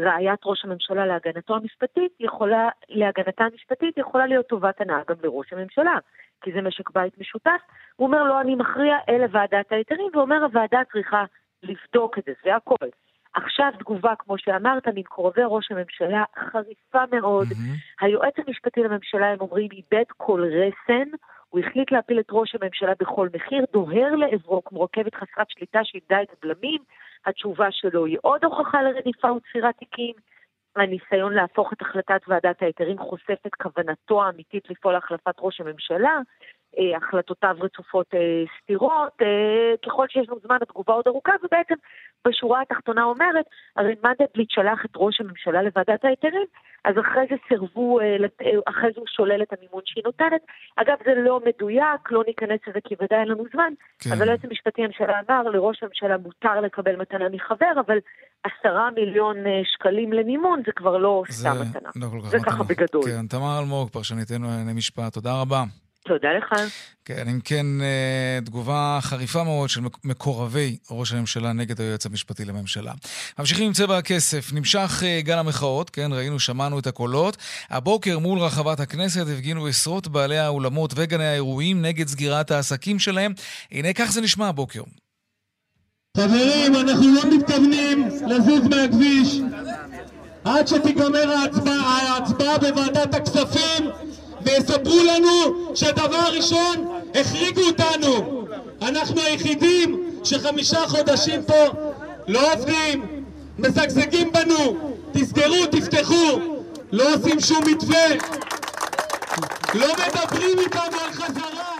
לרעיית 0.00 0.40
ראש 0.44 0.64
הממשלה 0.64 1.06
להגנתו 1.06 1.56
המשפטית, 1.56 2.12
יכולה, 2.20 2.68
להגנתה 2.88 3.44
המשפטית 3.44 3.98
יכולה 3.98 4.26
להיות 4.26 4.46
טובת 4.46 4.80
הנאה 4.80 5.00
גם 5.08 5.16
לראש 5.22 5.52
הממשלה. 5.52 5.98
כי 6.42 6.52
זה 6.52 6.62
משק 6.62 6.90
בית 6.90 7.18
משותף, 7.18 7.60
הוא 7.96 8.06
אומר 8.06 8.22
לו, 8.24 8.40
אני 8.40 8.54
מכריע, 8.54 8.96
אלה 9.08 9.26
ועדת 9.30 9.72
ההיתרים, 9.72 10.10
ואומר, 10.14 10.44
הוועדה 10.44 10.80
צריכה 10.92 11.24
לבדוק 11.62 12.18
את 12.18 12.24
זה, 12.24 12.32
זה 12.44 12.56
הכל. 12.56 12.86
עכשיו 13.34 13.72
תגובה, 13.78 14.14
כמו 14.18 14.38
שאמרת, 14.38 14.88
ממקורבי 14.94 15.42
ראש 15.44 15.70
הממשלה, 15.70 16.24
חריפה 16.38 17.04
מאוד. 17.12 17.46
Mm-hmm. 17.46 18.04
היועץ 18.04 18.34
המשפטי 18.38 18.82
לממשלה, 18.82 19.26
הם 19.26 19.40
אומרים, 19.40 19.68
איבד 19.72 20.04
כל 20.16 20.44
רסן, 20.44 21.10
הוא 21.48 21.60
החליט 21.60 21.92
להפיל 21.92 22.20
את 22.20 22.26
ראש 22.30 22.54
הממשלה 22.54 22.92
בכל 23.00 23.28
מחיר, 23.34 23.64
דוהר 23.72 24.14
לעברו 24.14 24.64
כמו 24.64 24.82
רכבת 24.82 25.14
חסרת 25.14 25.50
שליטה 25.50 25.80
שאיבדה 25.84 26.22
את 26.22 26.28
הבלמים. 26.32 26.80
התשובה 27.26 27.66
שלו 27.70 28.06
היא 28.06 28.18
עוד 28.22 28.44
הוכחה 28.44 28.82
לרדיפה 28.82 29.32
ותפירת 29.32 29.76
תיקים. 29.76 30.14
הניסיון 30.76 31.34
להפוך 31.34 31.72
את 31.72 31.82
החלטת 31.82 32.20
ועדת 32.28 32.62
ההיתרים 32.62 32.98
חושף 32.98 33.38
את 33.46 33.54
כוונתו 33.54 34.24
האמיתית 34.24 34.70
לפעול 34.70 34.94
להחלפת 34.94 35.34
ראש 35.38 35.60
הממשלה, 35.60 36.18
החלטותיו 36.96 37.56
רצופות 37.60 38.06
אה, 38.14 38.44
סתירות, 38.62 39.12
אה, 39.22 39.76
ככל 39.86 40.06
שיש 40.08 40.28
לנו 40.28 40.38
זמן 40.44 40.56
התגובה 40.62 40.92
עוד 40.92 41.04
ארוכה, 41.06 41.32
ובעצם 41.44 41.74
בשורה 42.28 42.62
התחתונה 42.62 43.04
אומרת, 43.04 43.44
הרי 43.76 43.94
מנדלבליט 44.04 44.50
שלח 44.50 44.84
את 44.84 44.90
ראש 44.96 45.20
הממשלה 45.20 45.62
לוועדת 45.62 46.04
ההיתרים, 46.04 46.46
אז 46.84 46.94
אחרי 47.00 47.26
זה 47.30 47.36
סירבו, 47.48 47.98
אחרי 48.66 48.90
זה 48.94 49.00
הוא 49.00 49.06
שולל 49.06 49.42
את 49.42 49.52
המימון 49.58 49.82
שהיא 49.84 50.04
נותנת. 50.04 50.42
אגב, 50.76 50.96
זה 51.04 51.14
לא 51.16 51.40
מדויק, 51.46 52.10
לא 52.10 52.22
ניכנס 52.26 52.60
לזה 52.66 52.78
כי 52.84 52.94
ודאי 53.00 53.18
אין 53.18 53.28
לנו 53.28 53.44
זמן, 53.52 53.72
כן. 53.98 54.10
אבל 54.12 54.28
היועץ 54.28 54.44
המשפטי 54.44 54.82
לממשלה 54.82 55.20
אמר, 55.28 55.42
לראש 55.42 55.82
הממשלה 55.82 56.16
מותר 56.18 56.60
לקבל 56.60 56.96
מתנה 56.96 57.28
מחבר, 57.28 57.72
אבל 57.86 57.98
עשרה 58.44 58.90
מיליון 58.90 59.36
שקלים 59.64 60.12
למימון 60.12 60.62
זה 60.66 60.72
כבר 60.72 60.98
לא 60.98 61.22
זה 61.28 61.32
סתם 61.32 61.56
מתנה. 61.68 61.90
לא 61.96 62.08
זה 62.22 62.36
מתנה. 62.36 62.52
ככה 62.52 62.62
בגדול. 62.62 63.02
כן, 63.04 63.26
תמר 63.26 63.58
אלמוג, 63.62 63.88
פרשניתנו 63.88 64.46
לענייני 64.46 64.72
משפט, 64.72 65.12
תודה 65.12 65.40
רבה. 65.40 65.62
תודה 66.04 66.28
לך. 66.38 66.60
כן, 67.04 67.28
אם 67.28 67.40
כן, 67.40 67.66
אה, 67.80 68.38
תגובה 68.44 68.98
חריפה 69.02 69.44
מאוד 69.44 69.68
של 69.68 69.80
מקורבי 70.04 70.76
ראש 70.90 71.12
הממשלה 71.12 71.52
נגד 71.52 71.80
היועץ 71.80 72.06
המשפטי 72.06 72.44
לממשלה. 72.44 72.92
ממשיכים 73.38 73.66
עם 73.66 73.72
צבע 73.72 73.98
הכסף. 73.98 74.52
נמשך 74.52 75.02
אה, 75.06 75.20
גל 75.20 75.38
המחאות, 75.38 75.90
כן, 75.90 76.12
ראינו, 76.12 76.38
שמענו 76.38 76.78
את 76.78 76.86
הקולות. 76.86 77.36
הבוקר 77.70 78.18
מול 78.18 78.38
רחבת 78.38 78.80
הכנסת 78.80 79.26
הפגינו 79.34 79.66
עשרות 79.66 80.08
בעלי 80.08 80.38
האולמות 80.38 80.92
וגני 80.96 81.26
האירועים 81.26 81.82
נגד 81.82 82.08
סגירת 82.08 82.50
העסקים 82.50 82.98
שלהם. 82.98 83.32
הנה 83.72 83.92
כך 83.92 84.10
זה 84.10 84.20
נשמע 84.20 84.48
הבוקר. 84.48 84.82
חברים, 86.16 86.74
אנחנו 86.74 87.14
לא 87.14 87.36
מתכוונים 87.36 88.08
לזוז 88.08 88.68
מהכביש 88.68 89.40
עד 90.44 90.68
שתיגמר 90.68 91.30
ההצבעה, 91.30 92.12
ההצבעה 92.12 92.58
בוועדת 92.58 93.14
הכספים 93.14 93.90
ויספרו 94.50 94.98
לנו 95.04 95.74
שדבר 95.74 96.28
ראשון 96.32 96.88
החריגו 97.14 97.60
אותנו. 97.60 98.44
אנחנו 98.82 99.20
היחידים 99.20 100.10
שחמישה 100.24 100.78
חודשים 100.86 101.40
פה 101.46 101.64
לא 102.28 102.52
עובדים, 102.52 103.24
מזגזגים 103.58 104.32
בנו, 104.32 104.94
תסגרו, 105.12 105.66
תפתחו, 105.72 106.40
לא 106.92 107.14
עושים 107.14 107.40
שום 107.40 107.64
מתווה, 107.70 108.08
לא 109.74 109.86
מדברים 109.94 110.58
איתנו 110.58 111.00
על 111.06 111.12
חזרה. 111.12 111.74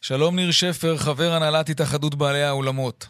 שלום 0.00 0.36
ניר 0.36 0.50
שפר, 0.50 0.96
חבר 0.96 1.32
הנהלת 1.32 1.68
התאחדות 1.68 2.14
בעלי 2.14 2.42
האולמות. 2.42 3.06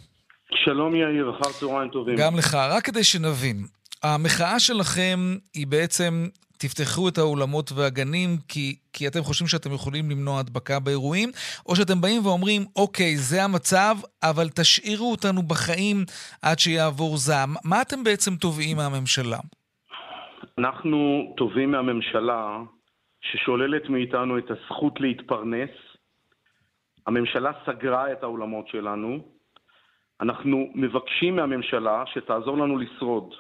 שלום 0.65 0.95
יאיר, 0.95 1.31
אחר 1.31 1.53
צהריים 1.53 1.91
טובים. 1.91 2.17
גם 2.17 2.37
לך, 2.37 2.55
רק 2.55 2.85
כדי 2.85 3.05
שנבין, 3.05 3.67
המחאה 4.03 4.61
שלכם 4.61 5.37
היא 5.55 5.67
בעצם 5.67 6.29
תפתחו 6.65 7.09
את 7.09 7.19
האולמות 7.19 7.73
והגנים 7.73 8.31
כי, 8.49 8.77
כי 8.93 9.09
אתם 9.09 9.21
חושבים 9.21 9.49
שאתם 9.49 9.73
יכולים 9.75 10.11
למנוע 10.11 10.41
הדבקה 10.41 10.81
באירועים, 10.81 11.29
או 11.67 11.77
שאתם 11.77 12.01
באים 12.01 12.27
ואומרים, 12.27 12.63
אוקיי, 12.77 13.17
זה 13.17 13.45
המצב, 13.45 13.95
אבל 14.23 14.47
תשאירו 14.59 15.11
אותנו 15.11 15.43
בחיים 15.43 15.97
עד 16.43 16.59
שיעבור 16.59 17.17
זעם. 17.17 17.51
מה 17.65 17.83
אתם 17.83 18.05
בעצם 18.05 18.31
תובעים 18.37 18.77
מהממשלה? 18.77 19.39
אנחנו 20.59 20.99
תובעים 21.37 21.71
מהממשלה 21.71 22.59
ששוללת 23.21 23.89
מאיתנו 23.89 24.39
את 24.39 24.51
הזכות 24.51 25.01
להתפרנס. 25.01 25.71
הממשלה 27.07 27.53
סגרה 27.67 28.13
את 28.13 28.23
האולמות 28.23 28.69
שלנו. 28.69 29.19
אנחנו 30.21 30.71
מבקשים 30.75 31.37
מהממשלה 31.37 32.05
שתעזור 32.07 32.59
לנו 32.59 32.79
לשרוד. 32.79 33.35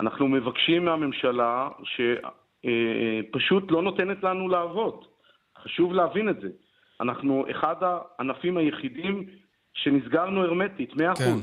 אנחנו 0.00 0.28
מבקשים 0.28 0.84
מהממשלה 0.84 1.68
שפשוט 1.84 3.70
לא 3.70 3.82
נותנת 3.82 4.22
לנו 4.22 4.48
לעבוד. 4.48 5.04
חשוב 5.62 5.92
להבין 5.92 6.28
את 6.28 6.40
זה. 6.40 6.48
אנחנו 7.00 7.44
אחד 7.50 7.74
הענפים 7.80 8.56
היחידים 8.56 9.26
שנסגרנו 9.74 10.44
הרמטית, 10.44 10.92
100%. 10.92 10.94
כן. 10.96 11.36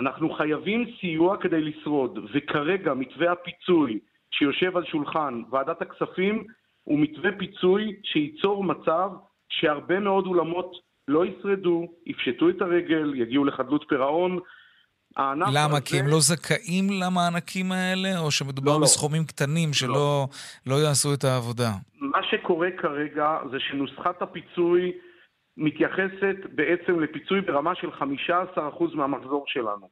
אנחנו 0.00 0.30
חייבים 0.30 0.84
סיוע 1.00 1.36
כדי 1.36 1.60
לשרוד, 1.60 2.18
וכרגע 2.32 2.94
מתווה 2.94 3.32
הפיצוי 3.32 3.98
שיושב 4.30 4.76
על 4.76 4.84
שולחן 4.84 5.42
ועדת 5.50 5.82
הכספים 5.82 6.44
הוא 6.84 6.98
מתווה 6.98 7.30
פיצוי 7.38 7.96
שייצור 8.02 8.64
מצב 8.64 9.10
שהרבה 9.48 10.00
מאוד 10.00 10.26
אולמות 10.26 10.76
לא 11.08 11.26
ישרדו, 11.26 11.86
יפשטו 12.06 12.48
את 12.48 12.62
הרגל, 12.62 13.14
יגיעו 13.14 13.44
לחדלות 13.44 13.84
פירעון, 13.88 14.38
למה? 15.18 15.76
הזה... 15.76 15.80
כי 15.84 15.98
הם 15.98 16.06
לא 16.06 16.20
זכאים 16.20 16.84
למענקים 16.90 17.72
האלה, 17.72 18.18
או 18.18 18.30
שמדובר 18.30 18.72
לא, 18.72 18.80
לא. 18.80 18.82
בסכומים 18.82 19.22
לא. 19.22 19.26
קטנים 19.26 19.72
שלא 19.72 19.94
לא. 19.94 20.26
לא 20.66 20.74
יעשו 20.74 21.14
את 21.14 21.24
העבודה? 21.24 21.70
מה 22.00 22.22
שקורה 22.30 22.68
כרגע 22.78 23.38
זה 23.50 23.56
שנוסחת 23.60 24.22
הפיצוי 24.22 24.92
מתייחסת 25.56 26.36
בעצם 26.54 27.00
לפיצוי 27.00 27.40
ברמה 27.40 27.74
של 27.74 27.88
15% 28.56 28.94
מהמחזור 28.94 29.44
שלנו. 29.46 29.88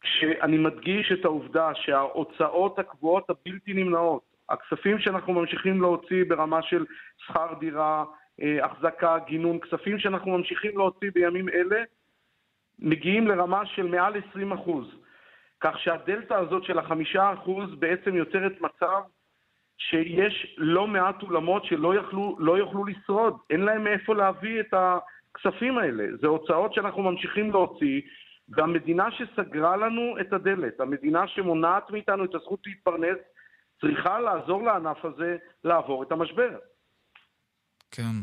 כשאני 0.00 0.58
מדגיש 0.58 1.12
את 1.12 1.24
העובדה 1.24 1.70
שההוצאות 1.74 2.78
הקבועות 2.78 3.30
הבלתי 3.30 3.72
נמנעות, 3.72 4.22
הכספים 4.48 4.98
שאנחנו 4.98 5.32
ממשיכים 5.32 5.80
להוציא 5.80 6.24
ברמה 6.28 6.62
של 6.62 6.84
שכר 7.18 7.54
דירה, 7.60 8.04
אה, 8.42 8.64
החזקה, 8.64 9.18
גינון, 9.26 9.58
כספים 9.58 9.98
שאנחנו 9.98 10.38
ממשיכים 10.38 10.78
להוציא 10.78 11.10
בימים 11.14 11.48
אלה, 11.48 11.82
מגיעים 12.78 13.28
לרמה 13.28 13.66
של 13.66 13.86
מעל 13.86 14.14
20 14.30 14.52
אחוז. 14.52 14.86
כך 15.60 15.78
שהדלתא 15.78 16.34
הזאת 16.34 16.64
של 16.64 16.78
החמישה 16.78 17.32
אחוז 17.34 17.70
בעצם 17.78 18.16
יוצרת 18.16 18.60
מצב 18.60 19.00
שיש 19.78 20.54
לא 20.58 20.86
מעט 20.86 21.22
אולמות 21.22 21.64
שלא 21.64 21.94
יכלו, 21.94 22.36
לא 22.38 22.58
יוכלו 22.58 22.84
לשרוד, 22.84 23.36
אין 23.50 23.60
להם 23.60 23.84
מאיפה 23.84 24.14
להביא 24.14 24.60
את 24.60 24.74
הכספים 24.74 25.78
האלה. 25.78 26.04
זה 26.20 26.26
הוצאות 26.26 26.74
שאנחנו 26.74 27.02
ממשיכים 27.02 27.50
להוציא, 27.50 28.00
והמדינה 28.48 29.08
שסגרה 29.10 29.76
לנו 29.76 30.16
את 30.20 30.32
הדלת, 30.32 30.80
המדינה 30.80 31.28
שמונעת 31.28 31.90
מאיתנו 31.90 32.24
את 32.24 32.34
הזכות 32.34 32.60
להתפרנס, 32.66 33.18
צריכה 33.80 34.20
לעזור 34.20 34.62
לענף 34.62 35.04
הזה 35.04 35.36
לעבור 35.64 36.02
את 36.02 36.12
המשבר. 36.12 36.50
כן. 37.90 38.16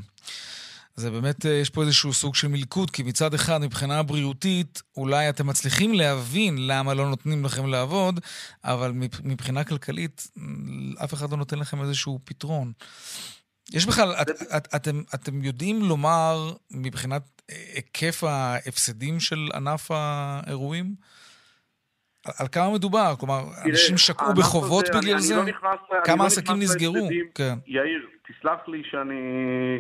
זה 0.95 1.11
באמת, 1.11 1.45
אה, 1.45 1.51
יש 1.51 1.69
פה 1.69 1.81
איזשהו 1.81 2.13
סוג 2.13 2.35
של 2.35 2.47
מלכוד, 2.47 2.91
כי 2.91 3.03
מצד 3.03 3.33
אחד, 3.33 3.57
מבחינה 3.61 4.03
בריאותית, 4.03 4.81
אולי 4.97 5.29
אתם 5.29 5.47
מצליחים 5.47 5.93
להבין 5.93 6.67
למה 6.67 6.93
לא 6.93 7.09
נותנים 7.09 7.45
לכם 7.45 7.67
לעבוד, 7.67 8.19
אבל 8.63 8.91
מבחינה 9.23 9.63
כלכלית, 9.63 10.27
אף 11.03 11.13
אחד 11.13 11.31
לא 11.31 11.37
נותן 11.37 11.59
לכם 11.59 11.81
איזשהו 11.81 12.19
פתרון. 12.23 12.71
יש 13.73 13.85
בכלל, 13.85 14.11
את, 14.13 14.29
את, 14.57 14.67
אתם, 14.75 15.01
אתם 15.13 15.43
יודעים 15.43 15.81
לומר 15.81 16.53
מבחינת 16.71 17.41
אה, 17.49 17.55
היקף 17.73 18.23
ההפסדים 18.23 19.19
של 19.19 19.49
ענף 19.53 19.91
האירועים? 19.91 20.95
על, 22.25 22.33
על 22.39 22.47
כמה 22.51 22.73
מדובר? 22.73 23.13
כלומר, 23.19 23.39
אנשים 23.65 23.97
שקעו 23.97 24.33
בחובות 24.33 24.89
הזה, 24.89 24.99
בגלל 24.99 25.13
אני, 25.13 25.21
זה? 25.21 25.33
אני 25.33 25.43
לא 25.43 25.49
נכנס, 25.49 25.79
כמה 26.03 26.23
לא 26.23 26.27
עסקים 26.27 26.55
לא 26.55 26.61
נסגרו? 26.61 27.07
כן. 27.35 27.53
יאיר, 27.67 28.07
תסלח 28.27 28.67
לי 28.67 28.81
שאני 28.83 29.21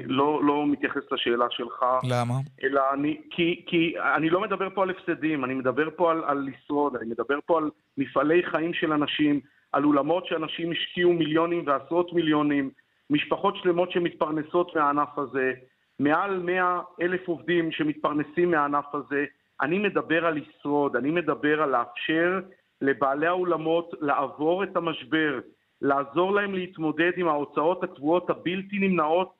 לא, 0.05 0.43
לא 0.43 0.67
מתייחס 0.67 1.01
לשאלה 1.11 1.45
שלך. 1.49 1.85
למה? 2.09 2.35
אלא 2.63 2.81
אני, 2.93 3.21
כי, 3.29 3.63
כי 3.67 3.93
אני 4.17 4.29
לא 4.29 4.41
מדבר 4.41 4.69
פה 4.75 4.83
על 4.83 4.89
הפסדים, 4.89 5.45
אני 5.45 5.53
מדבר 5.53 5.89
פה 5.95 6.11
על, 6.11 6.23
על 6.27 6.47
לשרוד, 6.47 6.95
אני 6.95 7.05
מדבר 7.05 7.39
פה 7.45 7.57
על 7.57 7.69
מפעלי 7.97 8.41
חיים 8.51 8.73
של 8.73 8.93
אנשים. 8.93 9.39
על 9.71 9.83
אולמות 9.83 10.25
שאנשים 10.25 10.71
השקיעו 10.71 11.13
מיליונים 11.13 11.63
ועשרות 11.67 12.13
מיליונים, 12.13 12.69
משפחות 13.09 13.55
שלמות 13.63 13.91
שמתפרנסות 13.91 14.75
מהענף 14.75 15.17
הזה, 15.17 15.51
מעל 15.99 16.39
100 16.39 16.79
אלף 17.01 17.27
עובדים 17.27 17.71
שמתפרנסים 17.71 18.51
מהענף 18.51 18.85
הזה. 18.93 19.25
אני 19.61 19.79
מדבר 19.79 20.25
על 20.25 20.33
לשרוד, 20.39 20.95
אני 20.95 21.11
מדבר 21.11 21.61
על 21.61 21.69
לאפשר 21.69 22.39
לבעלי 22.81 23.27
האולמות 23.27 23.91
לעבור 24.01 24.63
את 24.63 24.75
המשבר, 24.75 25.39
לעזור 25.81 26.35
להם 26.35 26.53
להתמודד 26.53 27.11
עם 27.17 27.27
ההוצאות 27.27 27.83
הקבועות 27.83 28.29
הבלתי 28.29 28.79
נמנעות 28.79 29.33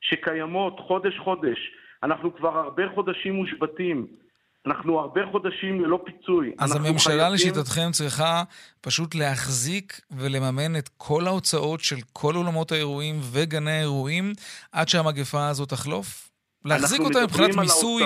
שקיימות 0.00 0.80
חודש-חודש. 0.80 1.58
אנחנו 2.02 2.36
כבר 2.36 2.58
הרבה 2.58 2.82
חודשים 2.94 3.34
מושבתים. 3.34 4.06
אנחנו 4.66 5.00
הרבה 5.00 5.20
חודשים 5.32 5.84
ללא 5.84 6.00
פיצוי. 6.04 6.52
אז 6.58 6.76
הממשלה 6.76 7.12
חייבים... 7.12 7.32
לשיטתכם 7.32 7.90
צריכה 7.92 8.42
פשוט 8.80 9.14
להחזיק 9.14 10.00
ולממן 10.10 10.76
את 10.76 10.88
כל 10.96 11.26
ההוצאות 11.26 11.80
של 11.80 11.96
כל 12.12 12.36
אולמות 12.36 12.72
האירועים 12.72 13.20
וגני 13.32 13.70
האירועים 13.70 14.32
עד 14.72 14.88
שהמגפה 14.88 15.48
הזאת 15.48 15.68
תחלוף? 15.68 16.30
להחזיק 16.64 17.00
אותה 17.00 17.24
מבחינת 17.24 17.54
מיסוי. 17.54 18.02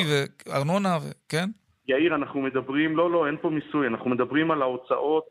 וארנונה, 0.47 0.99
ו... 1.03 1.11
כן? 1.29 1.51
יאיר, 1.91 2.15
אנחנו 2.15 2.41
מדברים, 2.41 2.97
לא, 2.97 3.11
לא, 3.11 3.27
אין 3.27 3.37
פה 3.43 3.51
מיסוי, 3.51 3.87
אנחנו 3.87 4.11
מדברים 4.11 4.51
על 4.51 4.63
ההוצאות 4.63 5.25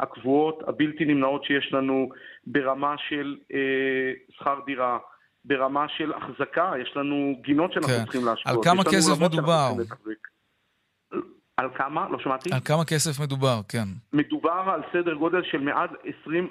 הקבועות, 0.00 0.62
הבלתי 0.66 1.04
נמנעות 1.04 1.44
שיש 1.44 1.72
לנו 1.72 2.08
ברמה 2.46 2.94
של 3.08 3.36
אה, 3.54 4.12
שכר 4.30 4.60
דירה, 4.66 4.98
ברמה 5.44 5.86
של 5.88 6.12
החזקה, 6.12 6.72
יש 6.82 6.92
לנו 6.96 7.34
גינות 7.40 7.72
שאנחנו 7.72 7.92
כן. 7.92 8.02
צריכים 8.02 8.24
להשקות. 8.24 8.52
על 8.52 8.56
כמה 8.64 8.84
כסף 8.84 9.20
מדובר? 9.20 9.72
על 11.56 11.68
כמה? 11.74 12.08
לא 12.08 12.18
שמעתי. 12.18 12.50
על 12.52 12.60
כמה 12.64 12.84
כסף 12.84 13.20
מדובר, 13.20 13.60
כן. 13.68 13.88
מדובר 14.12 14.62
על 14.74 14.80
סדר 14.92 15.14
גודל 15.14 15.42
של 15.50 15.60
מעל 15.60 15.88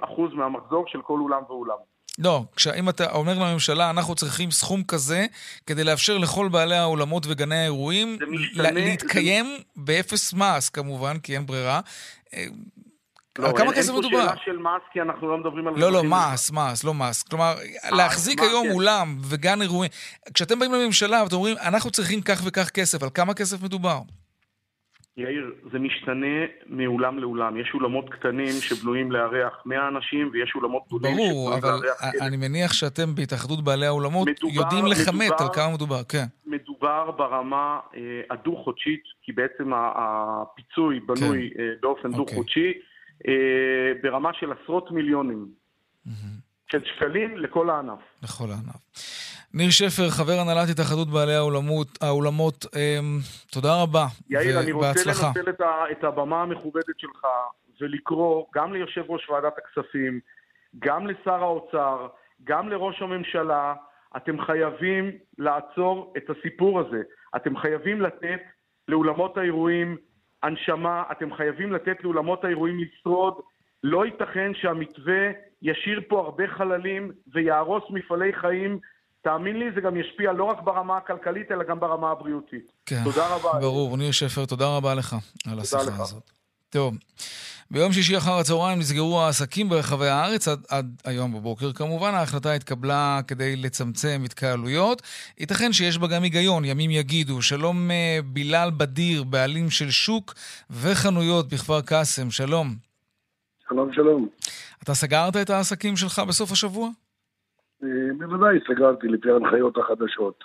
20% 0.02 0.34
מהמחזור 0.34 0.88
של 0.88 1.02
כל 1.02 1.20
אולם 1.20 1.42
ואולם. 1.48 1.78
לא, 2.20 2.44
אם 2.78 2.90
אתה 2.90 3.12
אומר 3.12 3.34
לממשלה, 3.34 3.90
אנחנו 3.90 4.16
צריכים 4.16 4.52
סכום 4.52 4.84
כזה 4.84 5.26
כדי 5.68 5.84
לאפשר 5.84 6.18
לכל 6.18 6.48
בעלי 6.48 6.76
האולמות 6.76 7.26
וגני 7.28 7.56
האירועים 7.56 8.18
משתנה, 8.30 8.72
להתקיים 8.72 9.46
זה... 9.46 9.64
באפס 9.76 10.34
מס, 10.34 10.70
כמובן, 10.70 11.20
כי 11.20 11.36
אין 11.36 11.46
ברירה. 11.46 11.80
אה, 12.34 12.46
לא, 13.40 13.48
על 13.48 13.58
כמה 13.58 13.74
כסף 13.74 13.94
מדובר? 13.94 14.20
אין 14.20 14.28
פה 14.28 14.36
שאלה 14.46 14.46
של 14.46 14.58
מס, 14.58 14.82
כי 14.94 15.02
אנחנו 15.02 15.28
לא 15.28 15.38
מדברים 15.38 15.68
על... 15.68 15.74
לא, 15.78 15.92
לא, 15.92 16.04
מס, 16.04 16.52
מס, 16.52 16.84
לא 16.84 16.94
מס. 16.94 17.24
כלומר, 17.24 17.56
אה, 17.84 17.92
להחזיק 17.92 18.40
היום 18.42 18.68
כן. 18.68 18.74
אולם 18.74 19.18
וגן 19.22 19.62
אירועים... 19.62 19.92
כשאתם 20.34 20.60
באים 20.60 20.74
לממשלה 20.74 21.24
ואתם 21.24 21.36
אומרים, 21.36 21.58
אנחנו 21.62 21.92
צריכים 21.92 22.22
כך 22.22 22.42
וכך 22.46 22.70
כסף, 22.70 23.04
על 23.04 23.10
כמה 23.14 23.34
כסף 23.34 23.64
מדובר? 23.64 24.00
יאיר, 25.18 25.54
זה 25.72 25.80
משתנה 25.80 26.46
מאולם 26.68 27.20
לאולם. 27.20 27.58
יש 27.58 27.72
אולמות 27.74 28.10
קטנים 28.10 28.54
שבנויים 28.60 29.12
לארח 29.12 29.54
100 29.66 29.88
אנשים, 29.88 30.30
ויש 30.34 30.52
אולמות 30.56 30.84
גדולים 30.88 31.12
שבנויים 31.12 31.52
לארח... 31.52 31.64
ברור, 31.64 31.80
אבל 31.80 32.28
אני 32.28 32.38
מניח 32.38 32.74
שאתם 32.74 33.16
בהתאחדות 33.16 33.64
בעלי 33.64 33.86
האולמות 33.86 34.28
מדובר, 34.28 34.54
יודעים 34.56 34.86
לכמת 34.86 35.16
מדובר, 35.16 35.44
על 35.44 35.54
כמה 35.54 35.74
מדובר, 35.74 36.04
כן. 36.04 36.26
מדובר 36.46 37.12
ברמה 37.12 37.80
אה, 37.96 38.02
הדו-חודשית, 38.30 39.04
כי 39.22 39.32
בעצם 39.32 39.72
הפיצוי 39.74 41.00
בנוי 41.00 41.50
כן. 41.54 41.60
אה, 41.62 41.70
באופן 41.82 42.14
אוקיי. 42.14 42.36
דו-חודשי, 42.36 42.74
אה, 43.28 43.34
ברמה 44.04 44.30
של 44.40 44.52
עשרות 44.52 44.92
מיליונים 44.92 45.46
mm-hmm. 46.08 46.12
של 46.72 46.80
שקלים 46.86 47.38
לכל 47.38 47.70
הענף. 47.70 48.00
לכל 48.24 48.52
הענף. 48.52 48.82
ניר 49.56 49.70
שפר, 49.70 50.10
חבר 50.10 50.34
הנהלת 50.42 50.70
התאחדות 50.70 51.08
בעלי 51.08 51.34
האולמות, 51.36 51.88
האולמות 52.02 52.66
אמ, 52.76 53.20
תודה 53.52 53.82
רבה 53.84 54.06
יאיר, 54.30 54.60
אני 54.60 54.72
רוצה 54.72 55.00
לנצל 55.06 55.50
את, 55.50 55.62
ה, 55.62 55.84
את 55.92 56.04
הבמה 56.04 56.42
המכובדת 56.42 56.98
שלך 56.98 57.26
ולקרוא 57.82 58.46
גם 58.56 58.74
ליושב 58.74 59.04
ראש 59.10 59.30
ועדת 59.30 59.54
הכספים, 59.58 60.20
גם 60.80 61.08
לשר 61.08 61.44
האוצר, 61.44 62.08
גם 62.44 62.70
לראש 62.70 63.02
הממשלה, 63.02 63.74
אתם 64.18 64.46
חייבים 64.46 65.12
לעצור 65.38 66.14
את 66.18 66.30
הסיפור 66.30 66.80
הזה. 66.80 67.02
אתם 67.36 67.58
חייבים 67.58 68.02
לתת 68.02 68.42
לאולמות 68.88 69.38
האירועים 69.38 69.98
הנשמה, 70.44 71.04
אתם 71.12 71.34
חייבים 71.34 71.74
לתת 71.74 72.04
לאולמות 72.04 72.44
האירועים 72.44 72.80
לשרוד. 72.80 73.34
לא 73.84 74.06
ייתכן 74.06 74.52
שהמתווה 74.54 75.30
ישאיר 75.62 76.02
פה 76.08 76.20
הרבה 76.20 76.48
חללים 76.48 77.12
ויהרוס 77.34 77.84
מפעלי 77.90 78.34
חיים 78.34 78.80
תאמין 79.26 79.60
לי, 79.60 79.66
זה 79.76 79.82
גם 79.82 79.98
ישפיע 79.98 80.32
לא 80.32 80.44
רק 80.44 80.62
ברמה 80.62 80.98
הכלכלית, 80.98 81.52
אלא 81.52 81.64
גם 81.64 81.80
ברמה 81.80 82.12
הבריאותית. 82.12 82.72
כן, 82.86 83.04
תודה 83.04 83.28
רבה. 83.28 83.60
ברור. 83.60 83.98
ניר 83.98 84.12
שפר, 84.12 84.46
תודה 84.46 84.78
רבה 84.78 84.96
לך 84.96 85.16
על 85.52 85.60
השיחה 85.60 85.84
לך. 85.84 86.00
הזאת. 86.00 86.32
טוב. 86.70 86.94
ביום 87.72 87.92
שישי 87.92 88.18
אחר 88.18 88.32
הצהריים 88.32 88.80
נסגרו 88.80 89.22
העסקים 89.22 89.70
ברחבי 89.70 90.08
הארץ, 90.08 90.48
עד, 90.48 90.66
עד 90.70 91.02
היום 91.06 91.34
בבוקר 91.34 91.72
כמובן. 91.74 92.14
ההחלטה 92.14 92.54
התקבלה 92.54 93.20
כדי 93.28 93.56
לצמצם 93.56 94.22
התקהלויות. 94.26 95.02
ייתכן 95.38 95.74
שיש 95.74 95.98
בה 95.98 96.08
גם 96.08 96.24
היגיון, 96.24 96.66
ימים 96.66 96.92
יגידו. 96.92 97.42
שלום 97.42 97.92
אה, 97.92 98.20
בילאל 98.26 98.72
בדיר, 98.72 99.24
בעלים 99.24 99.70
של 99.70 99.92
שוק 99.92 100.34
וחנויות 100.70 101.50
בכפר 101.50 101.82
קאסם, 101.82 102.32
שלום. 102.32 102.76
שלום, 103.70 103.94
שלום. 103.94 104.28
אתה 104.84 104.94
סגרת 104.94 105.36
את 105.36 105.50
העסקים 105.50 105.98
שלך 105.98 106.22
בסוף 106.28 106.52
השבוע? 106.52 106.90
אה, 107.86 108.28
בוודאי 108.28 108.60
סגרתי 108.68 109.08
לפי 109.08 109.32
ההנחיות 109.32 109.78
החדשות. 109.78 110.44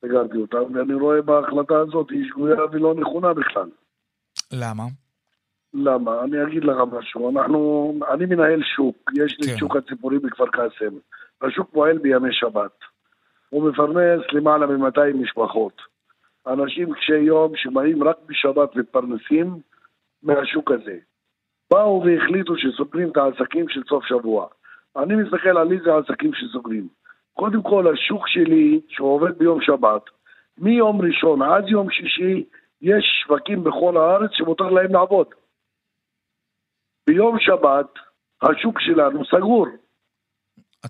סגרתי 0.00 0.36
אותם, 0.36 0.74
ואני 0.74 0.94
רואה 0.94 1.22
בהחלטה 1.22 1.78
הזאת 1.78 2.10
היא 2.10 2.28
שגויה 2.28 2.64
ולא 2.72 2.94
נכונה 2.94 3.34
בכלל. 3.34 3.68
למה? 4.52 4.84
למה? 5.74 6.24
אני 6.24 6.42
אגיד 6.42 6.64
לך 6.64 6.76
משהו. 6.92 7.30
אנחנו, 7.30 7.92
אני 8.10 8.26
מנהל 8.26 8.62
שוק, 8.76 8.96
יש 9.16 9.40
לי 9.40 9.46
כן. 9.46 9.56
שוק 9.56 9.76
הציפורי 9.76 10.18
בכפר 10.18 10.46
קאסם. 10.46 10.96
השוק 11.42 11.70
פועל 11.72 11.98
בימי 11.98 12.32
שבת. 12.32 12.78
הוא 13.50 13.68
מפרנס 13.70 14.22
למעלה 14.32 14.66
מ-200 14.66 15.16
משפחות. 15.22 15.82
אנשים 16.46 16.94
קשי 16.94 17.18
יום 17.18 17.52
שבאים 17.56 18.04
רק 18.04 18.16
בשבת 18.26 18.76
ומתפרנסים 18.76 19.58
מהשוק 20.22 20.70
הזה. 20.70 20.98
באו 21.70 22.02
והחליטו 22.04 22.54
שסוגרים 22.56 23.10
את 23.10 23.16
העסקים 23.16 23.68
של 23.68 23.82
סוף 23.88 24.04
שבוע. 24.04 24.46
אני 24.96 25.14
מסתכל 25.16 25.58
על 25.58 25.72
איזה 25.72 25.90
עסקים 25.96 26.30
שסוגרים. 26.34 26.88
קודם 27.32 27.62
כל, 27.62 27.94
השוק 27.94 28.28
שלי, 28.28 28.80
שהוא 28.88 29.14
עובד 29.14 29.38
ביום 29.38 29.60
שבת, 29.62 30.02
מיום 30.58 31.00
ראשון 31.00 31.42
עד 31.42 31.68
יום 31.68 31.90
שישי, 31.90 32.44
יש 32.82 33.04
שווקים 33.24 33.64
בכל 33.64 33.96
הארץ 33.96 34.30
שמותר 34.32 34.70
להם 34.70 34.92
לעבוד. 34.92 35.26
ביום 37.06 37.36
שבת, 37.40 37.86
השוק 38.42 38.80
שלנו 38.80 39.24
סגור. 39.24 39.66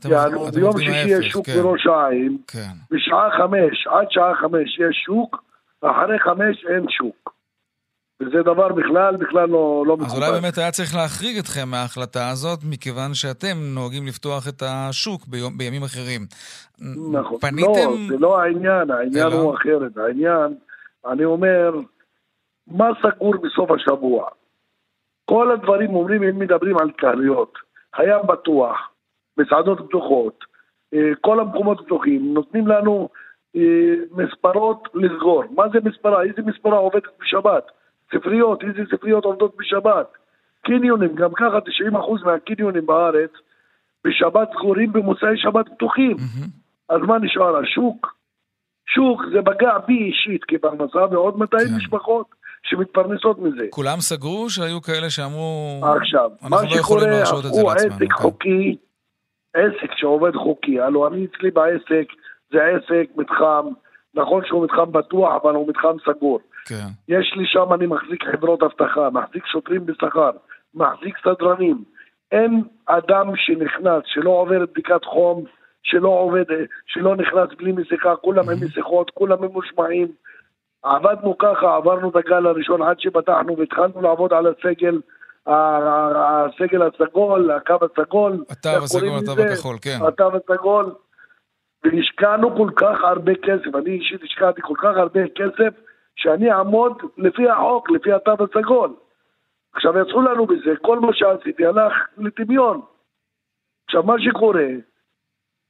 יענו, 0.05 0.48
אתם 0.48 0.57
ביום 0.57 0.78
שישי 0.78 1.09
יש 1.09 1.26
שוק 1.32 1.46
כן. 1.46 1.53
בראש 1.62 1.86
העין, 1.86 2.38
כן. 2.46 2.72
בשעה 2.90 3.30
חמש, 3.38 3.86
עד 3.86 4.11
שעה 4.11 4.34
חמש 4.34 4.78
יש 4.78 5.03
שוק, 5.05 5.44
אחרי 5.80 6.18
חמש 6.18 6.64
אין 6.64 6.86
שוק. 6.88 7.39
וזה 8.21 8.43
דבר 8.43 8.68
בכלל, 8.68 9.16
בכלל 9.16 9.49
לא, 9.49 9.85
לא 9.87 9.97
מקובל. 9.97 10.11
אז 10.11 10.18
אולי 10.18 10.41
באמת 10.41 10.59
היה 10.59 10.71
צריך 10.71 10.95
להחריג 10.95 11.39
אתכם 11.39 11.68
מההחלטה 11.68 12.31
הזאת, 12.31 12.59
מכיוון 12.71 13.14
שאתם 13.14 13.57
נוהגים 13.75 14.07
לפתוח 14.07 14.49
את 14.49 14.62
השוק 14.66 15.27
ביום, 15.27 15.59
בימים 15.59 15.83
אחרים. 15.83 16.21
נכון. 17.12 17.39
פניתם... 17.41 17.91
לא, 17.91 17.97
זה 18.09 18.16
לא 18.18 18.41
העניין, 18.41 18.91
העניין. 18.91 19.33
הוא 19.33 19.55
אחרת. 19.55 19.97
העניין, 19.97 20.55
אני 21.07 21.25
אומר, 21.25 21.71
מה 22.66 22.89
סגור 23.03 23.35
בסוף 23.37 23.71
השבוע? 23.71 24.29
כל 25.25 25.51
הדברים 25.51 25.95
אומרים, 25.95 26.23
הם 26.23 26.39
מדברים 26.39 26.79
על 26.79 26.91
קהליות. 26.91 27.53
הים 27.97 28.27
בטוח, 28.27 28.77
מסעדות 29.39 29.79
פתוחות, 29.89 30.45
אה, 30.95 31.14
כל 31.21 31.41
המקומות 31.41 31.81
פתוחים, 31.87 32.35
נותנים 32.35 32.66
לנו 32.66 33.09
אה, 33.57 33.95
מספרות 34.11 34.89
לסגור. 34.95 35.45
מה 35.57 35.64
זה 35.73 35.79
מספרה? 35.85 36.23
איזה 36.23 36.43
מספרה 36.43 36.79
עובדת 36.79 37.03
בשבת? 37.21 37.71
ספריות, 38.14 38.62
איזה 38.62 38.82
ספריות 38.96 39.24
עובדות 39.24 39.56
בשבת? 39.58 40.12
קניונים, 40.64 41.14
גם 41.14 41.32
ככה 41.32 41.58
90% 42.18 42.24
מהקניונים 42.24 42.86
בארץ 42.86 43.30
בשבת 44.04 44.48
סגורים, 44.52 44.92
במוצאי 44.92 45.36
שבת 45.36 45.68
פתוחים. 45.68 46.16
Mm-hmm. 46.16 46.48
אז 46.88 47.00
מה 47.06 47.18
נשאר? 47.18 47.56
השוק? 47.56 48.14
שוק 48.86 49.22
זה 49.32 49.38
פגע 49.44 49.78
בי 49.78 49.98
אישית 50.02 50.44
כפרנסה 50.44 51.04
ועוד 51.11 51.38
200 51.38 51.68
כן. 51.68 51.74
משפחות 51.76 52.26
שמתפרנסות 52.62 53.38
מזה. 53.38 53.66
כולם 53.70 54.00
סגרו 54.00 54.50
שהיו 54.50 54.82
כאלה 54.82 55.11
שאמרו... 55.11 55.80
עכשיו, 55.96 56.30
מה 56.42 56.56
לא 56.62 56.68
שקורה, 56.68 57.22
הפכו 57.22 57.70
עסק 57.70 57.98
כן. 57.98 58.12
חוקי, 58.12 58.76
עסק 59.54 59.90
שעובד 59.96 60.34
חוקי. 60.34 60.80
הלו 60.80 61.08
אני 61.08 61.26
אצלי 61.26 61.50
בעסק, 61.50 62.06
זה 62.52 62.58
עסק, 62.64 63.11
מתחם, 63.16 63.66
נכון 64.14 64.42
שהוא 64.46 64.64
מתחם 64.64 64.92
בטוח, 64.92 65.42
אבל 65.42 65.54
הוא 65.54 65.68
מתחם 65.68 65.96
סגור. 66.04 66.40
כן. 66.66 66.86
יש 67.08 67.34
לי 67.36 67.46
שם, 67.46 67.72
אני 67.72 67.86
מחזיק 67.86 68.24
חברות 68.32 68.62
אבטחה, 68.62 69.11
מחזיק 69.11 69.46
שוטרים 69.46 69.86
בשכר, 69.86 70.30
מחזיק 70.74 71.16
סדרנים. 71.24 71.84
אין 72.32 72.62
אדם 72.86 73.36
שנכנס, 73.36 74.02
שלא 74.04 74.30
עובר 74.30 74.66
בדיקת 74.66 75.04
חום, 75.04 75.44
שלא 75.82 76.08
עובד, 76.08 76.44
שלא 76.86 77.16
נכנס 77.16 77.48
בלי 77.58 77.72
מסכה, 77.72 78.16
כולם 78.16 78.50
עם 78.50 78.56
מסכות, 78.61 79.11
כולם 79.11 79.44
ממושמעים. 79.44 80.08
עבדנו 80.82 81.38
ככה, 81.38 81.76
עברנו 81.76 82.11
את 82.11 82.16
הגל 82.16 82.46
הראשון 82.46 82.82
עד 82.82 83.00
שפתחנו 83.00 83.58
והתחלנו 83.58 84.02
לעבוד 84.02 84.32
על 84.32 84.46
הסגל. 84.46 85.00
הסגל 85.46 86.82
הסגול, 86.82 87.50
הקו 87.50 87.74
הסגול. 87.74 88.44
התו 88.50 88.68
הסגול, 88.68 89.18
התו 89.18 89.42
הכחול, 89.42 89.76
כן. 89.82 89.98
התו 90.08 90.30
הסגול. 90.36 90.94
והשקענו 91.84 92.56
כל 92.56 92.70
כך 92.76 93.04
הרבה 93.04 93.32
כסף, 93.34 93.74
אני 93.74 93.90
אישית 93.90 94.22
השקעתי 94.22 94.61
כל 94.64 94.74
כך 94.78 94.96
הרבה 94.96 95.20
כסף, 95.34 95.74
שאני 96.21 96.53
אעמוד 96.53 97.03
לפי 97.18 97.51
החוק, 97.51 97.91
לפי 97.91 98.12
התו 98.12 98.33
הסגול. 98.33 98.95
עכשיו 99.75 99.99
יצאו 99.99 100.23
לנו 100.23 100.47
בזה, 100.47 100.71
כל 100.83 100.99
מה 100.99 101.09
שעשיתי 101.12 101.66
הלך 101.66 101.93
לטמיון. 102.18 102.81
עכשיו 103.87 104.03
מה 104.03 104.14
שקורה, 104.18 104.68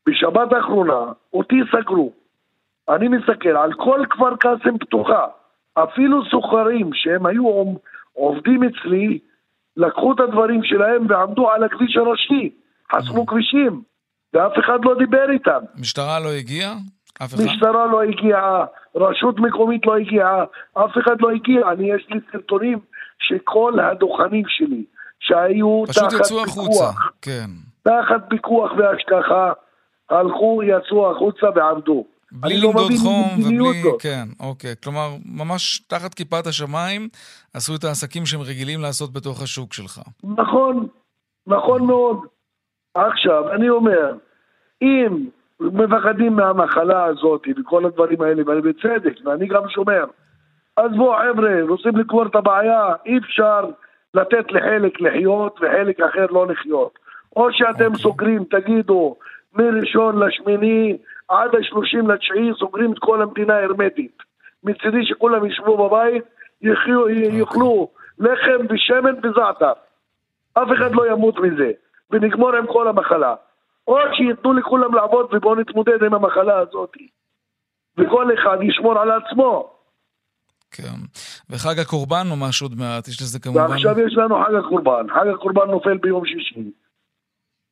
בשבת 0.08 0.52
האחרונה, 0.52 1.12
אותי 1.32 1.56
סגרו. 1.72 2.12
אני 2.88 3.08
מסתכל 3.08 3.56
על 3.56 3.72
כל 3.72 4.04
כפר 4.10 4.36
קאסם 4.36 4.78
פתוחה. 4.78 5.26
אפילו 5.74 6.24
סוחרים 6.30 6.90
שהם 6.94 7.26
היו 7.26 7.74
עובדים 8.12 8.62
אצלי, 8.64 9.18
לקחו 9.76 10.12
את 10.12 10.20
הדברים 10.20 10.60
שלהם 10.64 11.06
ועמדו 11.08 11.50
על 11.50 11.64
הכביש 11.64 11.96
הראשי, 11.96 12.50
חסמו 12.92 13.26
כבישים, 13.26 13.82
ואף 14.34 14.52
אחד 14.58 14.78
לא 14.84 14.94
דיבר 14.98 15.30
איתם. 15.30 15.60
משטרה 15.80 16.20
לא 16.20 16.28
הגיעה? 16.28 16.72
משטרה 17.22 17.86
לא 17.86 18.02
הגיעה, 18.02 18.64
רשות 18.94 19.38
מקומית 19.38 19.86
לא 19.86 19.96
הגיעה, 19.96 20.44
אף 20.72 20.90
אחד 21.04 21.20
לא 21.20 21.30
הגיע. 21.30 21.72
אני, 21.72 21.92
יש 21.92 22.06
לי 22.10 22.20
סרטונים 22.32 22.78
שכל 23.18 23.80
הדוכנים 23.80 24.44
שלי, 24.48 24.84
שהיו 25.20 25.84
תחת 25.86 26.12
פיקוח, 26.12 26.48
החוצה, 26.48 26.90
כן. 27.22 27.50
תחת 27.82 28.28
פיקוח 28.28 28.70
והשגחה, 28.78 29.52
הלכו, 30.10 30.62
יצאו 30.62 31.10
החוצה 31.10 31.46
ועבדו. 31.54 32.04
בלי 32.32 32.60
לא 32.60 32.68
למדוד 32.68 32.92
חום 33.02 33.28
ובלי... 33.40 33.82
זאת. 33.82 34.02
כן, 34.02 34.24
אוקיי. 34.40 34.74
כלומר, 34.84 35.08
ממש 35.24 35.78
תחת 35.78 36.14
כיפת 36.14 36.46
השמיים 36.46 37.08
עשו 37.54 37.74
את 37.74 37.84
העסקים 37.84 38.26
שהם 38.26 38.40
רגילים 38.40 38.80
לעשות 38.80 39.12
בתוך 39.12 39.42
השוק 39.42 39.72
שלך. 39.72 40.00
נכון, 40.24 40.86
נכון 41.46 41.86
מאוד. 41.86 42.18
עכשיו, 42.94 43.52
אני 43.52 43.68
אומר, 43.68 44.14
אם 44.82 45.26
מפחדים 45.60 46.36
מהמחלה 46.36 47.04
הזאת 47.04 47.46
וכל 47.60 47.84
הדברים 47.84 48.22
האלה, 48.22 48.42
ואני 48.46 48.60
בצדק, 48.60 49.14
ואני 49.24 49.46
גם 49.46 49.68
שומר, 49.68 50.04
אז 50.76 50.90
בואו 50.96 51.16
חבר'ה, 51.16 51.62
רוצים 51.68 51.96
לקבור 51.96 52.26
את 52.26 52.34
הבעיה, 52.34 52.94
אי 53.06 53.18
אפשר 53.18 53.64
לתת 54.14 54.52
לחלק 54.52 55.00
לחיות 55.00 55.58
וחלק 55.62 56.00
אחר 56.00 56.26
לא 56.30 56.46
לחיות. 56.46 56.98
או 57.36 57.52
שאתם 57.52 57.72
okay. 57.72 57.84
אוקיי. 57.84 58.00
סוגרים, 58.02 58.44
תגידו, 58.44 59.16
מראשון 59.54 60.22
לשמיני 60.22 60.98
עד 61.28 61.54
השלושים 61.54 62.10
לתשיעי 62.10 62.50
סוגרים 62.58 62.92
את 62.92 62.98
כל 62.98 63.22
המדינה 63.22 63.58
הרמטית. 63.58 64.22
מצידי 64.64 65.04
שכולם 65.04 65.46
ישבו 65.46 65.88
בבית, 65.88 66.24
יחיו, 66.62 67.06
okay. 67.06 67.10
יאכלו 67.10 67.88
לחם 68.18 68.66
ושמן 68.70 69.14
וזעתר. 69.22 69.72
אף 70.54 70.68
אחד 70.72 70.94
לא 70.94 71.10
ימות 71.10 71.38
מזה, 71.38 71.70
ונגמור 72.10 72.56
עם 72.56 72.66
כל 72.66 72.88
המחלה. 72.88 73.34
או 73.90 73.96
שייתנו 74.12 74.52
לכולם 74.52 74.94
לעבוד 74.94 75.26
ובואו 75.32 75.54
נתמודד 75.54 76.02
עם 76.06 76.14
המחלה 76.14 76.58
הזאת. 76.58 76.96
וכל 77.98 78.34
אחד 78.34 78.58
ישמור 78.62 78.98
על 78.98 79.10
עצמו. 79.10 79.70
כן. 80.70 80.98
וחג 81.50 81.78
הקורבן 81.78 82.26
ממש 82.30 82.62
עוד 82.62 82.72
מעט, 82.78 83.08
יש 83.08 83.22
לזה 83.22 83.38
כמובן... 83.40 83.60
ועכשיו 83.60 84.00
יש 84.00 84.14
לנו 84.16 84.36
חג 84.44 84.54
הקורבן. 84.54 85.06
חג 85.14 85.26
הקורבן 85.34 85.70
נופל 85.70 85.98
ביום 85.98 86.26
שישי. 86.26 86.70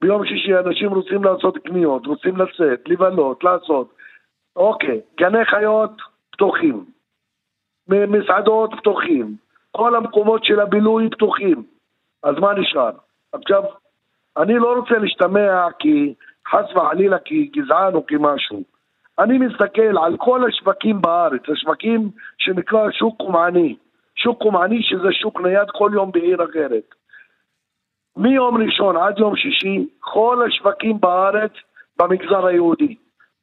ביום 0.00 0.24
שישי 0.24 0.54
אנשים 0.66 0.90
רוצים 0.90 1.24
לעשות 1.24 1.58
קניות, 1.64 2.06
רוצים 2.06 2.36
לצאת, 2.36 2.80
לבלות, 2.88 3.44
לעשות. 3.44 3.94
אוקיי, 4.56 5.00
גני 5.20 5.44
חיות 5.44 5.92
פתוחים, 6.30 6.84
מסעדות 7.88 8.70
פתוחים, 8.78 9.36
כל 9.70 9.94
המקומות 9.94 10.44
של 10.44 10.60
הבילוי 10.60 11.10
פתוחים. 11.10 11.62
אז 12.22 12.34
מה 12.38 12.54
נשאר? 12.54 12.90
עכשיו, 13.32 13.62
אני 14.38 14.58
לא 14.58 14.74
רוצה 14.76 14.98
להשתמע 14.98 15.66
כי 15.78 16.14
חס 16.48 16.76
וחלילה 16.76 17.16
כגזען 17.24 17.94
או 17.94 18.06
כמשהו. 18.06 18.62
אני 19.18 19.38
מסתכל 19.38 19.98
על 20.04 20.16
כל 20.16 20.48
השווקים 20.48 21.02
בארץ, 21.02 21.42
השווקים 21.52 22.10
שנקרא 22.38 22.90
שוק 22.90 23.16
קומעני. 23.18 23.76
שוק 24.16 24.42
קומעני 24.42 24.82
שזה 24.82 25.12
שוק 25.12 25.40
נייד 25.40 25.70
כל 25.70 25.90
יום 25.94 26.12
בעיר 26.12 26.44
אחרת. 26.44 26.94
מיום 28.16 28.62
ראשון 28.62 28.96
עד 28.96 29.18
יום 29.18 29.36
שישי, 29.36 29.86
כל 30.00 30.46
השווקים 30.46 31.00
בארץ 31.00 31.52
במגזר 31.98 32.46
היהודי. 32.46 32.94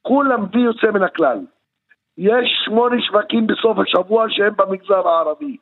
כולם 0.02 0.46
בלי 0.52 0.62
יוצא 0.62 0.92
מן 0.92 1.04
הכלל. 1.04 1.40
יש 2.18 2.62
שמונה 2.66 3.02
שווקים 3.02 3.48
בסוף 3.48 3.78
השבוע 3.80 4.26
שהם 4.30 4.54
במגזר 4.58 5.08
הערבי. 5.08 5.58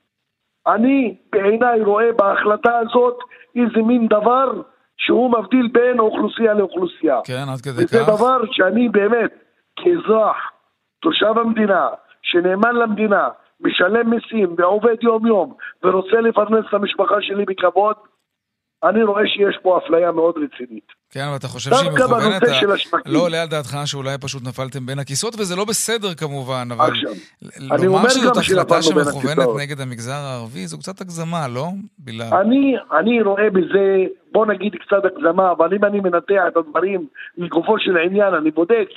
אני 0.67 1.15
בעיניי 1.31 1.81
רואה 1.81 2.11
בהחלטה 2.11 2.77
הזאת 2.77 3.17
איזה 3.55 3.81
מין 3.81 4.07
דבר 4.07 4.61
שהוא 5.05 5.31
מבדיל 5.31 5.67
בין 5.67 5.99
אוכלוסייה 5.99 6.53
לאוכלוסייה. 6.53 7.19
כן, 7.25 7.45
עד 7.53 7.61
כדי 7.61 7.71
וזה 7.71 7.87
כך. 7.87 7.93
וזה 7.93 8.17
דבר 8.17 8.37
שאני 8.51 8.89
באמת, 8.89 9.31
כאזרח, 9.75 10.37
תושב 11.01 11.37
המדינה, 11.37 11.87
שנאמן 12.21 12.75
למדינה, 12.75 13.29
משלם 13.61 14.09
מיסים 14.09 14.55
ועובד 14.57 14.95
יום-יום 15.01 15.53
ורוצה 15.83 16.21
לפרנס 16.21 16.65
את 16.69 16.73
המשפחה 16.73 17.15
שלי 17.21 17.45
בכבוד, 17.45 17.95
אני 18.83 19.03
רואה 19.03 19.27
שיש 19.27 19.57
פה 19.61 19.77
אפליה 19.77 20.11
מאוד 20.11 20.35
רצינית. 20.37 20.87
כן, 21.11 21.25
ואתה 21.33 21.47
חושב 21.47 21.71
שהיא 21.71 21.91
מכוונת, 21.91 22.41
לא 23.05 23.19
עולה 23.19 23.41
על 23.41 23.47
דעתך 23.47 23.77
שאולי 23.85 24.17
פשוט 24.21 24.43
נפלתם 24.47 24.85
בין 24.85 24.99
הכיסאות, 24.99 25.33
וזה 25.39 25.55
לא 25.55 25.65
בסדר 25.65 26.13
כמובן, 26.13 26.67
אבל 26.71 26.91
עכשיו, 26.91 27.87
אומר 27.87 28.09
שזאת 28.09 28.37
החלטה 28.37 28.81
שמכוונת 28.81 29.47
נגד 29.61 29.81
המגזר 29.81 30.13
הערבי, 30.13 30.67
זו 30.67 30.77
קצת 30.79 31.01
הגזמה, 31.01 31.47
לא? 31.47 31.67
בלעד. 31.99 32.33
אני, 32.33 32.75
אני 32.99 33.21
רואה 33.21 33.49
בזה, 33.49 34.05
בוא 34.31 34.45
נגיד 34.45 34.75
קצת 34.75 35.05
הגזמה, 35.05 35.51
אבל 35.51 35.73
אם 35.75 35.85
אני 35.85 35.99
מנתח 35.99 36.43
את 36.47 36.57
הדברים 36.57 37.07
לגופו 37.37 37.79
של 37.79 37.97
עניין, 37.97 38.33
אני 38.33 38.51
בודק. 38.51 38.87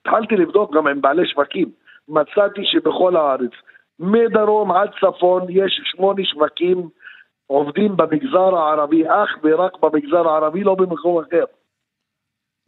התחלתי 0.00 0.36
לבדוק 0.36 0.76
גם 0.76 0.86
עם 0.86 1.00
בעלי 1.00 1.28
שווקים. 1.32 1.68
מצאתי 2.08 2.60
שבכל 2.64 3.16
הארץ, 3.16 3.50
מדרום 4.00 4.72
עד 4.72 4.90
צפון, 5.00 5.46
יש 5.48 5.80
שמונה 5.84 6.24
שווקים 6.24 6.88
עובדים 7.50 7.96
במגזר 7.96 8.56
הערבי, 8.56 9.08
אך 9.08 9.38
ורק 9.42 9.72
במגזר 9.82 10.28
הערבי, 10.28 10.64
לא 10.64 10.74
במקום 10.74 11.22
אחר. 11.22 11.44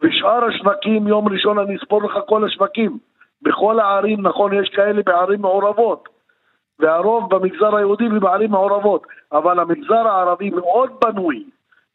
ושאר 0.03 0.45
השווקים, 0.45 1.09
יום 1.09 1.29
ראשון 1.29 1.59
אני 1.59 1.77
אספור 1.77 2.03
לך 2.03 2.13
כל 2.27 2.45
השווקים. 2.45 2.99
בכל 3.43 3.81
הערים, 3.81 4.21
נכון, 4.23 4.53
יש 4.53 4.69
כאלה 4.69 5.03
בערים 5.03 5.41
מעורבות, 5.41 6.09
והרוב 6.79 7.35
במגזר 7.35 7.77
היהודי 7.77 8.05
ובערים 8.17 8.51
מעורבות, 8.51 9.07
אבל 9.33 9.59
המגזר 9.59 10.09
הערבי 10.09 10.51
מאוד 10.51 10.91
בנוי, 11.05 11.45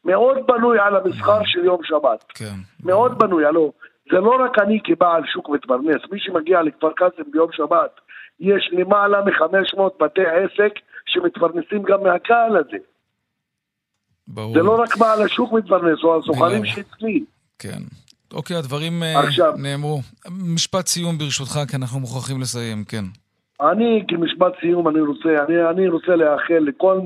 מאוד 0.04 0.46
בנוי 0.46 0.78
על 0.78 0.96
המסחר 0.96 1.40
של 1.44 1.64
יום 1.64 1.80
שבת. 1.82 2.24
כן. 2.28 2.58
מאוד 2.84 3.18
בנוי, 3.18 3.46
הלו, 3.46 3.72
זה 4.12 4.20
לא 4.20 4.44
רק 4.44 4.58
אני 4.58 4.80
כבעל 4.84 5.22
שוק 5.26 5.48
מתפרנס, 5.48 6.02
מי 6.12 6.20
שמגיע 6.20 6.62
לכפר 6.62 6.92
קאסם 6.92 7.30
ביום 7.32 7.52
שבת, 7.52 8.00
יש 8.40 8.70
למעלה 8.72 9.20
מ-500 9.24 9.80
בתי 10.00 10.26
עסק 10.26 10.72
שמתפרנסים 11.20 11.82
גם 11.82 12.02
מהקהל 12.02 12.56
הזה. 12.56 12.76
ברור. 14.28 14.54
זה 14.54 14.62
לא 14.62 14.80
רק 14.82 14.96
בעל 14.96 15.22
השוק 15.22 15.52
מתפרנס, 15.52 15.98
או 16.04 16.18
הסוחרים 16.18 16.64
שאצלי. 16.64 17.24
כן. 17.58 17.82
אוקיי, 18.32 18.56
הדברים 18.56 19.02
אה, 19.02 19.20
עכשיו, 19.20 19.52
נאמרו. 19.62 20.00
משפט 20.54 20.86
סיום 20.86 21.18
ברשותך, 21.18 21.58
כי 21.70 21.76
אנחנו 21.76 22.00
מוכרחים 22.00 22.40
לסיים, 22.40 22.84
כן. 22.84 23.04
אני, 23.60 24.04
כמשפט 24.08 24.52
סיום, 24.60 24.88
אני 24.88 25.00
רוצה, 25.00 25.28
אני, 25.48 25.70
אני 25.70 25.88
רוצה 25.88 26.16
לאחל 26.16 26.58
לכל, 26.58 27.00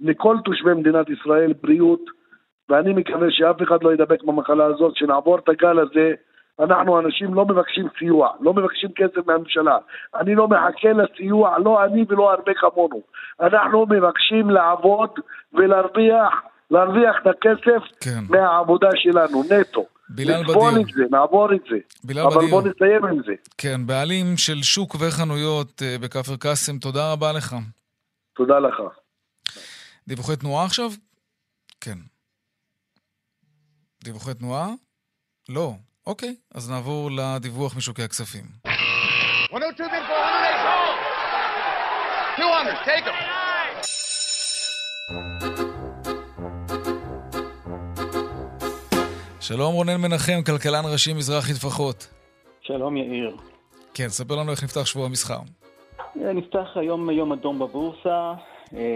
לכל 0.00 0.36
תושבי 0.44 0.74
מדינת 0.74 1.06
ישראל 1.10 1.52
בריאות, 1.62 2.00
ואני 2.68 2.92
מקווה 2.92 3.26
שאף 3.30 3.62
אחד 3.62 3.82
לא 3.82 3.94
ידבק 3.94 4.22
במחלה 4.24 4.64
הזאת, 4.64 4.96
שנעבור 4.96 5.38
את 5.38 5.48
הגל 5.48 5.78
הזה 5.78 6.12
אנחנו 6.60 7.00
אנשים 7.00 7.34
לא 7.34 7.44
מבקשים 7.44 7.88
סיוע, 7.98 8.30
לא 8.40 8.54
מבקשים 8.54 8.90
כסף 8.96 9.26
מהממשלה. 9.26 9.78
אני 10.14 10.34
לא 10.34 10.48
מחכה 10.48 10.88
לסיוע, 10.92 11.58
לא 11.58 11.84
אני 11.84 12.04
ולא 12.08 12.30
הרבה 12.30 12.52
כמונו. 12.54 13.02
אנחנו 13.40 13.86
מבקשים 13.86 14.50
לעבוד 14.50 15.10
ולהרוויח, 15.52 16.32
להרוויח 16.70 17.16
את 17.22 17.26
הכסף 17.26 17.98
כן. 18.00 18.20
מהעבודה 18.28 18.88
שלנו, 18.94 19.42
נטו. 19.42 19.86
בילאל 20.08 20.42
בדיר. 20.42 20.80
את 20.80 20.86
זה, 20.94 21.02
נעבור 21.10 21.54
את 21.54 21.60
זה. 21.70 21.76
בילאל 22.04 22.24
אבל 22.26 22.36
בדיר. 22.36 22.50
בוא 22.50 22.62
נסיים 22.62 23.04
עם 23.04 23.22
זה. 23.26 23.34
כן, 23.58 23.86
בעלים 23.86 24.26
של 24.36 24.62
שוק 24.62 24.94
וחנויות 24.94 25.82
אה, 25.82 25.96
בכפר 26.00 26.36
קאסם, 26.36 26.78
תודה 26.78 27.12
רבה 27.12 27.32
לך. 27.32 27.56
תודה 28.36 28.58
לך. 28.58 28.74
דיווחי 30.08 30.36
תנועה 30.36 30.64
עכשיו? 30.64 30.90
כן. 31.80 31.98
דיווחי 34.04 34.34
תנועה? 34.34 34.68
לא. 35.48 35.72
אוקיי, 36.06 36.34
אז 36.54 36.70
נעבור 36.70 37.10
לדיווח 37.10 37.76
משוקי 37.76 38.02
הכספים. 38.02 38.44
שלום 49.40 49.74
רונן 49.74 49.96
מנחם, 49.96 50.42
כלכלן 50.46 50.82
ראשי 50.92 51.12
מזרחי 51.12 51.54
טפחות. 51.54 52.08
שלום 52.60 52.96
יאיר. 52.96 53.36
כן, 53.94 54.08
ספר 54.08 54.34
לנו 54.36 54.50
איך 54.50 54.64
נפתח 54.64 54.86
שבוע 54.86 55.06
המסחר. 55.06 55.38
נפתח 56.16 56.68
היום 56.74 57.10
יום 57.10 57.32
אדום 57.32 57.58
בבורסה, 57.58 58.32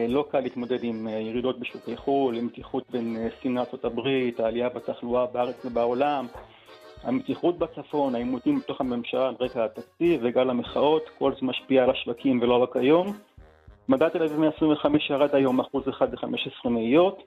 לא 0.09 0.25
קל 0.31 0.41
להתמודד 0.41 0.85
עם 0.85 1.09
ירידות 1.09 1.61
בשוקי 1.61 1.97
חו"ל, 1.97 2.37
עם 2.37 2.47
מתיחות 2.47 2.91
בין 2.91 3.29
סין 3.43 3.55
לארה"ב, 3.55 4.09
העלייה 4.39 4.69
בתחלואה 4.69 5.27
בארץ 5.27 5.65
ובעולם, 5.65 6.27
המתיחות 7.03 7.59
בצפון, 7.59 8.15
העימותים 8.15 8.59
בתוך 8.59 8.81
הממשלה 8.81 9.29
על 9.29 9.35
רקע 9.41 9.65
התקציב 9.65 10.21
וגל 10.23 10.51
המחאות, 10.51 11.03
כל 11.19 11.33
זה 11.33 11.47
משפיע 11.47 11.83
על 11.83 11.91
השווקים 11.91 12.41
ולא 12.43 12.63
רק 12.63 12.77
היום. 12.77 13.07
מדד 13.89 14.09
תל 14.09 14.23
אביב 14.23 14.41
125 14.41 15.11
ירד 15.11 15.35
היום 15.35 15.61
אחוז 15.61 15.89
אחד 15.89 16.11
ב-15 16.11 16.69
מאיות. 16.69 17.23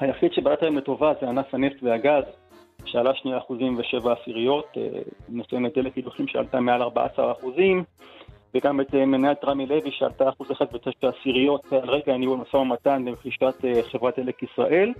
היחיד 0.00 0.32
שבעט 0.32 0.62
היום 0.62 0.78
לטובה 0.78 1.12
זה 1.20 1.28
ענף 1.28 1.54
הנפט 1.54 1.82
והגז, 1.82 2.24
שעלה 2.84 3.14
2 3.14 3.34
אחוזים 3.34 3.76
ו-7 3.76 4.10
עשיריות, 4.10 4.76
מסוימת 5.28 5.78
דלק 5.78 5.94
קידוחים 5.94 6.28
שעלתה 6.28 6.60
מעל 6.60 6.82
14 6.82 7.32
אחוזים, 7.32 7.84
וגם 8.54 8.80
את 8.80 8.94
מניית 8.94 9.44
רמי 9.44 9.66
לוי 9.66 9.90
שעלתה 9.90 10.28
אחוז 10.28 10.52
אחד 10.52 10.66
ותשע 10.72 11.08
עשיריות 11.20 11.72
על 11.72 11.90
רקע 11.90 12.16
ניהול 12.16 12.38
משא 12.38 12.56
ומתן 12.56 13.04
לרכישת 13.04 13.64
חברת 13.90 14.18
דלק 14.18 14.42
ישראל. 14.42 14.92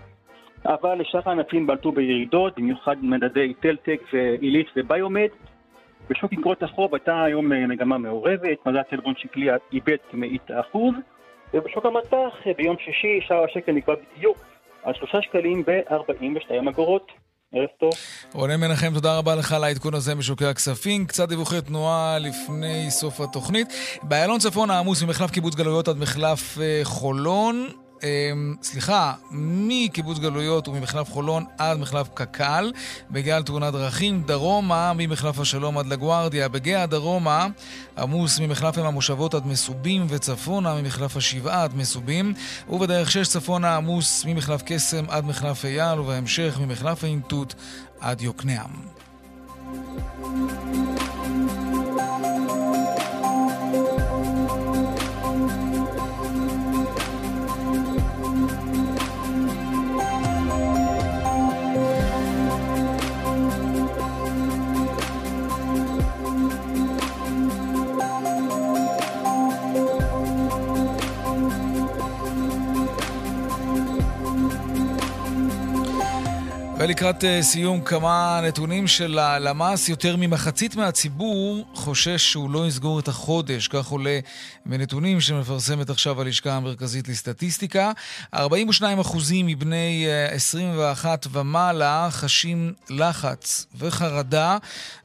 אבל 0.64 1.00
לשאר 1.00 1.20
הענפים 1.24 1.66
בלטו 1.66 1.92
בירידות, 1.92 2.58
במיוחד 2.58 2.96
מדדי 3.02 3.54
טלטק 3.54 4.00
ועילית 4.12 4.66
וביומד. 4.76 5.28
בשוק 6.10 6.32
אגרות 6.32 6.62
החוב 6.62 6.94
הייתה 6.94 7.22
היום 7.22 7.48
מגמה 7.68 7.98
מעורבת, 7.98 8.66
מדד 8.66 8.82
טלבון 8.90 9.14
שקלי 9.16 9.46
איבד 9.72 9.96
כמאית 10.10 10.50
האחוז, 10.50 10.94
ובשוק 11.54 11.86
המטח 11.86 12.56
ביום 12.56 12.76
שישי 12.84 13.20
שער 13.26 13.44
השקל 13.44 13.72
נקבע 13.72 13.94
בדיוק 14.16 14.38
על 14.82 14.94
שלושה 14.94 15.22
שקלים 15.22 15.62
ב-42 15.66 16.70
אגורות. 16.70 17.12
ערב 17.52 17.68
טוב. 17.80 17.90
רונן 18.32 18.60
מנחם, 18.60 18.94
תודה 18.94 19.18
רבה 19.18 19.34
לך 19.34 19.52
על 19.52 19.64
העדכון 19.64 19.94
הזה 19.94 20.14
משוקי 20.14 20.44
הכספים. 20.44 21.06
קצת 21.06 21.28
דיווחי 21.28 21.60
תנועה 21.60 22.18
לפני 22.18 22.90
סוף 22.90 23.20
התוכנית. 23.20 23.68
באיילון 24.02 24.38
צפון 24.38 24.70
העמוס 24.70 25.02
ממחלף 25.02 25.30
קיבוץ 25.30 25.54
גלויות 25.54 25.88
עד 25.88 25.96
מחלף 25.96 26.58
חולון. 26.84 27.66
אמ, 28.02 28.54
סליחה, 28.62 29.12
מקיבוץ 29.30 30.18
גלויות 30.18 30.68
וממחלף 30.68 31.10
חולון 31.10 31.44
עד 31.58 31.78
מחלף 31.78 32.08
קק"ל, 32.14 32.72
בגלל 33.10 33.42
תאונת 33.42 33.72
דרכים, 33.72 34.22
דרומה 34.22 34.92
ממחלף 34.96 35.40
השלום 35.40 35.78
עד 35.78 35.86
לגוארדיה, 35.86 36.48
בגאה 36.48 36.86
דרומה 36.86 37.46
עמוס 37.98 38.38
ממחלף 38.38 38.78
עם 38.78 38.86
המושבות 38.86 39.34
עד 39.34 39.46
מסובים 39.46 40.06
וצפונה 40.08 40.74
ממחלף 40.74 41.16
השבעה 41.16 41.62
עד 41.62 41.76
מסובים, 41.76 42.34
ובדרך 42.68 43.10
שש 43.10 43.28
צפונה 43.28 43.76
עמוס 43.76 44.24
ממחלף 44.24 44.62
קסם 44.66 45.04
עד 45.08 45.24
מחלף 45.24 45.64
אייל, 45.64 46.00
ובהמשך 46.00 46.58
ממחלף 46.60 47.04
האינטוט 47.04 47.54
עד 48.00 48.20
יוקנעם. 48.20 48.70
ולקראת 76.88 77.24
אה, 77.24 77.42
סיום 77.42 77.80
כמה 77.80 78.40
נתונים 78.44 78.86
של 78.86 79.18
הלמ"ס, 79.18 79.88
יותר 79.88 80.16
ממחצית 80.16 80.76
מהציבור 80.76 81.64
חושש 81.74 82.32
שהוא 82.32 82.50
לא 82.50 82.66
יסגור 82.66 82.98
את 83.00 83.08
החודש, 83.08 83.68
כך 83.68 83.86
עולה 83.86 84.20
מנתונים 84.66 85.20
שמפרסמת 85.20 85.90
עכשיו 85.90 86.20
הלשכה 86.20 86.52
המרכזית 86.52 87.08
לסטטיסטיקה. 87.08 87.92
42% 88.34 88.38
מבני 89.44 90.06
21 90.30 91.26
אה, 91.26 91.40
ומעלה 91.40 92.08
חשים 92.10 92.72
לחץ 92.90 93.66
וחרדה, 93.78 94.58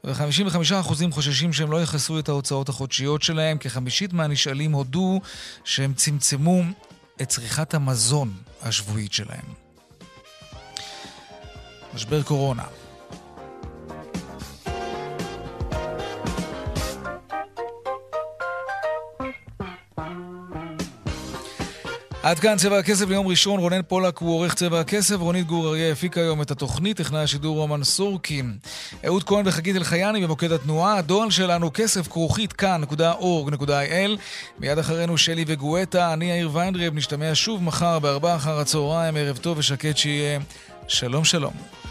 ו-55% 0.04 0.92
חוששים 1.10 1.52
שהם 1.52 1.72
לא 1.72 1.82
יכסו 1.82 2.18
את 2.18 2.28
ההוצאות 2.28 2.68
החודשיות 2.68 3.22
שלהם. 3.22 3.58
כחמישית 3.58 4.12
מהנשאלים 4.12 4.72
הודו 4.72 5.20
שהם 5.64 5.94
צמצמו 5.94 6.62
את 7.22 7.28
צריכת 7.28 7.74
המזון 7.74 8.32
השבועית 8.62 9.12
שלהם. 9.12 9.61
משבר 11.94 12.22
קורונה. 12.22 12.62
עד 22.22 22.38
כאן 22.38 22.56
צבע 22.56 22.78
הכסף 22.78 23.08
ליום 23.08 23.26
ראשון, 23.26 23.60
רונן 23.60 23.82
פולק 23.88 24.18
הוא 24.18 24.34
עורך 24.34 24.54
צבע 24.54 24.80
הכסף, 24.80 25.16
רונית 25.16 25.46
גור 25.46 25.68
אריה 25.68 25.92
הפיק 25.92 26.18
היום 26.18 26.42
את 26.42 26.50
התוכנית, 26.50 26.96
טכנאי 26.96 27.20
השידור 27.20 27.56
רומן 27.56 27.84
סורקין. 27.84 28.56
אהוד 29.06 29.24
כהן 29.24 29.48
וחגית 29.48 29.76
אלחייני 29.76 30.22
במוקד 30.22 30.52
התנועה, 30.52 30.98
הדואל 30.98 31.30
שלנו 31.30 31.70
כסף 31.74 32.08
כרוכית 32.08 32.52
כאן.org.il 32.52 34.18
מיד 34.58 34.78
אחרינו 34.78 35.18
שלי 35.18 35.44
וגואטה, 35.46 36.12
אני 36.12 36.24
יאיר 36.24 36.50
ויינדרב, 36.52 36.94
נשתמע 36.94 37.30
שוב 37.34 37.62
מחר 37.62 37.98
בארבעה 37.98 38.36
אחר 38.36 38.60
הצהריים, 38.60 39.16
ערב 39.16 39.36
טוב 39.36 39.58
ושקט 39.58 39.96
שיהיה. 39.96 40.40
שלום 40.88 41.24
שלום. 41.24 41.81